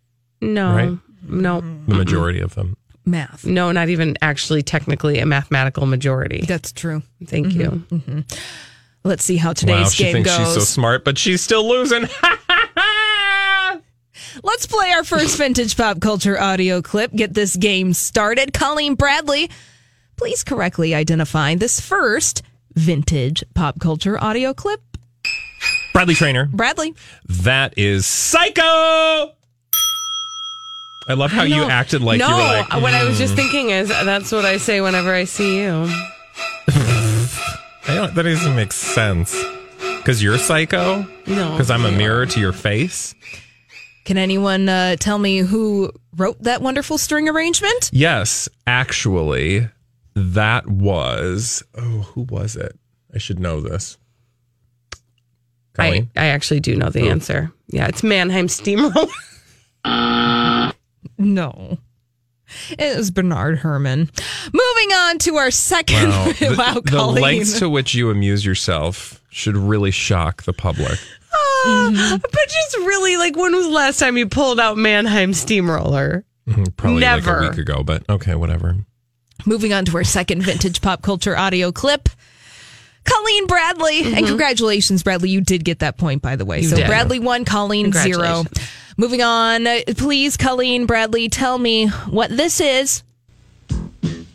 No, 0.40 0.74
Right? 0.74 0.98
no. 1.28 1.60
The 1.60 1.94
majority 1.94 2.40
of 2.40 2.54
them. 2.54 2.76
Math. 3.04 3.44
No, 3.44 3.72
not 3.72 3.88
even 3.88 4.16
actually 4.22 4.62
technically 4.62 5.18
a 5.18 5.26
mathematical 5.26 5.84
majority. 5.86 6.44
That's 6.46 6.72
true. 6.72 7.02
Thank 7.26 7.52
you. 7.54 7.84
Mm-hmm. 7.90 8.20
Let's 9.02 9.24
see 9.24 9.36
how 9.36 9.52
today's 9.54 9.84
wow, 9.84 9.88
she 9.88 10.02
game 10.04 10.12
thinks 10.12 10.36
goes. 10.36 10.46
she's 10.46 10.54
so 10.54 10.60
smart, 10.60 11.04
but 11.04 11.16
she's 11.16 11.40
still 11.40 11.66
losing. 11.68 12.02
Let's 14.44 14.66
play 14.66 14.90
our 14.92 15.04
first 15.04 15.36
vintage 15.38 15.76
pop 15.76 16.00
culture 16.00 16.38
audio 16.40 16.82
clip. 16.82 17.12
Get 17.12 17.34
this 17.34 17.56
game 17.56 17.92
started. 17.94 18.52
Colleen 18.52 18.94
Bradley, 18.94 19.50
please 20.16 20.44
correctly 20.44 20.94
identify 20.94 21.54
this 21.54 21.80
first 21.80 22.42
vintage 22.74 23.42
pop 23.54 23.80
culture 23.80 24.22
audio 24.22 24.52
clip. 24.54 24.80
Bradley 25.92 26.14
Traynor. 26.14 26.46
Bradley. 26.52 26.94
That 27.28 27.74
is 27.76 28.06
Psycho. 28.06 28.62
I 31.08 31.14
love 31.14 31.32
how 31.32 31.42
I 31.42 31.46
you 31.46 31.62
acted 31.64 32.02
like 32.02 32.18
no, 32.20 32.28
you 32.28 32.34
were 32.34 32.40
like. 32.40 32.70
what 32.82 32.94
I 32.94 33.04
was 33.04 33.18
just 33.18 33.32
"Mm." 33.32 33.36
thinking 33.36 33.70
is 33.70 33.88
that's 33.88 34.30
what 34.30 34.44
I 34.44 34.58
say 34.58 34.80
whenever 34.80 35.12
I 35.12 35.24
see 35.24 35.56
you. 35.58 35.88
I 37.90 37.94
don't, 37.96 38.14
that 38.14 38.22
doesn't 38.22 38.54
make 38.54 38.72
sense. 38.72 39.36
Because 39.98 40.22
you're 40.22 40.38
psycho? 40.38 41.02
No. 41.26 41.50
Because 41.50 41.72
I'm 41.72 41.84
a 41.84 41.90
mirror 41.90 42.24
to 42.24 42.38
your 42.40 42.52
face? 42.52 43.16
Can 44.04 44.16
anyone 44.16 44.68
uh, 44.68 44.94
tell 44.94 45.18
me 45.18 45.38
who 45.38 45.90
wrote 46.16 46.40
that 46.44 46.62
wonderful 46.62 46.98
string 46.98 47.28
arrangement? 47.28 47.90
Yes, 47.92 48.48
actually, 48.64 49.68
that 50.14 50.68
was. 50.68 51.64
Oh, 51.74 52.02
who 52.12 52.22
was 52.30 52.54
it? 52.54 52.78
I 53.12 53.18
should 53.18 53.40
know 53.40 53.60
this. 53.60 53.98
I, 55.76 55.88
Colleen? 55.88 56.10
I 56.14 56.26
actually 56.26 56.60
do 56.60 56.76
know 56.76 56.90
the 56.90 57.00
Who? 57.00 57.08
answer. 57.10 57.52
Yeah, 57.66 57.88
it's 57.88 58.04
Mannheim 58.04 58.46
Steamroller. 58.48 59.06
No. 61.18 61.78
It 62.70 62.96
was 62.96 63.10
Bernard 63.10 63.58
Herrmann. 63.58 64.10
Moving 64.52 64.92
on 64.92 65.18
to 65.20 65.36
our 65.36 65.50
second. 65.50 66.08
Wow. 66.10 66.32
The, 66.40 66.54
wow, 66.56 66.80
the 66.84 67.06
lengths 67.20 67.58
to 67.60 67.68
which 67.68 67.94
you 67.94 68.10
amuse 68.10 68.44
yourself 68.44 69.20
should 69.30 69.56
really 69.56 69.90
shock 69.90 70.42
the 70.44 70.52
public. 70.52 70.98
Ah, 71.32 72.18
But 72.20 72.48
just 72.48 72.76
really, 72.78 73.16
like, 73.16 73.36
when 73.36 73.54
was 73.54 73.66
the 73.66 73.72
last 73.72 73.98
time 73.98 74.16
you 74.16 74.26
pulled 74.26 74.58
out 74.58 74.76
Mannheim 74.76 75.32
Steamroller? 75.32 76.24
Mhm, 76.48 76.74
Probably 76.76 77.00
Never. 77.00 77.40
like 77.42 77.46
a 77.46 77.50
week 77.50 77.58
ago, 77.58 77.82
but 77.84 78.02
okay, 78.08 78.34
whatever. 78.34 78.76
Moving 79.46 79.72
on 79.72 79.84
to 79.86 79.96
our 79.96 80.04
second 80.04 80.42
vintage 80.42 80.80
pop 80.80 81.02
culture 81.02 81.36
audio 81.36 81.70
clip. 81.72 82.08
Colleen 83.04 83.46
Bradley. 83.46 84.12
And 84.14 84.26
congratulations, 84.26 85.02
Bradley. 85.02 85.30
You 85.30 85.40
did 85.40 85.64
get 85.64 85.78
that 85.80 85.96
point, 85.96 86.20
by 86.22 86.36
the 86.36 86.44
way. 86.44 86.60
You 86.60 86.68
so 86.68 86.76
did. 86.76 86.86
Bradley 86.86 87.18
one, 87.18 87.44
Colleen 87.44 87.92
zero. 87.92 88.44
Congratulations. 89.00 89.02
Moving 89.02 89.22
on. 89.22 89.66
uh, 89.66 89.80
Please, 89.96 90.36
Colleen 90.36 90.86
Bradley, 90.86 91.28
tell 91.28 91.58
me 91.58 91.88
what 92.08 92.30
this 92.30 92.60
is. 92.60 93.02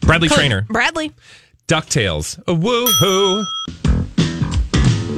Bradley 0.01 0.27
Col- 0.29 0.37
Traynor, 0.37 0.61
Bradley. 0.69 1.11
DuckTales. 1.67 2.37
Woo 2.47 2.85
hoo. 2.87 3.43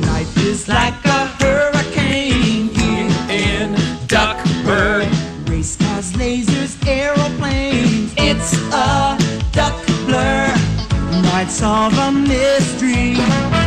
Life 0.08 0.38
is 0.38 0.68
like 0.68 0.94
a 1.06 1.26
hurricane 1.28 2.70
here 2.70 3.10
in 3.30 3.74
Duckburg. 4.08 5.10
Race 5.50 5.76
cars, 5.78 6.12
lasers, 6.14 6.78
aeroplanes. 6.88 8.14
It's 8.18 8.54
a 8.74 9.18
duck 9.52 9.86
blur. 10.06 10.54
Might 11.32 11.48
solve 11.50 11.98
a 11.98 12.12
mystery 12.12 13.16
or 13.16 13.18
rewrite 13.18 13.67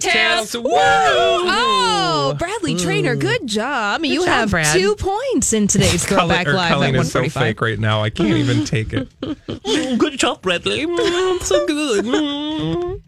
DuckTales. 0.00 0.62
Woo! 0.62 0.70
Oh, 0.72 2.34
Bradley 2.38 2.76
Traynor, 2.76 3.16
mm. 3.16 3.20
good 3.20 3.46
job. 3.46 4.04
you 4.04 4.20
job, 4.24 4.28
have 4.28 4.50
Brad. 4.50 4.74
two 4.76 4.94
points 4.96 5.52
in 5.52 5.66
today's 5.66 6.04
Throwback 6.06 6.46
Colleen, 6.46 6.48
or 6.48 6.52
Live 6.54 6.72
Colleen 6.72 6.94
at 6.96 7.00
is 7.02 7.12
so 7.12 7.20
145. 7.20 7.42
fake 7.42 7.60
right 7.60 7.78
now. 7.78 8.02
I 8.02 8.10
can't 8.10 8.30
even 8.30 8.64
take 8.64 8.92
it. 8.92 9.08
Mm, 9.66 9.98
good 9.98 10.16
job, 10.18 10.42
Bradley. 10.42 10.86
Mm, 10.86 11.40
so 11.42 11.66
good. 11.66 12.04
Mm. 12.04 13.00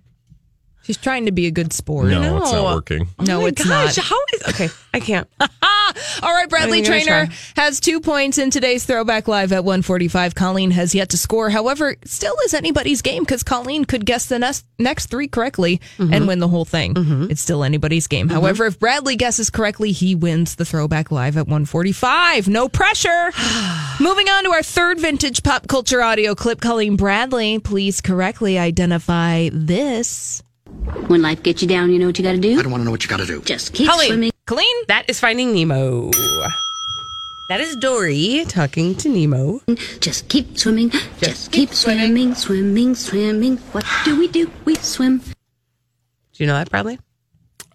She's 0.88 0.96
trying 0.96 1.26
to 1.26 1.32
be 1.32 1.46
a 1.46 1.50
good 1.50 1.74
sport. 1.74 2.08
No, 2.08 2.38
it's 2.38 2.50
not 2.50 2.64
working. 2.74 3.08
No, 3.20 3.40
Oh 3.40 3.42
my 3.42 3.48
it's 3.48 3.62
gosh, 3.62 3.98
not. 3.98 4.06
How 4.06 4.16
is 4.32 4.42
okay? 4.48 4.68
I 4.94 5.00
can't. 5.00 5.28
All 6.22 6.32
right, 6.32 6.48
Bradley 6.48 6.80
Traynor 6.80 7.28
has 7.56 7.78
two 7.78 8.00
points 8.00 8.38
in 8.38 8.50
today's 8.50 8.86
Throwback 8.86 9.28
Live 9.28 9.52
at 9.52 9.64
145. 9.64 10.34
Colleen 10.34 10.70
has 10.70 10.94
yet 10.94 11.10
to 11.10 11.18
score. 11.18 11.50
However, 11.50 11.94
still 12.06 12.34
is 12.46 12.54
anybody's 12.54 13.02
game 13.02 13.22
because 13.22 13.42
Colleen 13.42 13.84
could 13.84 14.06
guess 14.06 14.26
the 14.26 14.38
next, 14.38 14.64
next 14.78 15.10
three 15.10 15.28
correctly 15.28 15.80
Mm-hmm. 15.98 16.14
and 16.14 16.26
win 16.26 16.38
the 16.38 16.48
whole 16.48 16.64
thing. 16.64 16.94
It's 17.30 17.42
still 17.42 17.62
anybody's 17.64 18.06
game. 18.06 18.28
However, 18.30 18.64
if 18.64 18.78
Bradley 18.78 19.16
guesses 19.16 19.50
correctly, 19.50 19.92
he 19.92 20.14
wins 20.14 20.54
the 20.54 20.64
Throwback 20.64 21.10
Live 21.10 21.36
at 21.36 21.46
145. 21.46 22.48
No 22.48 22.68
pressure. 22.68 23.30
Moving 24.00 24.28
on 24.30 24.44
to 24.44 24.50
our 24.50 24.62
third 24.62 24.98
vintage 24.98 25.42
pop 25.42 25.68
culture 25.68 26.00
audio 26.02 26.34
clip. 26.34 26.60
Colleen 26.62 26.96
Bradley, 26.96 27.58
please 27.58 28.00
correctly 28.00 28.58
identify 28.58 29.50
this. 29.52 30.42
When 31.08 31.22
life 31.22 31.42
gets 31.42 31.62
you 31.62 31.68
down, 31.68 31.90
you 31.90 31.98
know 31.98 32.06
what 32.06 32.18
you 32.18 32.24
got 32.24 32.32
to 32.32 32.38
do? 32.38 32.58
I 32.58 32.62
don't 32.62 32.70
want 32.70 32.80
to 32.82 32.84
know 32.84 32.90
what 32.90 33.02
you 33.02 33.08
got 33.08 33.18
to 33.18 33.26
do. 33.26 33.40
Just 33.42 33.72
keep 33.72 33.88
Colleen. 33.88 34.08
swimming. 34.08 34.30
Colleen? 34.46 34.74
That 34.88 35.08
is 35.08 35.20
Finding 35.20 35.52
Nemo. 35.52 36.10
That 37.48 37.60
is 37.60 37.76
Dory 37.76 38.44
talking 38.48 38.94
to 38.96 39.08
Nemo. 39.08 39.60
Just 40.00 40.28
keep 40.28 40.58
swimming. 40.58 40.90
Just, 41.20 41.50
keep 41.50 41.70
swimming, 41.72 42.34
swimming, 42.34 42.94
swimming. 42.94 43.56
What 43.72 43.86
do 44.04 44.18
we 44.18 44.28
do? 44.28 44.50
We 44.66 44.74
swim. 44.76 45.18
Do 45.18 45.24
you 46.44 46.46
know 46.46 46.54
that, 46.54 46.70
Bradley? 46.70 46.98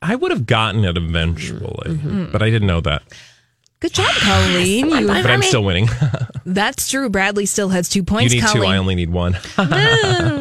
I 0.02 0.16
would 0.16 0.32
have 0.32 0.46
gotten 0.46 0.84
it 0.86 0.96
eventually, 0.98 1.96
Mm-hmm. 1.96 2.32
but 2.32 2.42
I 2.44 2.50
didn't 2.52 2.68
know 2.68 2.82
that. 2.82 3.02
Good 3.84 3.96
job, 3.96 4.16
Colleen. 4.16 4.90
You- 4.92 5.08
But 5.08 5.26
I'm 5.26 5.42
still 5.42 5.62
winning. 5.66 5.90
that's 6.46 6.90
true. 6.90 7.10
Bradley 7.10 7.46
still 7.46 7.68
has 7.68 7.90
two 7.90 8.02
points. 8.02 8.34
you 8.34 8.40
points. 8.40 8.56
need 8.56 8.62
two. 8.62 8.66
I 8.66 8.78
only 8.78 8.96
need 8.96 9.10
one. 9.10 9.34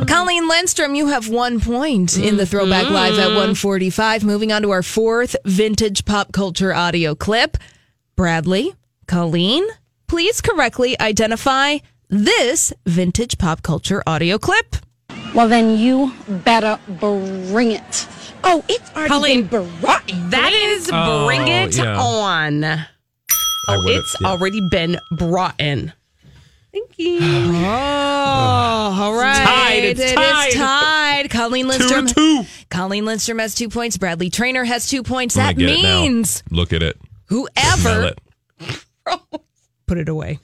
Colleen 0.07 0.47
Lindstrom, 0.47 0.95
you 0.95 1.09
have 1.09 1.29
one 1.29 1.59
point 1.59 2.17
in 2.17 2.37
the 2.37 2.47
Throwback 2.47 2.89
Live 2.89 3.15
at 3.15 3.27
mm-hmm. 3.27 3.35
145. 3.35 4.23
Moving 4.23 4.53
on 4.53 4.63
to 4.63 4.71
our 4.71 4.85
fourth 4.85 5.35
vintage 5.45 6.05
pop 6.05 6.31
culture 6.31 6.73
audio 6.73 7.17
clip. 7.17 7.57
Bradley, 8.15 8.75
Colleen, 9.09 9.65
please 10.07 10.41
correctly 10.41 10.97
identify 11.01 11.79
this 12.09 12.73
vintage 12.87 13.39
pop 13.39 13.63
culture 13.63 14.05
audio 14.07 14.39
clip. 14.39 14.77
Well, 15.35 15.49
then 15.49 15.77
you 15.77 16.13
better 16.29 16.79
bring 17.01 17.73
it. 17.73 18.07
Oh, 18.45 18.65
it's 18.69 18.89
already 18.95 19.09
Colleen, 19.09 19.47
been 19.47 19.81
brought. 19.81 20.07
That 20.31 20.53
is 20.53 20.89
Oh, 20.93 21.27
Bring 21.27 21.49
It 21.49 21.77
yeah. 21.77 22.01
On. 22.01 22.87
Oh, 23.69 23.73
I 23.73 23.77
Oh, 23.77 23.83
it's 23.87 24.17
yeah. 24.21 24.29
already 24.29 24.61
been 24.61 24.99
brought 25.11 25.61
in. 25.61 25.93
Thank 26.73 26.99
you. 26.99 27.19
Oh, 28.25 28.99
all 29.03 29.15
right. 29.15 29.37
tied. 29.45 29.85
It's 29.85 30.01
It 30.01 30.05
is 30.11 30.15
tied. 30.15 30.53
tied. 30.55 31.31
Colleen 31.31 31.67
Lindstrom. 31.69 32.07
to 32.07 32.15
two. 32.15 32.43
Colleen 32.71 33.05
Lindstrom 33.05 33.39
has 33.41 33.55
two 33.55 33.69
points. 33.69 33.97
Bradley 33.99 34.31
Traynor 34.31 34.65
has 34.65 34.87
two 34.89 35.03
points. 35.03 35.35
That 35.35 35.57
gonna 35.57 35.67
get 35.67 35.79
it 35.79 35.83
now. 35.83 36.01
means 36.03 36.43
Look 36.51 36.73
at 36.73 36.83
it. 36.83 36.99
Whoever 37.27 38.13
it. 38.15 38.85
put 39.87 39.99
it 39.99 40.09
away. 40.09 40.39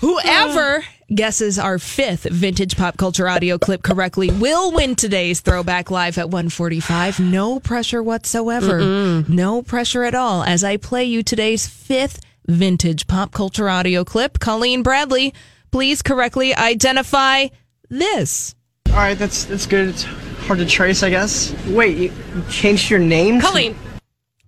Whoever 0.00 0.84
guesses 1.14 1.58
our 1.58 1.78
fifth 1.78 2.24
vintage 2.24 2.76
pop 2.76 2.96
culture 2.96 3.28
audio 3.28 3.58
clip 3.58 3.82
correctly 3.82 4.30
will 4.30 4.72
win 4.72 4.94
today's 4.94 5.40
Throwback 5.40 5.90
Live 5.90 6.18
at 6.18 6.26
145. 6.30 7.18
No 7.20 7.58
pressure 7.60 8.02
whatsoever. 8.02 9.22
No 9.28 9.62
pressure 9.62 10.04
at 10.04 10.14
all 10.14 10.42
as 10.44 10.62
I 10.64 10.76
play 10.76 11.04
you 11.04 11.22
today's 11.22 11.66
fifth 11.66 12.20
vintage 12.46 13.06
pop 13.06 13.32
culture 13.32 13.68
audio 13.68 14.04
clip. 14.04 14.38
Colleen 14.38 14.82
Bradley, 14.82 15.34
please 15.70 16.02
correctly 16.02 16.54
identify 16.54 17.46
this. 17.88 18.54
All 18.90 18.96
right, 18.96 19.18
that's 19.18 19.44
that's 19.44 19.66
good. 19.66 19.88
It's 19.88 20.02
hard 20.46 20.58
to 20.58 20.66
trace, 20.66 21.02
I 21.02 21.10
guess. 21.10 21.54
Wait, 21.66 21.96
you, 21.96 22.12
you 22.34 22.42
changed 22.50 22.90
your 22.90 22.98
name? 23.00 23.40
to- 23.40 23.46
Colleen, 23.46 23.76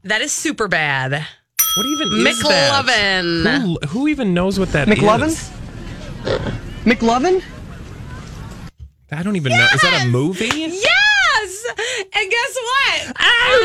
that 0.02 0.20
is 0.20 0.32
super 0.32 0.68
bad. 0.68 1.12
What 1.12 1.86
even 1.86 2.26
is 2.26 2.42
that? 2.42 2.84
McLovin. 2.84 3.60
Who, 3.62 3.78
who 3.88 4.08
even 4.08 4.34
knows 4.34 4.58
what 4.58 4.70
that 4.72 4.88
is? 4.88 4.98
McLovin? 4.98 5.52
McLovin? 6.84 7.42
I 9.10 9.22
don't 9.22 9.36
even 9.36 9.52
know. 9.52 9.66
Is 9.74 9.80
that 9.80 10.04
a 10.04 10.08
movie? 10.08 10.46
Yes! 10.46 11.13
And 12.16 12.30
guess 12.30 12.56
what? 12.56 13.16
I 13.16 13.60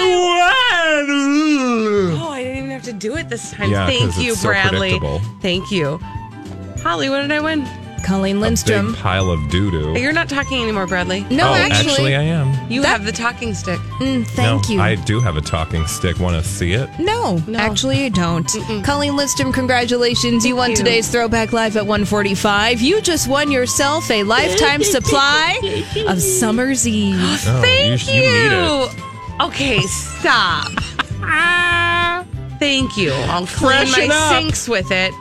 won. 2.10 2.22
Oh, 2.22 2.30
I 2.30 2.44
didn't 2.44 2.58
even 2.58 2.70
have 2.72 2.84
to 2.84 2.94
do 2.94 3.16
it 3.16 3.30
this 3.30 3.52
time. 3.52 3.72
Yeah, 3.72 3.86
Thank 3.86 4.18
you, 4.18 4.36
so 4.36 4.50
Bradley. 4.50 5.00
Thank 5.42 5.72
you. 5.72 6.00
Holly, 6.82 7.10
what 7.10 7.22
did 7.22 7.32
I 7.32 7.40
win? 7.42 7.68
Colleen 8.00 8.40
Lindstrom. 8.40 8.88
Big 8.88 8.96
pile 8.96 9.30
of 9.30 9.50
doo 9.50 9.72
doo. 9.72 10.00
You're 10.00 10.14
not 10.14 10.30
talking 10.30 10.62
anymore, 10.62 10.88
Bradley. 10.88 11.22
No, 11.30 11.50
oh, 11.50 11.54
actually, 11.54 12.16
I 12.16 12.22
am. 12.22 12.72
You 12.72 12.84
have 12.84 13.06
the 13.06 13.12
talking 13.12 13.54
stick. 13.54 13.80
Mm, 14.00 14.26
thank 14.28 14.70
no, 14.70 14.76
you. 14.76 14.82
I 14.82 14.96
do 14.96 15.20
have 15.20 15.38
a 15.38 15.42
talking 15.42 15.86
stick. 15.88 16.20
Want 16.20 16.36
to 16.36 16.48
see 16.48 16.74
it? 16.74 16.90
No, 17.00 17.42
actually, 17.56 18.04
you 18.04 18.10
don't. 18.10 18.48
Colleen 18.84 19.16
Lindstrom, 19.16 19.52
congratulations. 19.52 20.46
You 20.46 20.56
won 20.56 20.72
you. 20.72 20.76
today's 20.76 21.10
Throwback 21.10 21.54
Live 21.54 21.78
at 21.78 21.86
145. 21.86 22.82
You 22.82 23.02
just 23.02 23.28
won 23.28 23.52
yourself 23.52 24.10
a 24.12 24.24
lifetime 24.24 24.84
supply 24.96 25.60
of 26.08 26.22
Summer's 26.22 26.88
Eve. 26.88 27.18
Oh, 27.52 27.62
Thank 27.62 28.08
you, 28.08 28.22
you. 28.22 28.22
you 28.22 28.50
need 28.50 28.86
it. 28.86 29.42
Okay, 29.42 29.80
stop. 29.82 30.72
Ah, 31.22 32.26
Thank 32.60 32.98
you. 32.98 33.12
I'll 33.12 33.48
clean 33.48 33.88
Freshen 33.88 34.10
my 34.10 34.16
up. 34.16 34.34
sinks 34.34 34.68
with 34.68 34.92
it 34.92 35.14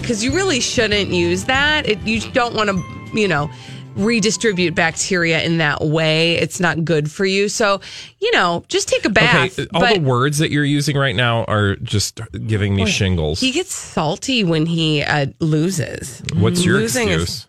because 0.00 0.22
you 0.24 0.32
really 0.32 0.60
shouldn't 0.60 1.10
use 1.10 1.44
that. 1.44 1.88
It, 1.88 2.00
you 2.02 2.20
don't 2.32 2.54
want 2.54 2.70
to, 2.70 3.18
you 3.18 3.28
know, 3.28 3.50
redistribute 3.96 4.74
bacteria 4.74 5.42
in 5.42 5.58
that 5.58 5.80
way. 5.80 6.34
It's 6.34 6.58
not 6.58 6.84
good 6.84 7.10
for 7.10 7.24
you. 7.24 7.48
So, 7.48 7.80
you 8.20 8.32
know, 8.32 8.64
just 8.68 8.88
take 8.88 9.04
a 9.04 9.08
bath. 9.10 9.58
Okay, 9.58 9.68
all 9.72 9.80
but 9.80 9.94
the 9.94 10.00
words 10.00 10.38
that 10.38 10.50
you're 10.50 10.64
using 10.64 10.96
right 10.96 11.14
now 11.14 11.44
are 11.44 11.76
just 11.76 12.20
giving 12.46 12.74
me 12.74 12.86
shingles. 12.86 13.40
he 13.40 13.52
gets 13.52 13.72
salty 13.72 14.42
when 14.44 14.66
he 14.66 15.02
uh, 15.02 15.26
loses. 15.38 16.22
What's 16.34 16.64
your 16.64 16.78
Losing 16.78 17.08
excuse? 17.08 17.46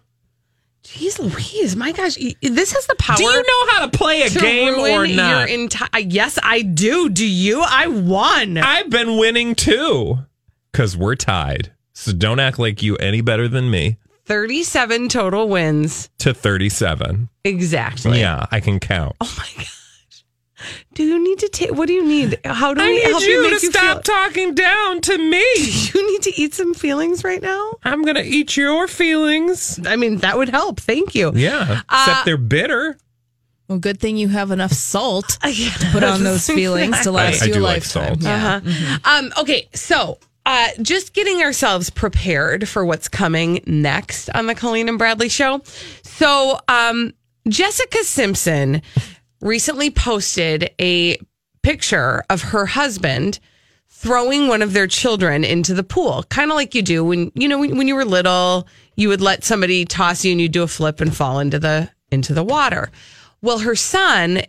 Jeez 0.84 1.20
Louise, 1.20 1.76
my 1.76 1.92
gosh, 1.92 2.16
this 2.42 2.72
has 2.74 2.86
the 2.86 2.96
power. 3.00 3.18
Do 3.18 3.24
you 3.24 3.42
know 3.44 3.72
how 3.72 3.88
to 3.88 3.98
play 3.98 4.22
a 4.22 4.30
to 4.30 4.40
game 4.40 4.76
or 4.76 5.08
not? 5.08 5.50
Your 5.50 5.68
enti- 5.68 6.14
yes, 6.14 6.38
I 6.44 6.62
do. 6.62 7.10
Do 7.10 7.28
you? 7.28 7.64
I 7.68 7.88
won. 7.88 8.60
I've 8.60 8.92
been 8.92 9.18
winning 9.18 9.56
too, 9.56 10.20
because 10.72 10.96
we're 10.96 11.16
tied. 11.16 11.72
So 11.98 12.12
don't 12.14 12.40
act 12.40 12.60
like 12.60 12.84
you 12.84 12.96
any 12.98 13.22
better 13.22 13.48
than 13.48 13.72
me. 13.72 13.98
37 14.26 15.08
total 15.10 15.48
wins. 15.48 16.10
To 16.20 16.34
37. 16.34 17.30
Exactly. 17.44 18.20
Yeah, 18.20 18.46
I 18.52 18.60
can 18.60 18.80
count. 18.80 19.16
Oh 19.22 19.34
my 19.38 19.48
gosh. 19.56 19.72
Do 20.94 21.04
you 21.04 21.24
need 21.24 21.40
to 21.40 21.48
take? 21.50 21.72
What 21.72 21.88
do 21.88 21.94
you 21.94 22.06
need? 22.06 22.40
How 22.44 22.74
do 22.74 22.82
I 22.82 22.86
we 22.88 22.94
need 22.94 23.04
help 23.04 23.22
you 23.24 23.42
make 23.44 23.60
to 23.60 23.66
you 23.66 23.72
stop 23.72 24.04
feel? 24.06 24.16
talking 24.16 24.56
down 24.56 25.02
to 25.02 25.18
me. 25.18 25.44
You 25.96 26.12
need 26.12 26.22
to 26.24 26.34
eat 26.42 26.54
some 26.54 26.74
feelings 26.74 27.24
right 27.24 27.42
now. 27.42 27.76
I'm 27.84 28.04
gonna 28.04 28.24
eat 28.26 28.58
your 28.58 28.88
feelings. 28.88 29.80
I 29.86 29.96
mean, 29.96 30.18
that 30.18 30.38
would 30.38 30.50
help. 30.50 30.80
Thank 30.80 31.14
you. 31.16 31.32
Yeah, 31.36 31.82
Uh, 31.88 32.06
except 32.08 32.26
they're 32.26 32.38
bitter. 32.38 32.98
Well, 33.68 33.80
good 33.80 34.00
thing 34.00 34.18
you 34.18 34.28
have 34.28 34.52
enough 34.52 34.72
salt 34.74 35.28
to 35.44 35.90
put 35.92 36.04
on 36.04 36.24
those 36.24 36.48
feelings 36.60 37.00
to 37.02 37.10
I, 37.10 37.14
last 37.14 37.44
I 37.44 37.46
you 37.48 37.54
do 37.54 37.60
a 37.60 37.62
like 37.62 37.74
lifetime. 37.84 38.20
salt. 38.20 38.24
Yeah. 38.24 38.56
Uh-huh. 38.66 39.00
Um. 39.20 39.32
Okay. 39.42 39.70
So 39.74 40.20
uh, 40.46 40.70
just 40.82 41.14
getting 41.14 41.42
ourselves 41.42 41.90
prepared 41.90 42.68
for 42.68 42.86
what's 42.86 43.08
coming 43.08 43.62
next 43.66 44.30
on 44.30 44.48
the 44.48 44.56
Colleen 44.56 44.90
and 44.90 44.98
Bradley 44.98 45.30
show. 45.30 45.62
So, 46.04 46.60
um, 46.68 47.14
Jessica 47.48 48.04
Simpson 48.04 48.82
recently 49.42 49.92
posted 49.92 50.72
a 50.80 51.18
picture 51.62 52.24
of 52.30 52.42
her 52.42 52.66
husband 52.66 53.40
throwing 53.88 54.48
one 54.48 54.62
of 54.62 54.74
their 54.74 54.88
children 54.88 55.44
into 55.44 55.74
the 55.74 55.84
pool, 55.84 56.24
kind 56.30 56.52
of 56.52 56.56
like 56.56 56.76
you 56.76 56.82
do 56.82 57.04
when 57.04 57.32
you 57.34 57.48
know 57.48 57.60
when, 57.60 57.78
when 57.78 57.88
you 57.88 57.96
were 57.96 58.06
little. 58.06 58.68
You 58.98 59.10
would 59.10 59.22
let 59.22 59.44
somebody 59.44 59.84
toss 59.84 60.24
you, 60.24 60.32
and 60.32 60.40
you 60.40 60.48
do 60.48 60.64
a 60.64 60.68
flip 60.68 61.02
and 61.02 61.16
fall 61.16 61.40
into 61.40 61.60
the 61.60 61.90
into 62.12 62.34
the 62.34 62.44
water. 62.44 62.92
Well, 63.42 63.60
her 63.60 63.76
son, 63.76 64.42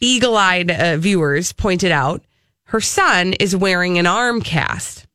eagle-eyed 0.00 0.70
uh, 0.70 0.96
viewers 0.96 1.52
pointed 1.52 1.92
out, 1.92 2.24
her 2.64 2.80
son 2.80 3.34
is 3.34 3.54
wearing 3.54 3.98
an 3.98 4.06
arm 4.06 4.40
cast 4.40 5.06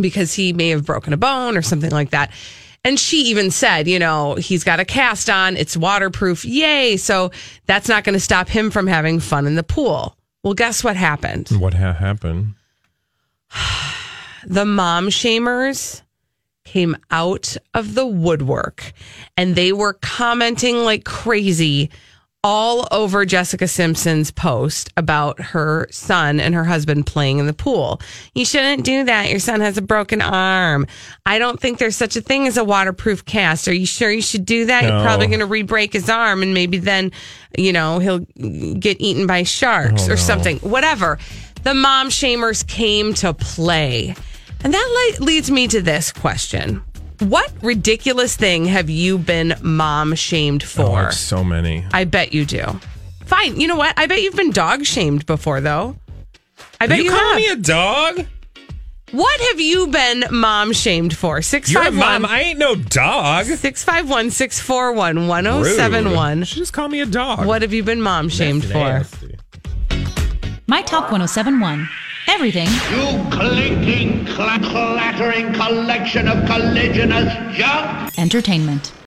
because 0.00 0.32
he 0.34 0.52
may 0.52 0.70
have 0.70 0.84
broken 0.84 1.12
a 1.12 1.16
bone 1.16 1.56
or 1.56 1.62
something 1.62 1.90
like 1.90 2.10
that. 2.10 2.30
And 2.84 2.98
she 2.98 3.22
even 3.24 3.50
said, 3.50 3.88
you 3.88 3.98
know, 3.98 4.36
he's 4.36 4.64
got 4.64 4.80
a 4.80 4.84
cast 4.84 5.28
on, 5.28 5.56
it's 5.56 5.76
waterproof, 5.76 6.44
yay. 6.44 6.96
So 6.96 7.32
that's 7.66 7.88
not 7.88 8.04
going 8.04 8.14
to 8.14 8.20
stop 8.20 8.48
him 8.48 8.70
from 8.70 8.86
having 8.86 9.20
fun 9.20 9.46
in 9.46 9.56
the 9.56 9.62
pool. 9.62 10.16
Well, 10.42 10.54
guess 10.54 10.84
what 10.84 10.96
happened? 10.96 11.48
What 11.48 11.74
ha- 11.74 11.92
happened? 11.92 12.54
The 14.46 14.64
mom 14.64 15.08
shamers 15.08 16.02
came 16.64 16.96
out 17.10 17.56
of 17.74 17.94
the 17.94 18.06
woodwork 18.06 18.92
and 19.36 19.56
they 19.56 19.72
were 19.72 19.94
commenting 19.94 20.84
like 20.84 21.04
crazy 21.04 21.90
all 22.48 22.88
over 22.90 23.26
Jessica 23.26 23.68
Simpson's 23.68 24.30
post 24.30 24.90
about 24.96 25.38
her 25.38 25.86
son 25.90 26.40
and 26.40 26.54
her 26.54 26.64
husband 26.64 27.04
playing 27.04 27.38
in 27.38 27.46
the 27.46 27.52
pool. 27.52 28.00
You 28.34 28.46
shouldn't 28.46 28.84
do 28.86 29.04
that. 29.04 29.28
Your 29.28 29.38
son 29.38 29.60
has 29.60 29.76
a 29.76 29.82
broken 29.82 30.22
arm. 30.22 30.86
I 31.26 31.38
don't 31.38 31.60
think 31.60 31.78
there's 31.78 31.94
such 31.94 32.16
a 32.16 32.22
thing 32.22 32.46
as 32.46 32.56
a 32.56 32.64
waterproof 32.64 33.26
cast. 33.26 33.68
Are 33.68 33.74
you 33.74 33.84
sure 33.84 34.10
you 34.10 34.22
should 34.22 34.46
do 34.46 34.64
that? 34.64 34.82
You're 34.84 35.02
probably 35.02 35.26
going 35.26 35.40
to 35.40 35.46
re-break 35.46 35.92
his 35.92 36.08
arm 36.08 36.42
and 36.42 36.54
maybe 36.54 36.78
then, 36.78 37.12
you 37.58 37.70
know, 37.70 37.98
he'll 37.98 38.20
get 38.20 38.96
eaten 38.98 39.26
by 39.26 39.42
sharks 39.42 40.04
Oh, 40.08 40.12
or 40.12 40.16
no. 40.16 40.16
something. 40.16 40.58
Whatever. 40.60 41.18
The 41.64 41.74
mom 41.74 42.08
shamers 42.08 42.66
came 42.66 43.12
to 43.14 43.34
play. 43.34 44.14
And 44.64 44.72
that 44.72 45.16
le- 45.20 45.24
leads 45.24 45.50
me 45.50 45.68
to 45.68 45.82
this 45.82 46.12
question. 46.12 46.82
What 47.20 47.50
ridiculous 47.62 48.36
thing 48.36 48.66
have 48.66 48.88
you 48.88 49.18
been 49.18 49.54
mom 49.62 50.14
shamed 50.14 50.62
Oh, 50.62 50.66
for? 50.66 50.88
like 51.04 51.12
so 51.12 51.42
many. 51.42 51.84
I 51.92 52.04
bet 52.04 52.32
you 52.32 52.44
do. 52.44 52.64
Fine. 53.24 53.60
You 53.60 53.66
know 53.66 53.76
what? 53.76 53.92
I 53.98 54.06
bet 54.06 54.22
you've 54.22 54.36
been 54.36 54.52
dog 54.52 54.84
shamed 54.84 55.26
before, 55.26 55.60
though. 55.60 55.96
I 56.80 56.86
bet 56.86 56.98
you, 56.98 57.04
you, 57.04 57.10
call 57.10 57.18
have. 57.20 57.36
me 57.36 57.48
a 57.48 57.56
dog? 57.56 58.26
what 59.10 59.40
have 59.40 59.58
you 59.60 59.86
been 59.88 60.24
mom 60.30 60.72
shamed 60.72 61.16
for? 61.16 61.42
Six 61.42 61.72
You're 61.72 61.82
a 61.82 61.84
five 61.86 61.94
mom. 61.94 62.22
one 62.22 62.30
I 62.30 62.40
ain't 62.42 62.58
no 62.58 62.74
dog. 62.76 63.46
six 63.46 63.82
five 63.82 64.08
one 64.08 64.30
six 64.30 64.60
four 64.60 64.92
one 64.92 65.26
one 65.26 65.44
zero 65.44 65.64
seven 65.64 66.12
one. 66.12 66.44
She 66.44 66.56
just 66.60 66.72
call 66.72 66.88
me 66.88 67.00
a 67.00 67.06
dog. 67.06 67.46
What 67.46 67.62
have 67.62 67.72
you 67.72 67.82
been 67.82 68.00
mom 68.00 68.28
shamed 68.28 68.64
for? 68.64 69.02
My 70.68 70.82
Talk 70.82 71.10
1071. 71.10 71.88
Everything 72.28 72.68
You 72.90 73.30
clinking, 73.30 74.26
cla- 74.26 74.58
clattering 74.62 75.52
collection 75.54 76.28
of 76.28 76.44
caliginous 76.46 77.32
junk. 77.56 78.12
entertainment. 78.18 78.92